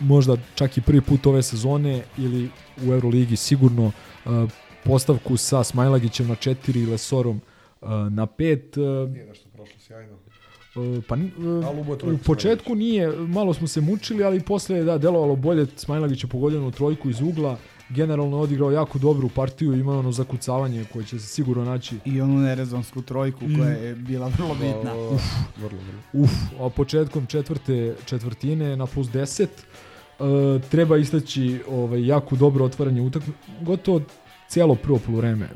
[0.00, 2.50] možda čak i prvi put ove sezone ili
[2.86, 4.50] u Euroligi sigurno uh,
[4.84, 7.40] postavku sa Smajlagićem na 4 i Lesorom
[7.80, 9.04] uh, na 5.
[9.04, 10.21] Uh, Nije nešto prošlo sjajno.
[10.74, 11.30] Uh, pa je
[12.12, 15.66] u početku nije, malo smo se mučili, ali posle je da delovalo bolje.
[15.76, 17.56] Smajlagić je pogodio u trojku iz ugla,
[17.88, 21.96] generalno je odigrao jako dobru partiju, ima ono zakucavanje koje će se sigurno naći.
[22.04, 24.94] I onu nerezonsku trojku I- koja je bila vrlo bitna.
[25.14, 25.22] Uf,
[25.56, 26.24] vrlo, vrlo.
[26.24, 26.30] Uf,
[26.60, 29.46] a početkom četvrte četvrtine na plus 10
[30.18, 33.38] uh, treba istaći ovaj, jako dobro otvaranje utakmice.
[33.60, 34.00] Gotovo
[34.48, 35.48] cijelo prvo poluvreme,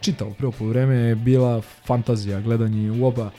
[0.00, 3.30] čitavo prvo poluvreme je bila fantazija, gledanje u oba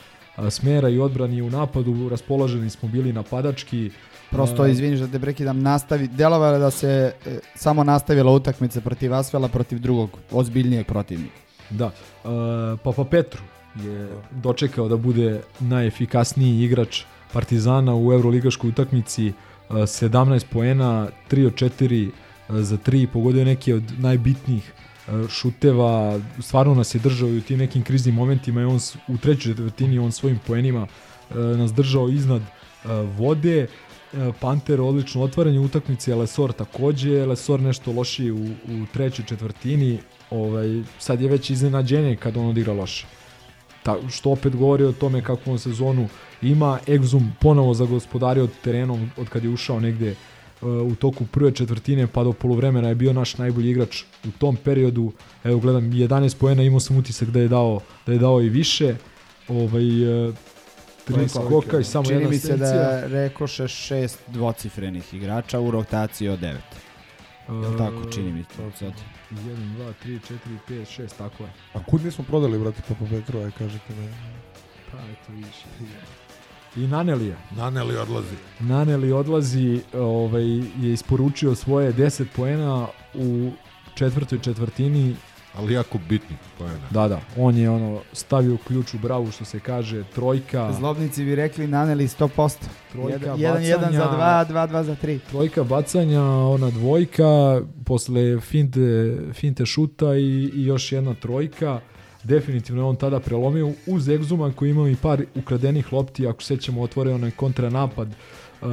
[0.50, 3.92] smera i odbrani u napadu, raspoloženi smo bili napadački.
[4.32, 9.48] Prosto, izviniš da te prekidam, nastavi, delovalo da se e, samo nastavila utakmica protiv Asvela
[9.48, 11.36] protiv drugog, ozbiljnijeg protivnika.
[11.70, 13.42] Da, uh, Papa Petru
[13.84, 17.04] je dočekao da bude najefikasniji igrač
[17.34, 19.28] Partizana u Euroligaškoj utakmici,
[19.70, 24.74] uh, 17 poena, 3 od 4 uh, za 3, pogodio neke od najbitnijih
[25.30, 29.54] šuteva, stvarno nas je držao i u tim nekim kriznim momentima i on u trećoj
[29.54, 30.88] četvrtini on svojim poenima
[31.30, 33.68] uh, nas držao iznad uh, vode.
[34.14, 40.00] E, Panter odlično otvaranje utakmice, Lesor takođe, Lesor nešto lošiji u, u trećoj četvrtini,
[40.30, 43.08] ovaj, sad je već iznenađenje kad on odigra loše.
[43.84, 46.08] Ta, što opet govori o tome kakvu on sezonu
[46.42, 46.80] ima.
[46.88, 50.16] Exum ponovo zagospodario terenom od kad je ušao negde e,
[50.66, 55.12] u toku prve četvrtine pa do poluvremena je bio naš najbolji igrač u tom periodu.
[55.44, 58.96] Evo gledam 11 poena, imao sam utisak da je dao da je dao i više.
[59.48, 60.32] Ovaj e,
[61.06, 66.30] tri skoka i samo Čini jedna mi se da rekoše šest dvocifrenih igrača u rotaciji
[66.30, 66.86] od devet.
[67.48, 68.94] Jel tako, čini mi se sad.
[69.32, 69.38] 1,
[69.78, 70.38] 2, 3, 4,
[70.70, 71.50] 5, 6, tako je.
[71.74, 74.14] A kud nismo prodali, brate, Papa Petru, aj kažete meni.
[74.92, 75.66] Pa eto više.
[76.78, 77.36] I Nanelija.
[77.58, 78.36] Naneli odlazi.
[78.60, 83.52] Naneli odlazi, ovaj, je isporučio svoje 10 poena u
[83.96, 85.16] četvrtoj četvrtini.
[85.58, 86.88] Ali jako bitni poena.
[86.90, 87.22] Da, da.
[87.38, 90.74] On je ono stavio ključ u bravu što se kaže trojka.
[90.74, 92.56] Zlobnici bi rekli naneli 100%.
[92.92, 94.00] Trojka, 1 1 za bacanja.
[94.00, 95.20] 2, 2 2 za 3.
[95.30, 101.82] Trojka bacanja, ona dvojka, posle finte, finte šuta i, i još jedna trojka.
[102.28, 106.48] Definitivno je on tada prelomio uz Egzuma koji imao i par ukradenih lopti, ako se
[106.48, 108.68] sećamo otvorio onaj kontranapad, uh,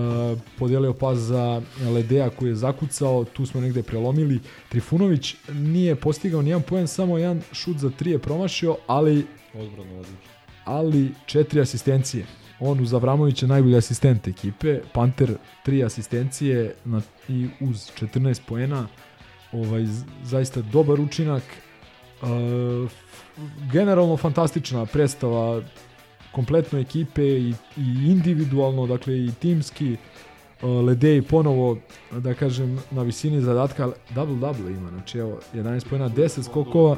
[0.59, 1.63] podelio pas za
[1.95, 4.41] Ledea koji je zakucao, tu smo negde prelomili.
[4.69, 10.03] Trifunović nije postigao nijedan poen, samo jedan šut za tri je promašio, ali Odbrano
[10.65, 12.27] ali četiri asistencije.
[12.61, 18.87] On uz Avramovića najbolji asistent ekipe, Panter tri asistencije na, i uz 14 poena.
[19.53, 19.87] Ovaj,
[20.25, 21.43] zaista dobar učinak.
[22.23, 22.29] Uh,
[23.73, 25.63] generalno fantastična predstava
[26.33, 29.97] kompletno ekipe i, i individualno, dakle i timski.
[30.63, 31.79] Uh, Ledej ponovo,
[32.11, 36.97] da kažem, na visini zadatka double-double ima, znači evo, 11 pojena, 10 skokova,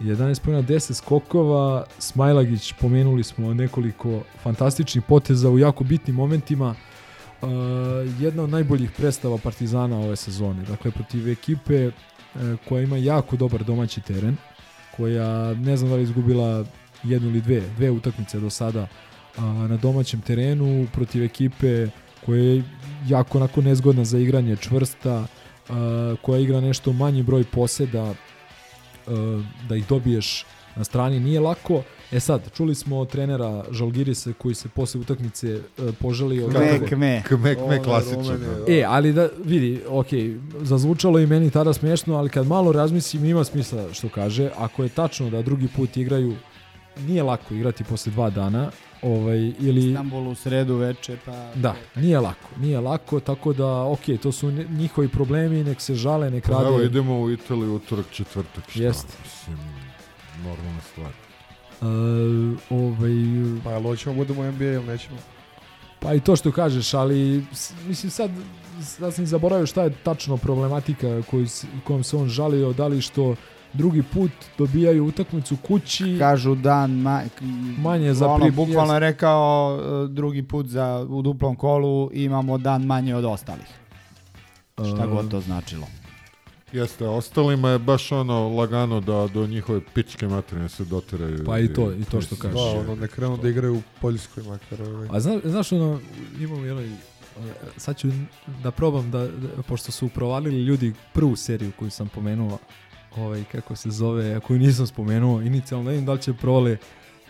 [0.00, 6.74] 11 pojena, 10 skokova, Smajlagić, pomenuli smo nekoliko fantastičnih poteza u jako bitnim momentima.
[7.42, 7.48] Uh,
[8.20, 10.62] jedna od najboljih predstava Partizana ove sezone.
[10.62, 11.90] Dakle, protiv ekipe e,
[12.68, 14.36] koja ima jako dobar domaći teren,
[14.96, 16.64] koja ne znam da li izgubila
[17.02, 18.88] jednu ili dve, dve utakmice do sada
[19.36, 21.86] a, na domaćem terenu protiv ekipe
[22.26, 22.62] koja je
[23.08, 25.26] jako onako nezgodna za igranje, čvrsta,
[25.68, 28.14] a, koja igra nešto manji broj poseda, a,
[29.68, 30.44] da ih dobiješ
[30.76, 31.82] na strani nije lako.
[32.12, 35.60] E sad, čuli smo trenera Žalgirisa koji se posle utakmice
[36.00, 36.48] požalio...
[36.48, 37.22] Kme, kako- kme.
[37.26, 38.38] Kme, kme, Onaj klasično.
[38.66, 38.72] Da.
[38.72, 40.06] E, ali da vidi, ok,
[40.60, 44.50] zazvučalo i meni tada smešno, ali kad malo razmislim ima smisla što kaže.
[44.56, 46.34] Ako je tačno da drugi put igraju,
[47.06, 48.70] nije lako igrati posle dva dana,
[49.02, 49.88] ovaj, ili...
[49.90, 51.50] Istanbul u sredu veče, pa...
[51.54, 56.30] Da, nije lako, nije lako, tako da, ok, to su njihovi problemi, nek se žale,
[56.30, 56.66] nek Pa rade.
[56.66, 58.82] evo, idemo u Italiju utorak, četvrtak, šta?
[58.82, 59.06] Jest.
[59.24, 59.58] Mislim,
[60.44, 61.10] normalna stvar.
[61.80, 61.88] Uh,
[62.70, 63.10] ovaj,
[63.64, 65.16] Pa jel hoćemo budemo u NBA ili nećemo?
[66.00, 67.44] Pa i to što kažeš, ali
[67.86, 68.30] mislim sad,
[68.80, 71.46] sad sam zaboravio šta je tačno problematika koju,
[71.84, 73.34] kojom se on žalio, da li što
[73.72, 76.16] drugi put dobijaju utakmicu kući.
[76.18, 77.20] Kažu dan ma,
[77.78, 82.58] Manje za ono, pri- bukvalno je rekao e, drugi put za, u duplom kolu imamo
[82.58, 83.66] dan manje od ostalih.
[84.74, 85.86] Šta E, god to značilo.
[86.74, 91.44] Jeste, ostalima je baš ono lagano da do njihove pičke materine se doteraju.
[91.44, 92.54] Pa i to- i to što kažeš.
[92.54, 94.82] Da, ono, ne krenu da igraju u Poljskoj makar.
[94.82, 95.08] Ovaj.
[95.10, 96.00] A zna, znaš ono,
[96.40, 96.96] imam jedan,
[97.76, 98.08] sad ću
[98.62, 102.58] da probam da, da, pošto su provalili ljudi prvu seriju koju sam pomenuo,
[103.16, 106.76] ovaj, kako se zove, a koju nisam spomenuo inicijalno, ne vidim da li će provale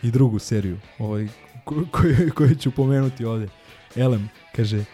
[0.03, 1.29] i drugu seriju, ovaj,
[1.65, 3.49] ko- koju, koju ću pomenuti ovdje.
[3.97, 4.85] Elem, kaže,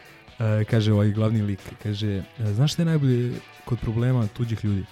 [0.41, 2.09] e, kaže ovaj glavni lik, kaže,
[2.39, 3.33] e, znaš šta je najbolje
[3.65, 4.85] kod problema tuđih ljudi?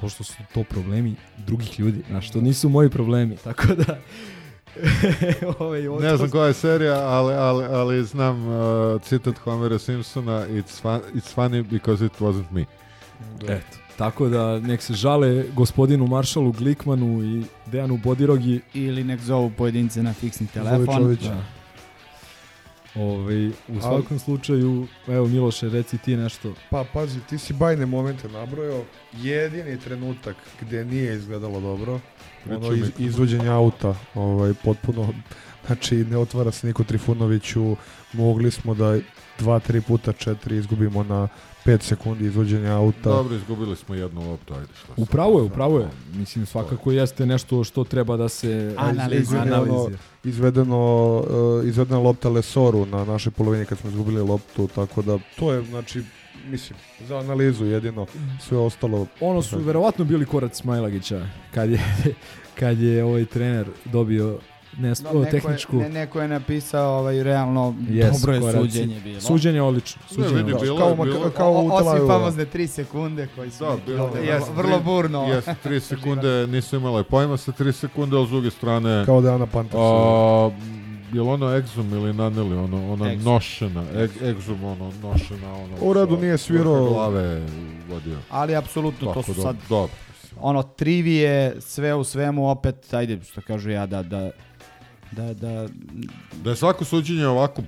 [0.00, 3.98] To što su to problemi drugih ljudi, znaš, to nisu moji problemi, tako da...
[5.58, 10.46] ovaj, ovo- Ne znam koja je serija, ali, ali, ali znam uh, citat Homera Simpsona
[10.48, 12.64] it's, fun, it's funny because it wasn't me.
[13.42, 18.60] Eto, tako da nek se žale gospodinu Maršalu Glikmanu i Dejanu Bodirogi.
[18.74, 20.96] Ili nek zovu pojedince na fiksni Zove telefon.
[20.96, 21.28] čovića.
[21.28, 21.42] Da.
[22.98, 26.54] Ovaj, u svakom slučaju, evo Miloše, reci ti nešto.
[26.70, 28.84] Pa pazi, ti si bajne momente nabrojao.
[29.12, 32.00] Jedini trenutak gdje nije izgledalo dobro,
[32.46, 32.78] ono Pričaj mi.
[32.78, 35.08] iz, izvođenje auta, ovaj, potpuno,
[35.66, 37.76] znači ne otvara se niko Trifunoviću,
[38.12, 38.98] mogli smo da
[39.38, 41.28] dva, tri puta četiri izgubimo na
[41.68, 43.10] 5 sekundi izvođenja auta.
[43.10, 44.94] Dobro, izgubili smo jednu loptu, ajde sad.
[44.96, 45.88] Upravo je, upravo je.
[46.14, 49.64] Mislim, svakako jeste nešto što treba da se analizira.
[50.24, 55.52] izvedeno, uh, izvedena lopta Lesoru na našoj polovini kad smo izgubili loptu, tako da to
[55.52, 56.02] je, znači,
[56.50, 56.78] mislim,
[57.08, 58.06] za analizu jedino,
[58.40, 59.06] sve ostalo...
[59.20, 61.80] Ono su verovatno bili korac Smajlagića kad je,
[62.60, 64.38] kad je ovaj trener dobio
[64.78, 65.76] ne, Da, o, neko, tehničku.
[65.76, 68.58] je, ne, neko je napisao ovaj, realno Yes, dobro je koraci.
[68.60, 69.20] suđenje bilo.
[69.20, 70.02] Suđenje je odlično.
[70.02, 70.74] Ne, Suđenje je vidi, odlično.
[70.74, 74.26] bilo Kao, bilo kao u O- Osim famozne 3 sekunde koji su Da, bilo je
[74.26, 75.22] jes, vrlo burno.
[75.24, 79.02] Jeste, tri sekunde nisu imale pojma sa tri sekunde, ali s druge strane...
[79.06, 79.80] Kao da je Ana Panter.
[79.80, 80.50] A,
[81.12, 83.24] je li ono Exum ili Naneli, ono, ona Exum.
[83.24, 85.76] nošena, eg, Exum, ono, nošena, ono...
[85.80, 86.84] U redu sa nije svirao.
[86.86, 87.42] glave
[87.88, 88.18] vodio.
[88.30, 89.92] Ali apsolutno to su da, sad dobro.
[90.36, 94.30] ono trivije, sve u svemu opet, ajde što kažu ja da da
[95.12, 95.68] da, da
[96.44, 97.62] Da je svako suđenje ovako,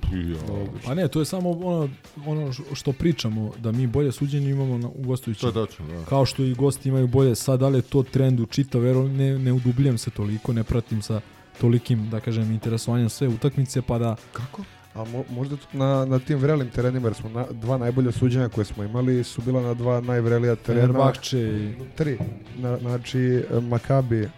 [0.85, 1.89] Pa ne, to je samo ono,
[2.25, 5.51] ono što pričamo, da mi bolje suđenje imamo na, u gostujućem.
[5.51, 6.05] To je da.
[6.05, 7.35] Kao što i gosti imaju bolje.
[7.35, 10.63] Sad, da li je to trend u čita, vero, ne, ne udubljem se toliko, ne
[10.63, 11.21] pratim sa
[11.61, 14.15] tolikim, da kažem, interesovanjem sve utakmice, pa da...
[14.31, 14.63] Kako?
[14.93, 18.65] A mo, možda na, na tim vrelim terenima, jer smo na, dva najbolja suđenja koje
[18.65, 20.87] smo imali su bila na dva najvrelija terena.
[20.87, 21.73] Fenerbahče i...
[21.95, 22.17] Tri.
[22.57, 24.29] Na, znači, Makabi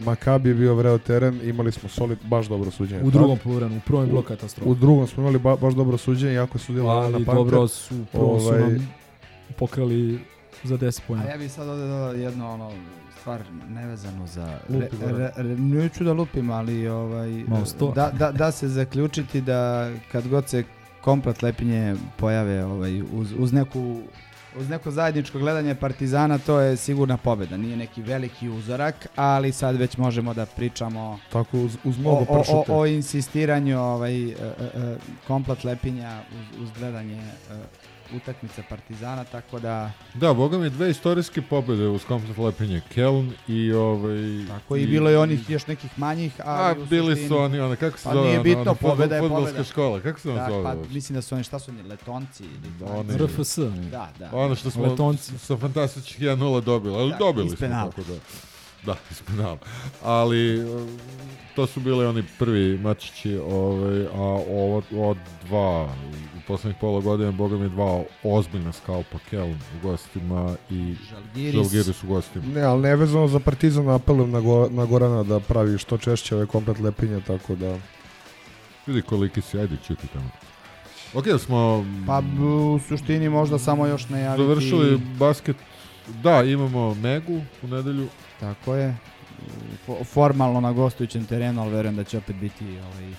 [0.00, 3.02] Makabi je bio vreo teren, imali smo solid, baš dobro suđenje.
[3.02, 4.70] U drugom poluvremenu, u prvom bilo katastrofa.
[4.70, 7.34] U drugom smo imali ba, baš dobro suđenje, jako je Ana Ali Panter.
[7.34, 8.88] dobro su, u prvom su Ovaj, nam
[9.56, 10.18] pokrali
[10.64, 11.30] za 10 A pojena.
[11.30, 12.72] ja bih sad ovdje dodao jednu ono
[13.20, 17.44] stvar nevezanu za Lupi, re, re, re- neću da lupim, ali ovaj
[17.94, 20.64] da, da, da se zaključiti da kad god se
[21.00, 24.00] komplet lepinje pojave ovaj uz, uz neku
[24.56, 27.56] uz neko zajedničko gledanje Partizana to je sigurna pobjeda.
[27.56, 32.16] Nije neki veliki uzorak, ali sad već možemo da pričamo Tako uz, uz o, mnogo
[32.16, 32.72] o, o, pršute.
[32.72, 34.34] o insistiranju ovaj, e, e,
[34.74, 34.96] e,
[35.26, 37.79] komplet lepinja uz, uz gledanje e,
[38.12, 42.80] utakmice Partizana, tako da Da, boga mi dve istorijske pobjede uz komplet lepinje.
[42.88, 44.18] Keln i ovaj...
[44.48, 47.60] Tako i bilo je onih još nekih manjih, A, ali u bili suštini- su oni,
[47.60, 49.64] ona, kako se pa zove, nije ona- bitno, ona pobjeda je fudbalska pobjeda.
[49.64, 52.90] škola, kako se Da, zove Pa, mislim da su oni, šta su oni, letonci ili
[52.90, 53.56] Oni- RFS.
[53.90, 54.30] Da, da.
[54.34, 55.38] Ono što smo Letonci.
[55.38, 58.14] sa fantastičnih 1-0 dobili, ali Da, dobili smo tako da.
[58.86, 59.58] Da, iz penala.
[60.02, 60.66] Ali
[61.56, 64.20] to su bili oni prvi mačići, ovaj, a
[64.50, 65.16] ovo od
[65.46, 65.84] dva
[66.36, 71.54] u poslednjih pola godine, boga mi dva ozbiljna skalpa Keln u gostima i Žalgiris.
[71.54, 72.44] Žalgiris u gostima.
[72.54, 76.46] Ne, ali nevezano za Partizan apelujem na, Go, na Gorana da pravi što češće ove
[76.46, 77.78] komplet lepinje, tako da...
[78.86, 80.30] Vidi koliki si, ajde čuti tamo.
[81.14, 84.46] Ok, da smo Pa u suštini možda samo još najaviti...
[84.46, 85.56] završili basket.
[86.22, 88.08] Da, imamo Megu u nedelju.
[88.40, 88.96] Tako je.
[89.88, 93.10] Fo- Formalno na gostujućem terenu, ali verujem da će opet biti ovaj,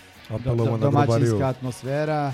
[0.56, 2.34] do- na domaćinska atmosfera.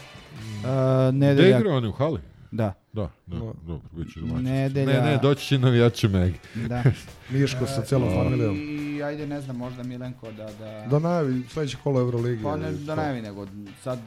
[0.57, 2.19] Uh, Da nedelja, igraju oni u hali?
[2.51, 2.73] Da.
[2.93, 3.53] Da, da, No.
[3.57, 4.45] dobro, bit će domaćinski.
[4.45, 6.37] Nedelja- Ne, ne, doći će navijači Megi.
[6.57, 6.83] Da.
[7.31, 8.55] Miško sa celom E, familijom.
[8.57, 10.45] I ajde ne znam možda Milenko da...
[10.45, 12.43] Da, Da najavi sledeće kolo Euroligi.
[12.43, 13.47] Pa ne da najavi nego
[13.83, 14.01] sad e,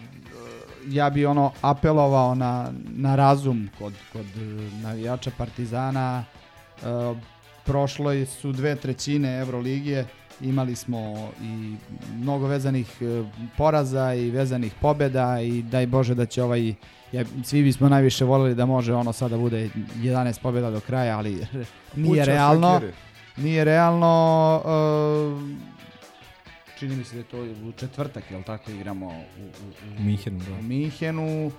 [0.86, 4.26] ja bi ono apelovao na, na razum kod, kod
[4.74, 6.24] navijača Partizana.
[6.78, 6.86] E,
[7.70, 10.06] prošlo su dve trećine Evroligije,
[10.40, 11.76] imali smo i
[12.16, 13.24] mnogo vezanih e,
[13.56, 16.74] poraza i vezanih pobeda i daj Bože da će ovaj
[17.12, 21.32] ja, svi bismo najviše voljeli da može ono sada bude 11 pobjeda do kraja, ali
[21.96, 22.74] nije Kuća realno.
[22.74, 22.92] Sakiri.
[23.36, 24.68] Nije realno e,
[26.78, 30.38] čini mi se da je to u četvrtak, jel tako igramo u, u, U Minhenu,
[30.38, 30.58] da.
[30.58, 31.50] u Minhenu.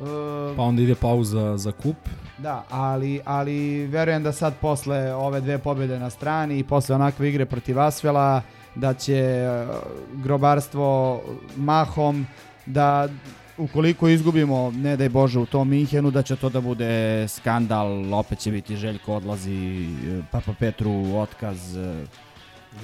[0.00, 1.96] E, Pa onda ide pauza za kup.
[2.38, 7.28] Da, ali, ali verujem da sad posle ove dve pobjede na strani i posle onakve
[7.28, 8.42] igre protiv Asvela
[8.74, 9.66] da će e,
[10.14, 11.20] grobarstvo
[11.56, 12.26] mahom
[12.66, 13.08] da
[13.58, 18.38] ukoliko izgubimo, ne daj Bože, u tom Minhenu, da će to da bude skandal, opet
[18.38, 22.06] će biti Željko odlazi, e, Papa Petru otkaz, e,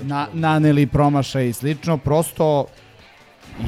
[0.02, 2.66] na, naneli promašaj i slično, prosto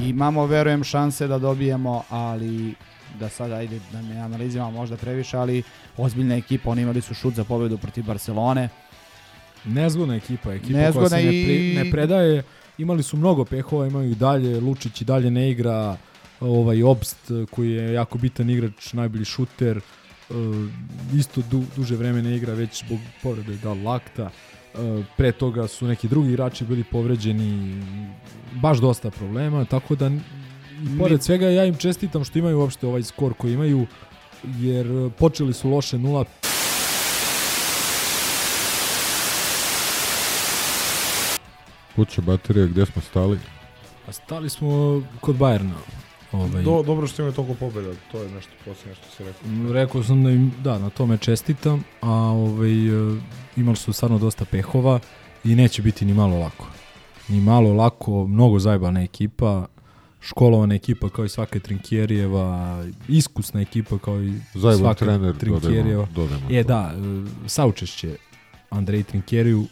[0.03, 2.75] imamo, verujem, šanse da dobijemo, ali
[3.21, 5.63] da sad ajde da ne analiziramo možda previše, ali
[5.97, 8.69] ozbiljna ekipa, oni imali su šut za pobedu protiv Barcelone.
[9.65, 12.43] Nezgodna ekipa, ekipa Nezgodna koja se ne, pri- ne predaje.
[12.79, 15.97] Imali su mnogo pehova, imaju i dalje, Lučić i dalje ne igra,
[16.41, 19.83] ovaj Obst koji je jako bitan igrač, najbolji šuter, e,
[21.15, 24.31] isto du, duže vreme ne igra već zbog povrede da lakta.
[24.75, 27.83] E, pre toga su neki drugi igrači bili povređeni,
[28.53, 30.11] baš dosta problema, tako da
[30.99, 33.87] pored Mi- svega ja im čestitam što imaju uopšte ovaj skor koji imaju,
[34.59, 36.25] jer e, počeli su loše 0
[41.97, 43.39] Kuća baterija, gdje smo stali?
[44.09, 45.75] A stali smo kod Bajerna.
[46.33, 49.73] Ovaj, Do, dobro što imaju toliko pobjeda, to je nešto posljednje što si rekao.
[49.73, 53.21] Rekao sam da im, da, na tome čestitam, a ovaj, e,
[53.57, 55.01] imali su stvarno dosta pehova
[55.45, 56.67] i neće biti ni malo lako.
[57.29, 59.67] Ni malo lako, mnogo zajebana ekipa,
[60.21, 62.79] školovana ekipa kao i svaka Trinkjerijeva,
[63.09, 66.07] iskusna ekipa kao i Zajeban svaka trener, Trinkjerijeva.
[66.07, 66.69] dodajmo- dodajmo Je, to.
[66.69, 66.93] da,
[67.45, 68.17] e, saučešće
[68.71, 69.67] Andrej Trinkjeriju,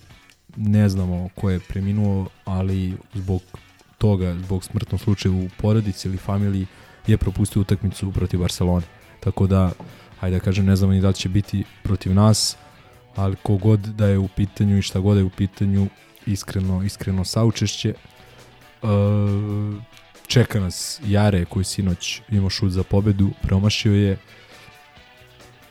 [0.56, 3.42] ne znamo ko je preminuo, ali zbog
[3.98, 6.66] toga, zbog smrtnog slučaja u porodici ili familiji,
[7.06, 8.86] je propustio utakmicu protiv Barcelone.
[9.20, 9.72] Tako da,
[10.20, 12.56] hajde da kažem, ne znamo ni da li će biti protiv nas,
[13.16, 15.88] ali kogod da je u pitanju i šta god da je u pitanju,
[16.26, 17.94] iskreno, iskreno saučešće.
[18.82, 18.86] E,
[20.26, 24.12] čeka nas Jare koji sinoć imao šut za pobedu, promašio je.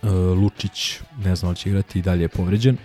[0.03, 2.77] E, Lučić, ne znam da li će igrati i dalje je povređen.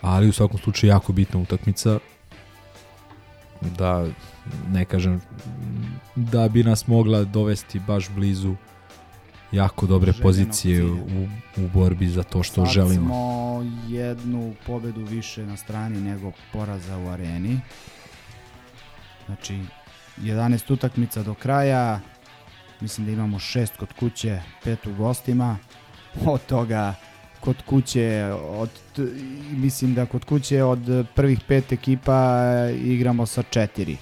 [0.00, 1.98] Ali u svakom slučaju jako bitna utakmica
[3.60, 4.06] da
[4.68, 5.20] ne kažem
[6.16, 8.54] da bi nas mogla dovesti baš blizu
[9.52, 10.96] jako dobre Željenog pozicije u,
[11.56, 13.06] u borbi za to što Sad želimo.
[13.06, 17.60] smo jednu pobedu više na strani nego poraza u areni.
[19.26, 19.58] Znači,
[20.22, 22.00] 11 utakmica do kraja.
[22.80, 25.56] Mislim da imamo šest kod kuće, pet u gostima.
[26.26, 26.94] Od toga
[27.40, 28.70] kod kuće, od,
[29.50, 32.40] mislim da kod kuće od prvih pet ekipa
[32.84, 33.96] igramo sa četiri.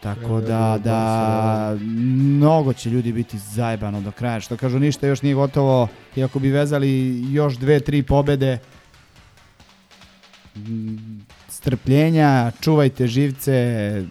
[0.00, 4.40] Tako E, da, da mnogo će ljudi biti zajebano do kraja.
[4.40, 5.88] Što kažu, ništa još nije gotovo.
[6.16, 8.58] I ako bi vezali još dve, tri pobede,
[11.48, 14.04] strpljenja, čuvajte živce,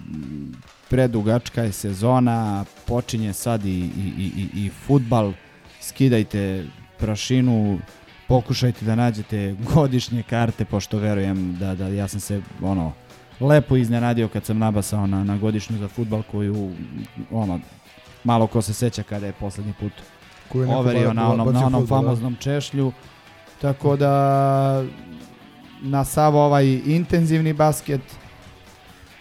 [0.89, 5.33] predugačka je sezona, počinje sad i, i, i, i, i futbal,
[5.81, 6.65] skidajte
[6.97, 7.79] prašinu,
[8.27, 12.93] pokušajte da nađete godišnje karte, pošto verujem da, da ja sam se ono,
[13.39, 16.71] lepo iznenadio kad sam nabasao na, na godišnju za futbal koju
[17.31, 17.59] ono,
[18.23, 19.91] malo ko se seća kada je poslednji put
[20.49, 22.07] Koju overio ba- na onom, na onom fudbal, da.
[22.07, 22.91] famoznom češlju.
[23.61, 24.83] Tako da
[25.81, 28.01] na sav ovaj intenzivni basket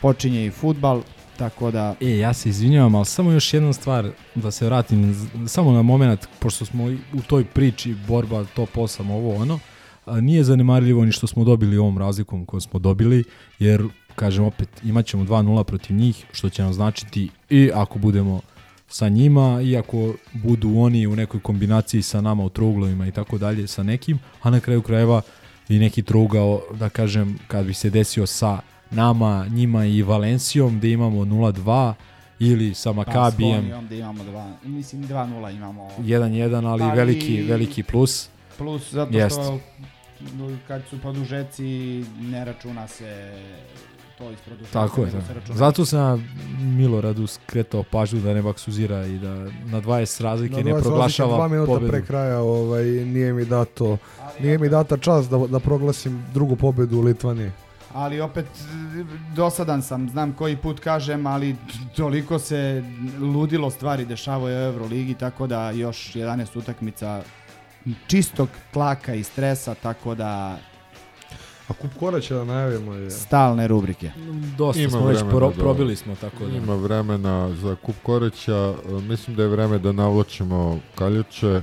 [0.01, 1.02] počinje i futbal,
[1.36, 5.72] tako da E, ja se izvinjavam, ali samo još jedna stvar da se vratim samo
[5.72, 9.58] na moment, pošto smo u toj priči borba top 8 ovo ono,
[10.06, 13.24] nije zanemarljivo ni što smo dobili ovom razlikom koju smo dobili,
[13.58, 18.40] jer kažem opet, imat ćemo 2-0 protiv njih, što će nam značiti i ako budemo
[18.88, 23.38] sa njima, i ako budu oni u nekoj kombinaciji sa nama u trouglovima i tako
[23.38, 25.22] dalje sa nekim, a na kraju krajeva
[25.68, 28.60] i neki trougao, da kažem, kad bi se desio sa
[28.90, 31.92] nama, njima i Valencijom, gde imamo 0-2,
[32.38, 35.16] ili sa Makabijem Pa, s Fonijom da imamo dva, mislim 2-0
[35.50, 35.88] imamo.
[35.98, 36.28] 1-1,
[36.64, 38.28] ali, Ali- veliki, veliki plus.
[38.58, 39.34] Plus zato Jest.
[39.34, 39.58] što
[40.66, 41.64] kad su produžeci
[42.20, 43.32] ne računa se
[44.18, 44.72] to iz produžetka.
[44.78, 49.34] Tako je, računa- Zato sam Miloradu skretao pažnju da ne baksuzira i da
[49.64, 51.90] na 20 razlike Na ne 20 proglašava dva minuta pobedu.
[51.90, 53.98] pre kraja ovaj, nije mi dato
[54.40, 57.50] nije mi data čas da, da proglasim drugu pobedu u Litvaniji.
[57.97, 58.47] Ali opet
[59.35, 61.56] dosadan sam, znam koji put kažem, ali
[61.97, 62.85] toliko se
[63.20, 67.23] ludilo stvari dešavaju u Euroligi, tako da još 11 utakmica
[68.06, 70.59] čistog tlaka i stresa, tako da
[71.68, 73.10] A kup Koraća da najavimo je...
[73.10, 74.10] stalne rubrike.
[74.59, 76.56] Dosta smo već pro, probili smo, tako da.
[76.56, 78.74] Ima vremena za kup koreća.
[78.89, 81.62] E, Mislim da je vreme da navlačimo kaljuče.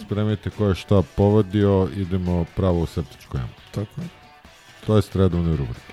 [0.00, 1.88] Spremite ko je šta povodio.
[1.96, 3.48] Idemo pravo u septičku jamu.
[3.70, 4.15] Tako je.
[4.86, 5.92] To je stredovne rubrike.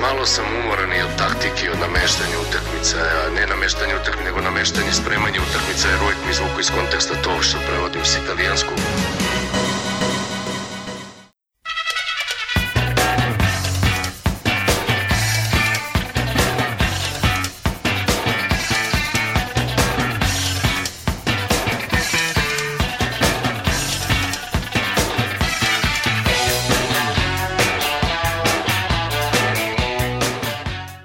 [0.00, 4.92] Malo sam umoran i od taktike, od nameštanja utakmica, a ne nameštanja utakmica, nego nameštanje
[4.92, 8.78] spremanja utakmica, jer uvijek mi izvuku iz konteksta to što prevodim s italijanskog.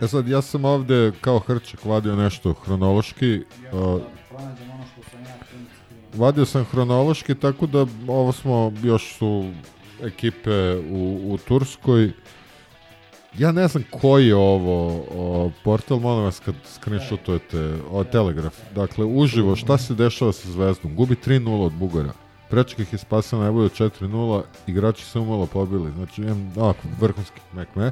[0.01, 3.43] E sad, ja sam ovde kao hrčak vadio nešto hronološki.
[3.71, 4.01] uh,
[6.13, 9.51] vadio sam hronološki, tako da ovo smo, još su
[10.03, 12.11] ekipe u, u Turskoj.
[13.37, 18.55] Ja ne znam koji je ovo o, portal, molim vas kad screenshotujete, o Telegraf.
[18.75, 20.95] Dakle, uživo, šta se dešava sa Zvezdom?
[20.95, 22.13] Gubi 3-0 od Bugara.
[22.49, 25.91] Prečak ih je spasao najbolje od 4-0, igrači su umalo pobili.
[25.91, 27.91] Znači, imam ovako, vrhunski mekme.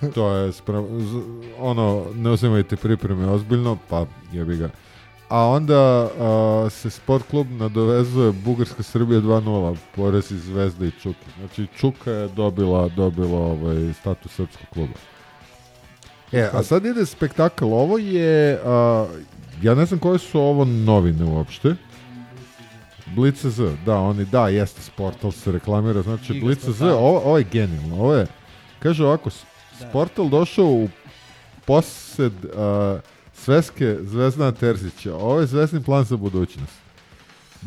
[0.14, 0.62] To je z-
[1.58, 4.70] ono, ne uzimajte pripreme ozbiljno, pa jebi ga.
[5.28, 11.26] A onda a, se sport klub nadovezuje Bugarska Srbija 2-0, porez iz Zvezde i Čuke.
[11.38, 14.92] Znači Čuka je dobila, dobila ovaj, status srpskog kluba.
[16.32, 17.64] E, a sad ide spektakl.
[17.64, 19.06] Ovo je, a,
[19.62, 21.74] ja ne znam koje su ovo novine uopšte.
[23.16, 27.44] Blice Z, da, oni, da, jeste Sportal se reklamira, znači Blice Z, ovo, ovo je
[27.44, 28.26] genijalno, ovo je,
[28.78, 29.30] kaže ovako,
[29.78, 30.88] S- Sportal došao u
[31.64, 32.50] posed uh,
[33.34, 36.72] sveske Zvezdana Terzića, ovo je zvezdni plan za budućnost.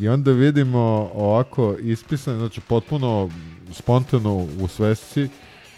[0.00, 0.78] I onda vidimo
[1.14, 3.30] ovako ispisan, znači potpuno
[3.72, 5.28] spontano u svesci,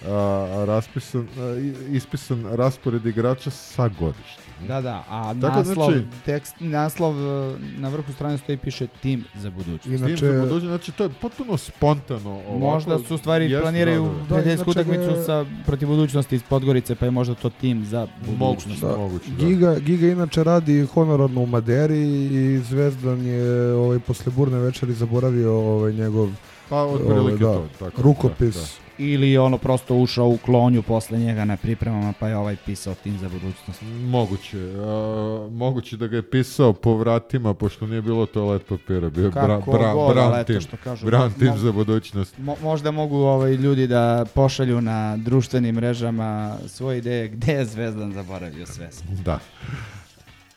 [0.02, 1.28] a, raspisan,
[1.61, 4.44] i- ispisan raspored igrača sa godištem.
[4.60, 9.24] Da, da, a Tako, naslov, znači- tekst, naslov e, na vrhu strane stoji piše tim
[9.35, 9.82] za budućnost.
[9.82, 12.31] Tim za budućnost, znači to je potpuno spontano.
[12.31, 14.24] Ovako, Možda su stvari Jeste, planiraju da, da, da.
[14.26, 17.85] prijateljsku inače ga utakmicu je- sa protiv budućnosti iz Podgorice, pa je možda to tim
[17.85, 18.81] za budućnost.
[18.81, 18.97] Da.
[18.97, 19.36] moguće, da.
[19.39, 23.43] Giga, Giga inače radi honorarno u Maderi i Zvezdan je
[23.74, 26.28] ovaj, posle burne večeri zaboravio ovaj, njegov
[26.68, 28.55] Pa, otprilike ovaj, to, tako, rukopis.
[28.55, 28.84] da, da.
[28.99, 32.95] Ili je ono prosto ušao u klonju posle njega na pripremama, pa je ovaj pisao
[32.95, 33.83] tim za budućnost.
[34.01, 34.59] Moguće.
[34.77, 39.09] A, moguće da ga je pisao po vratima, pošto nije bilo toalet papira.
[39.11, 40.61] Bio je bra, Kako bra, god, brown eto team.
[40.61, 42.39] što kažu, mo- team mo- za budućnost.
[42.39, 48.12] Mo- možda mogu ovaj ljudi da pošalju na društvenim mrežama svoje ideje gde je Zvezdan
[48.12, 48.91] zaboravio sve.
[49.25, 49.39] Da.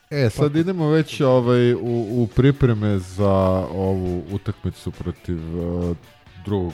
[0.09, 1.79] E, sad idemo već ovaj, u,
[2.11, 3.31] u pripreme za
[3.71, 5.95] ovu utakmicu protiv uh,
[6.45, 6.73] drugog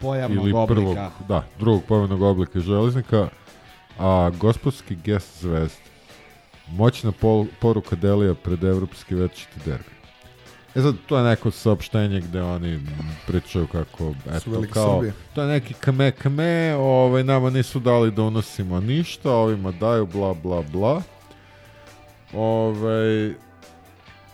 [0.00, 0.74] Pojavnog ili oblika.
[0.74, 0.96] prvog,
[1.28, 3.28] da, drugog pojavnog oblika železnika,
[3.98, 5.82] a gospodski gest zvezde.
[6.68, 10.00] Moćna pol, poruka Delija pred evropski večiti derbi.
[10.74, 12.80] E sad, to je neko saopštenje gde oni
[13.26, 15.12] pričaju kako, eto, kao, Srbi.
[15.34, 20.34] to je neki kame kame, ovaj, nama nisu dali da unosimo ništa, ovima daju bla
[20.34, 21.02] bla bla.
[22.32, 23.34] Ovaj,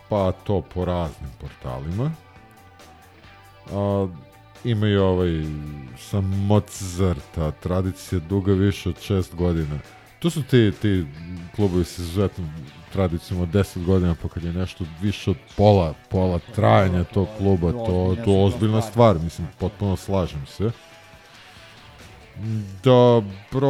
[0.08, 2.10] pa to po raznim portalima.
[3.72, 4.08] A,
[4.66, 5.44] imaju ovaj
[5.98, 9.78] sa Mozarta, tradicija duga više od šest godina.
[10.18, 11.06] To su ti, ti
[11.56, 12.48] klubovi sa izuzetnom
[12.92, 17.72] tradicijom od 10 godina, pa kad je nešto više od pola, pola trajanja tog kluba,
[17.72, 20.70] to, to ozbiljna stvar, mislim, potpuno slažem se.
[22.82, 23.68] Dobro,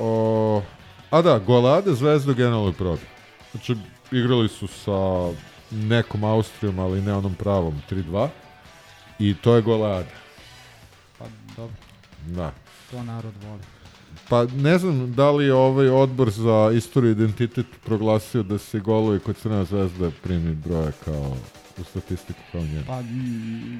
[0.00, 0.62] o,
[1.10, 3.02] a da, Golade Zvezda generalno probi.
[3.50, 3.76] Znači,
[4.12, 5.30] igrali su sa
[5.70, 8.28] nekom Austrijom, ali ne onom pravom, 3-2.
[9.18, 10.29] I to je Golada.
[12.26, 12.52] Da.
[12.90, 13.60] to narod voli.
[14.28, 18.78] Pa ne znam da li je ovaj odbor za istoriju i identitet proglasio da se
[18.80, 21.36] golovi kod Crvena zvezda primi broje kao
[21.78, 22.82] u statistiku kao njeno.
[22.86, 23.00] Pa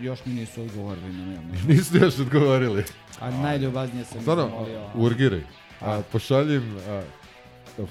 [0.03, 1.41] još mi nisu odgovorili na mail.
[1.69, 2.85] Niste još odgovorili.
[3.21, 4.83] A najljubaznije sam Stvarno, zamolio.
[4.95, 5.43] urgiraj.
[5.81, 7.03] A, pošaljem a,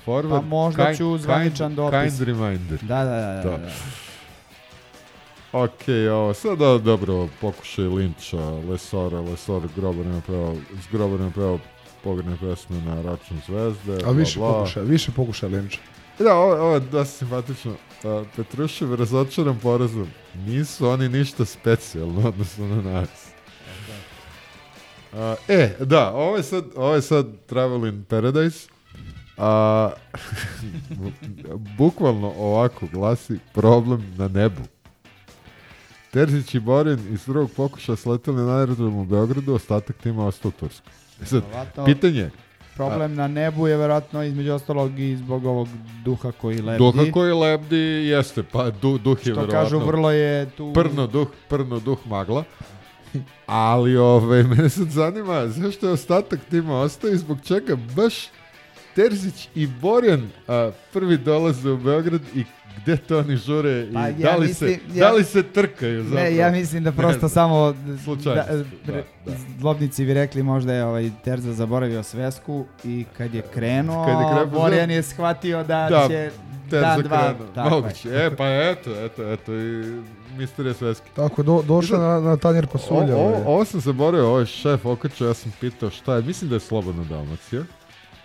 [0.06, 0.30] forward.
[0.30, 2.18] Pa možda kind- ću zvaničan dopis.
[2.18, 2.80] Kind reminder.
[2.82, 3.70] Da, da, da, da, da.
[5.52, 11.60] Ok, ovo, sada dobro, pokušaj linča Lesora, Lesor grobar je napravio, s grobar je napravio
[12.04, 13.94] pogredne pesme na račun zvezde.
[13.94, 14.54] A bla, više bla.
[14.54, 15.80] pokušaj, više pokušaj Linča.
[16.20, 17.76] Da, ovo, ovo je dosta simpatično.
[18.36, 20.08] Petrušev razočaran porazom.
[20.46, 23.28] Nisu oni ništa specijalno odnosno na nas.
[25.14, 28.68] A, e, da, ovo je sad, ovo je sad Travel in Paradise.
[29.38, 29.92] A,
[31.78, 34.62] bukvalno ovako glasi problem na nebu.
[36.12, 40.60] Terzić i Borin iz drugog pokušaja sleteli na aerodrom u Beogradu, ostatak tima ostao u
[40.60, 40.90] Tursku.
[41.22, 42.30] E sad, Verovatno pitanje,
[42.76, 45.68] Problem na nebu je verovatno između ostalog i zbog ovog
[46.06, 46.78] duha koji lebdi.
[46.80, 47.78] Duha koji lebdi
[48.08, 49.62] jeste, pa du, duh je Što verovatno...
[49.62, 52.44] kažu, vrlo je tu- Prno duh, prno duh magla.
[53.46, 58.16] Ali ove, mene sad zanima zašto je ostatak tima ostao i zbog čega baš
[58.96, 62.44] Terzić i Borjan a, prvi dolaze u Beograd i
[62.78, 65.44] gde to oni žure i Pa ja da, li mislim- se, ja- da li se
[65.44, 66.24] trkaju zapravo?
[66.24, 67.30] Ne, ja mislim da Ne prosto znam.
[67.30, 67.74] samo
[68.26, 68.46] da,
[68.86, 68.94] da,
[69.26, 69.32] da.
[69.60, 74.26] zlobnici bi rekli možda je ovaj Terza zaboravio svesku i kad je krenuo, Kad je
[74.28, 74.94] krenuo, Borjan da.
[74.94, 76.32] je shvatio da, Da, će
[76.70, 77.48] Terza dan, dva, krenuo.
[77.48, 77.72] tako je.
[77.72, 78.10] Moguće.
[78.10, 80.02] E, pa eto, eto, eto i
[80.38, 81.10] misterija sveski.
[81.12, 83.16] Tako, do, došao na, na tanjer pasulja.
[83.16, 86.50] O, o, ovo sam zaboravio, ovo je šef okačao, ja sam pitao šta je, mislim
[86.50, 87.62] da je Slobodna Dalmacija.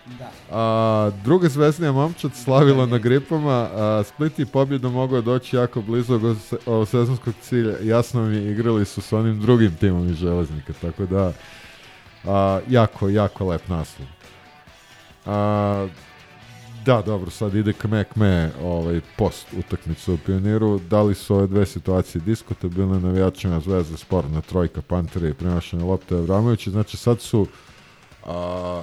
[0.05, 0.31] Da.
[0.51, 6.13] A, druga zvezdnija momčad slavila na gripama, a Split je pobjedom mogao doći jako blizu
[6.13, 7.75] ovog se- ovog sezonskog cilja.
[7.81, 11.33] Jasno mi igrali su s onim drugim timom iz Železnika, tako da
[12.25, 14.07] a, jako, jako lep naslov.
[15.25, 15.87] A,
[16.85, 20.79] da, dobro, sad ide kme kme ovaj, post utakmicu u Pioniru.
[20.89, 26.15] Da li su ove dve situacije diskutabilne navijačima Zvezda sporna trojka Pantera i premašanje lopte
[26.15, 26.71] Avramovića?
[26.71, 27.47] Znači sad su
[28.25, 28.81] a,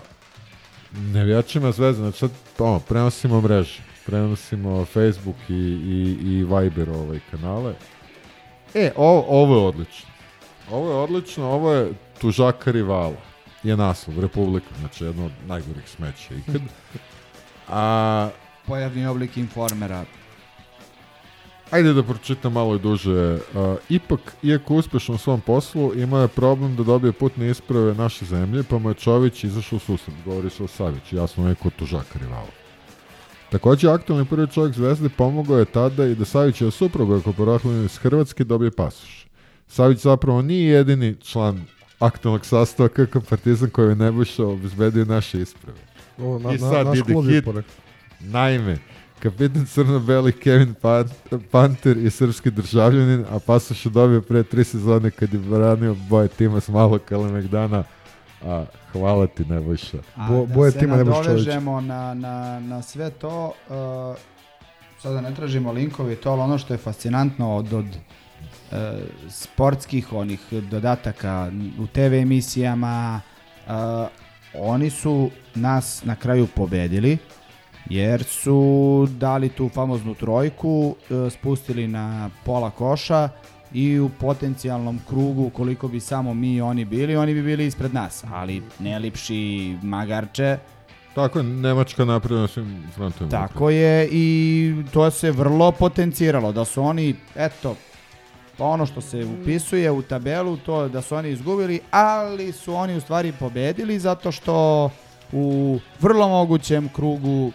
[0.92, 7.74] navijačima Zvezda, znači sad ono, prenosimo mreže, prenosimo Facebook i, i, i Viber ovaj, kanale.
[8.74, 10.08] E, ovo, ovo je odlično.
[10.70, 13.16] Ovo je odlično, ovo je tužaka rivala.
[13.62, 16.62] Je naslov, Republika, znači jedno od najgorih smeća ikad.
[17.68, 18.28] A,
[18.66, 20.04] Pojavni oblik informera.
[21.72, 23.10] Ajde da pročitam malo i duže.
[23.34, 23.40] Uh,
[23.88, 28.62] ipak, iako uspešan u svom poslu, ima je problem da dobije putne isprave naše zemlje,
[28.62, 30.16] pa mu je Čović izašao u susret.
[30.24, 32.46] Govori se o Savić, jasno neko tužaka rivala.
[33.50, 37.96] Takođe, aktualni prvi čovjek Zvezde pomogao je tada i da Savićeva supruga, ako porahljena iz
[37.98, 39.26] Hrvatske, dobije pasoš.
[39.68, 41.64] Savić zapravo nije jedini član
[41.98, 45.78] aktualnog sastava kako Partizan koji je Nebojša obezbedio naše isprave.
[46.18, 47.44] O, na- I na- sad naš ide hit.
[48.20, 48.78] Naime,
[49.22, 51.08] kapitan crno-beli Kevin Pan
[51.50, 56.28] Panter je srpski državljanin, a pasoš je dobio pre tri sezone kad je branio boje
[56.28, 57.84] tima s malog Kalemegdana.
[58.44, 59.98] A, hvala ti Nebojša.
[60.16, 61.46] A Bo- da boje se tima Nebojša Čović.
[61.46, 64.16] nadovežemo na, na, na sve to, uh,
[65.02, 68.78] sada ne tražimo linkovi to, ali ono što je fascinantno od, od uh,
[69.30, 70.40] sportskih onih
[70.70, 73.20] dodataka u TV emisijama,
[73.66, 73.72] uh,
[74.54, 77.18] oni su nas na kraju pobedili,
[77.90, 83.28] jer su dali tu famoznu trojku, uh, spustili na pola koša
[83.74, 87.94] i u potencijalnom krugu koliko bi samo mi i oni bili, oni bi bili ispred
[87.94, 90.58] nas, ali ne lipši magarče,
[91.14, 93.30] Tako je, Nemačka napredna na svim frontovima.
[93.30, 97.76] tako je i to se vrlo potenciralo, da su oni, eto,
[98.58, 102.96] pa ono što se upisuje u tabelu, to da su oni izgubili, ali su oni
[102.96, 104.90] u stvari pobedili zato što
[105.32, 107.52] u vrlo mogućem krugu,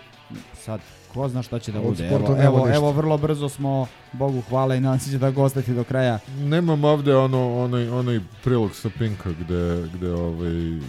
[0.68, 4.42] sad ko zna šta će da Od bude, evo, evo, evo vrlo brzo smo, Bogu
[4.42, 6.20] hvala i nadam se će tako ostati do kraja.
[6.40, 9.62] Nemam ovde ono, onaj, onaj prilog sa Pinka gde,
[9.94, 10.80] gde ovaj,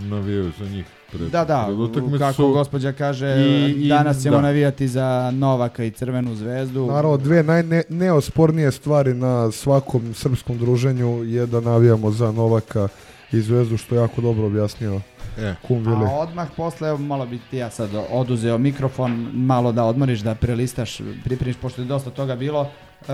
[0.00, 2.18] navijaju za njih pred, Da, da, pred utakmicu.
[2.18, 4.42] kako gospođa kaže, I- i- danas ćemo da.
[4.42, 6.86] navijati za Novaka i Crvenu zvezdu.
[6.86, 12.88] Naravno, dve najneospornije stvari na svakom srpskom druženju je da navijamo za Novaka
[13.36, 15.00] i Zvezdu, što je jako dobro objasnio
[15.38, 15.54] E.
[15.66, 16.04] Kum Vili.
[16.04, 20.34] A odmah posle, evo, malo bi ti ja sad oduzeo mikrofon, malo da odmoriš, da
[20.34, 22.70] prelistaš, pripremiš, pošto je dosta toga bilo.
[23.08, 23.12] E,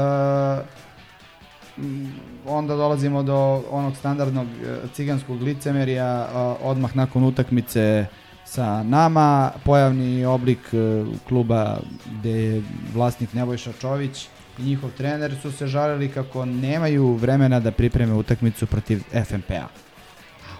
[2.46, 8.06] onda dolazimo do onog standardnog e, ciganskog licemerija, e, odmah nakon utakmice
[8.44, 11.78] sa nama, pojavni oblik e, kluba
[12.18, 12.62] gde je
[12.94, 14.28] vlasnik Nebojša Čović
[14.58, 19.91] i njihov trener su se žalili kako nemaju vremena da pripreme utakmicu protiv FNP-a.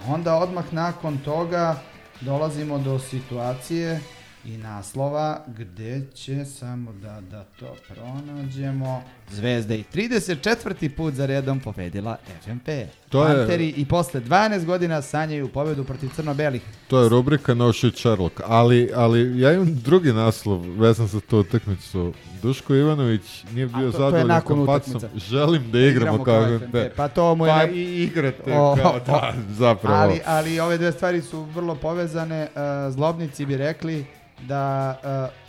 [0.09, 1.81] Onda odmah nakon toga
[2.21, 4.01] dolazimo do situacije
[4.45, 9.03] i naslova gde će samo da, da to pronađemo.
[9.33, 10.89] Zvezda i 34.
[10.89, 12.87] put za redom pobedila FNP.
[13.09, 16.63] To je- Panteri i posle 12 godina sanjaju pobedu protiv crno-belih.
[16.89, 21.39] To je rubrika No Shit Sherlock, ali, ali ja imam drugi naslov vezan za tu
[21.39, 22.13] utakmicu.
[22.43, 23.23] Duško Ivanović
[23.53, 25.01] nije bio to- zadovoljan kompacom.
[25.19, 26.91] Želim da Da igramo igramo kao kao FNP.
[26.97, 29.97] Pa to mu je Pa i igrate O, kao da, zapravo.
[29.97, 32.37] Ali, ali ove dve stvari su vrlo povezane.
[32.37, 32.49] E,
[32.91, 34.05] zlobnici bi rekli
[34.41, 34.97] da
[35.29, 35.42] e,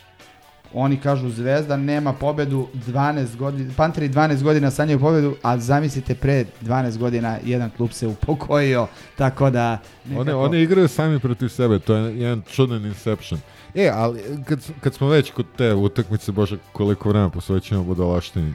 [0.73, 6.45] oni kažu Zvezda nema pobedu 12 godina, Panteri 12 godina sanjaju pobedu, a zamislite pre
[6.61, 11.79] 12 godina jedan klub se upokojio, tako da One, nekako- one igraju sami protiv sebe,
[11.79, 13.39] to je jedan čudan inception.
[13.75, 18.53] E, ali kad, kad smo već kod te utakmice, bože, koliko vremena posvećujemo budalaštini.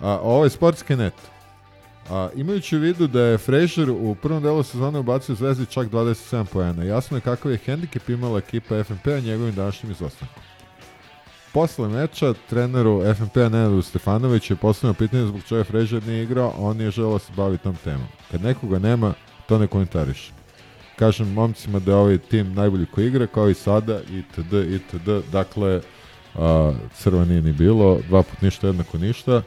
[0.00, 1.14] A, ovo je sportski net.
[2.10, 6.44] A, imajući u vidu da je Frazier u prvom delu sezone ubacio Zvezdi čak 27
[6.44, 10.42] poena, jasno je kakav je hendikep imala ekipa FNP-a njegovim današnjim izostankom.
[11.54, 16.60] Posle meča, treneru FNP-a Nenadu Stefanoviću je postavljeno pitanje zbog čega Frazier nije igrao, a
[16.60, 18.06] on nije želeo se baviti tom temom.
[18.30, 19.14] Kad nekoga nema,
[19.48, 20.32] to ne komentariš.
[20.96, 25.08] Kažem momcima da je ovaj tim najbolji koji igra, kao i sada, itd., itd.
[25.32, 25.80] Dakle,
[26.34, 29.42] a, crva nije ni bilo, dva put ništa, jednako ništa.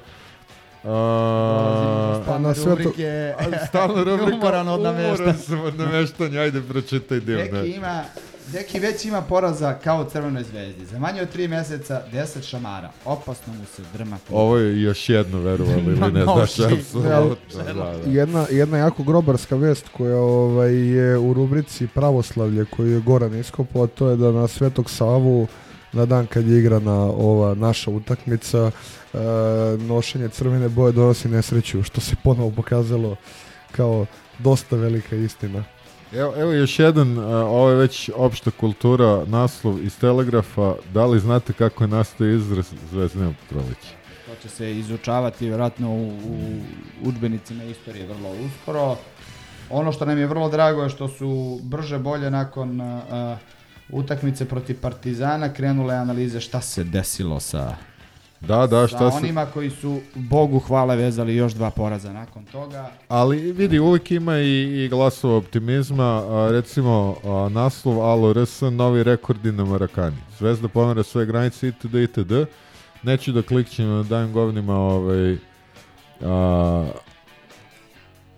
[0.84, 3.34] A, Pa na sve to- rubrike-
[3.68, 5.16] stalna rubrika, Umoran od nameštanja.
[5.16, 7.44] umoran sam od nameštanja, ajde pročitaj divne.
[7.52, 8.04] Deki ima,
[8.52, 10.86] Deki već ima poraza kao u Crvenoj zvezdi.
[10.86, 12.91] Za manje od 3 meseca 10 šamara.
[13.06, 14.18] Opasno mu se drma.
[14.32, 17.64] Ovo je još jedno, verovali ili ne, No znaš, apsolutno.
[17.64, 18.11] Da, da.
[18.11, 23.88] Jedna, jedna jako grobarska vest koja ovaj, je u rubrici pravoslavlje koju je Goran iskopao,
[23.88, 25.48] to je da na Svetog Savu
[25.94, 28.72] na dan kad je igrana ova naša utakmica
[29.14, 29.18] e,
[29.78, 33.15] nošenje crvene boje donosi nesreću što se ponovo pokazalo
[33.72, 34.06] kao
[34.40, 35.64] dosta velika istina.
[36.14, 40.74] Evo, evo još jedan, ovo je već opšta kultura, naslov iz Telegrafa.
[40.94, 43.96] Da li znate kako je nastao izraz Zvezdino proleće?
[44.26, 46.62] To će se izučavati vjerojatno u, u
[47.04, 48.96] udžbenicima istorije vrlo uskoro.
[49.70, 53.38] Ono što nam je vrlo drago je što su brže bolje nakon uh,
[53.90, 57.76] utakmice protiv Partizana krenule analize šta se desilo sa
[58.41, 62.89] Da, da, šta sa onima koji su Bogu hvala vezali još dva poraza nakon toga.
[63.07, 69.03] Ali vidi, uvijek ima i, i glasova optimizma, a, recimo a, naslov Alo RS, novi
[69.03, 70.18] rekordi na Marakani.
[70.39, 71.95] Zvezda pomera svoje granice itd.
[71.95, 72.31] itd.
[73.03, 75.38] Neću da klikćem na dajem govnima ovaj,
[76.22, 76.85] a,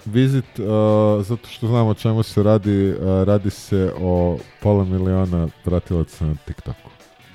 [0.06, 5.48] Vizit, a, zato što znamo o čemu se radi, a, radi se o pola miliona
[5.64, 6.90] pratilaca na TikToku.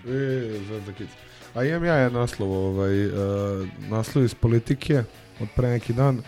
[0.07, 1.13] E, Zvezda Kids.
[1.55, 3.13] A imam ja jedan naslov, ovaj, uh,
[3.89, 5.05] naslov iz politike
[5.41, 6.23] od pre neki dan.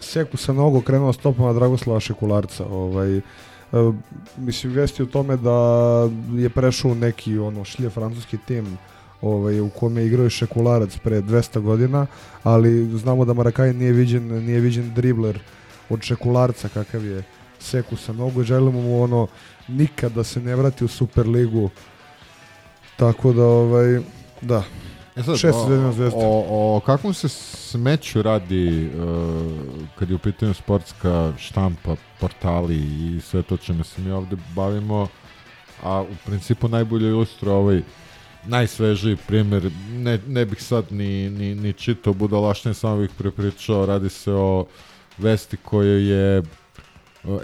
[0.00, 2.66] Seku sa nogu krenuo stopama Dragoslava Šekularca.
[2.66, 3.94] Ovaj, uh,
[4.36, 5.58] mislim, vesti o tome da
[6.34, 8.78] je prešao neki ono šlje francuski tim
[9.22, 12.06] ovaj, u kome je igrao Šekularac pre 200 godina,
[12.42, 15.38] ali znamo da Marakaj nije viđen, nije viđen dribler
[15.88, 17.22] od Šekularca kakav je
[17.58, 19.26] Seku sa nogu želimo mu ono
[19.68, 21.70] nikad da se ne vrati u Superligu
[22.96, 24.00] tako da, ovaj,
[24.44, 24.64] da.
[25.16, 26.18] E sad, Šest o, zvezda.
[26.18, 29.52] o, o kakvom se smeću radi uh,
[29.98, 35.08] kad je u pitanju sportska štampa, portali i sve to čime se mi ovde bavimo,
[35.82, 37.82] a u principu najbolje ilustra ovaj
[38.46, 44.08] najsvežiji primjer, ne, ne bih sad ni, ni, ni čitao budalašnje, samo bih prepričao, radi
[44.08, 44.66] se o
[45.18, 46.42] vesti koje je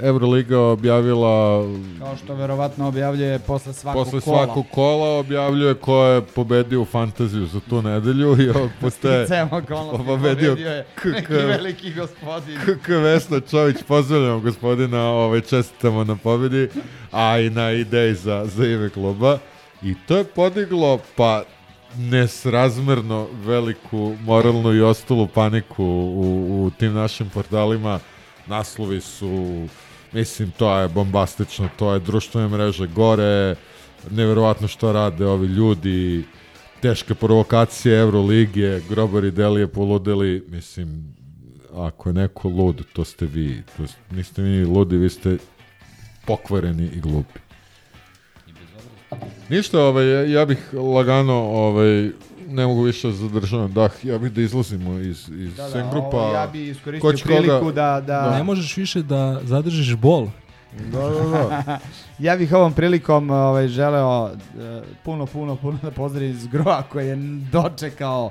[0.02, 1.64] Euroliga objavila
[1.98, 4.44] Kao što verovatno objavljuje posle svakog posle kola.
[4.44, 10.06] svakog kola objavljuje ko je pobedio u fantaziju za tu nedelju i postaje Sticajem okolnosti
[10.06, 12.58] pobedio je KK neki veliki gospodin.
[12.58, 16.68] KK Vesna Čović, pozdravljamo gospodina, ovaj, čestitamo na pobedi,
[17.12, 19.38] a i na ideji za, za ime kluba.
[19.82, 21.42] I to je podiglo, pa
[21.96, 28.00] nesrazmerno veliku moralnu i ostalu paniku u, u tim našim portalima.
[28.50, 29.66] Naslovi su,
[30.12, 33.54] mislim, to je bombastično, to je društvene mreže gore,
[34.10, 36.24] neverovatno što rade ovi ljudi,
[36.80, 41.14] teške provokacije Euroligije, grobari delije poludeli, mislim,
[41.74, 45.36] ako je neko lud, to ste vi, to s- niste vi ludi, vi ste
[46.26, 47.38] pokvareni i glupi.
[49.48, 52.10] Ništa, ovaj, ja bih lagano, ovaj,
[52.50, 55.90] ne mogu više da zadržavam dah, ja bih da izlazimo iz, iz Da, da, Sen
[55.90, 56.30] grupa.
[56.30, 60.26] ja bi iskoristio Ko će priliku da- da- Ne možeš više da zadržiš bol.
[60.82, 61.24] Da, da,
[61.66, 61.78] da.
[62.26, 64.32] ja bih ovom prilikom ovaj, želeo e,
[65.04, 67.16] puno, puno, puno da pozdravim Zgroa koji je
[67.52, 68.30] dočekao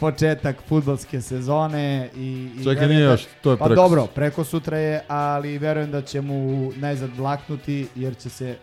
[0.00, 2.20] početak futbolske sezone i,
[2.56, 4.14] i Čekaj, nije da- još, to je pa preko dobro, sutra.
[4.14, 8.56] preko sutra je, ali verujem da će mu najzad blaknuti jer će se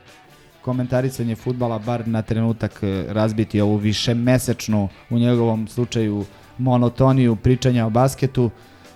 [0.66, 6.26] komentarisanje futbala bar na trenutak e, razbiti ovu višemesečnu u njegovom slučaju
[6.58, 8.50] monotoniju pričanja o basketu.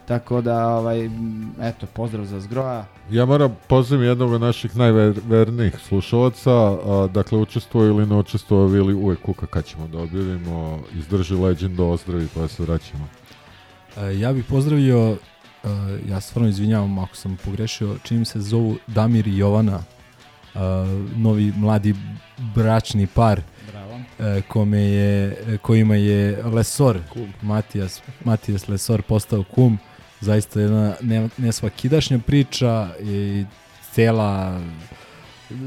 [0.07, 1.09] Tako da, ovaj,
[1.61, 2.85] eto, pozdrav za Zgroa.
[3.11, 8.93] Ja moram pozdraviti jednog od naših najvernijih slušalaca, a, dakle učestvuje ili ne učestvuje ili
[8.93, 13.07] uvek kuka kad ćemo da objavimo, izdrži legend, ozdravi pa se vraćamo.
[13.97, 15.17] E, ja bih pozdravio,
[15.63, 15.69] e,
[16.09, 19.79] ja stvarno izvinjavam ako sam pogrešio, čini mi se zovu Damir i Jovana,
[21.15, 21.95] novi mladi
[22.55, 23.41] bračni par.
[23.71, 23.99] Bravo.
[24.19, 26.99] e, kome je, kojima je Lesor,
[27.41, 29.77] Matijas, Matijas Lesor postao kum,
[30.21, 33.45] zaista jedna ne, nesvakidašnja priča i
[33.91, 34.61] cela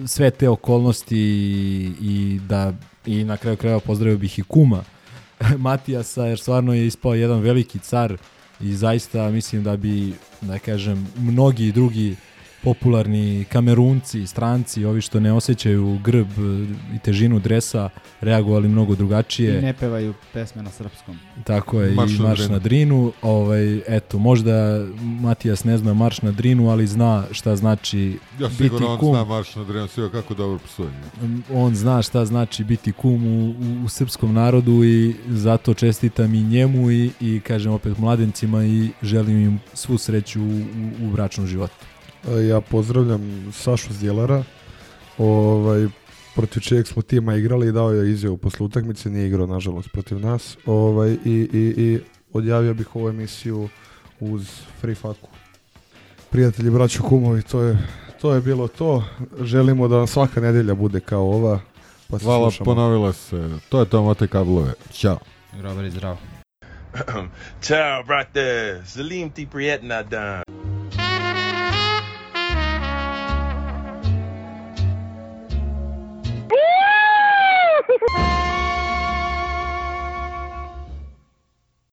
[0.06, 2.72] sve te okolnosti i, i da
[3.06, 4.84] i na kraju krajeva pozdravio bih i kuma
[5.58, 8.16] Matijasa jer stvarno je ispao jedan veliki car
[8.60, 12.16] i zaista mislim da bi da kažem mnogi drugi
[12.64, 16.28] popularni kamerunci, stranci, ovi što ne osjećaju grb
[16.94, 17.88] i težinu dresa,
[18.20, 19.58] reagovali mnogo drugačije.
[19.58, 21.18] I ne pevaju pesme na srpskom.
[21.44, 22.52] Tako je, Marš i na Marš Drinu.
[22.52, 23.12] na Drinu.
[23.22, 28.62] Ovaj, eto, možda Matijas ne zna Marš na Drinu, ali zna šta znači Ja biti
[28.62, 29.14] sigurno on kum.
[29.14, 30.90] zna marš na drenu, sigurno kako dobro psuje.
[31.52, 36.42] On zna šta znači biti kum u, u, u srpskom narodu i zato čestitam i
[36.42, 41.46] njemu i, i kažem opet mladencima i želim im svu sreću u, u, u bračnom
[41.46, 41.74] životu.
[42.28, 44.44] E, Ja pozdravljam Sašu Zdjelara,
[45.18, 45.86] ovaj,
[46.34, 50.20] protiv čijeg smo tima igrali i dao je izjavu posle utakmice, nije igrao nažalost protiv
[50.20, 52.00] nas ovaj, i, i, i
[52.32, 53.68] odjavio bih ovu emisiju
[54.20, 54.48] uz
[54.80, 55.28] free faku.
[56.30, 57.78] Prijatelji, braćo, kumovi, to je,
[58.20, 59.04] to je bilo to.
[59.40, 61.60] Želimo da vam svaka nedelja bude kao ova.
[62.10, 62.64] Pa se Hvala, slušamo.
[62.64, 63.48] ponovila se.
[63.68, 64.72] To je to, mote kablove.
[64.92, 65.18] Ćao.
[65.58, 66.18] Grobar i zdravo.
[67.62, 68.80] Ciao, brate.
[68.86, 70.42] Salim ti prijetna dan.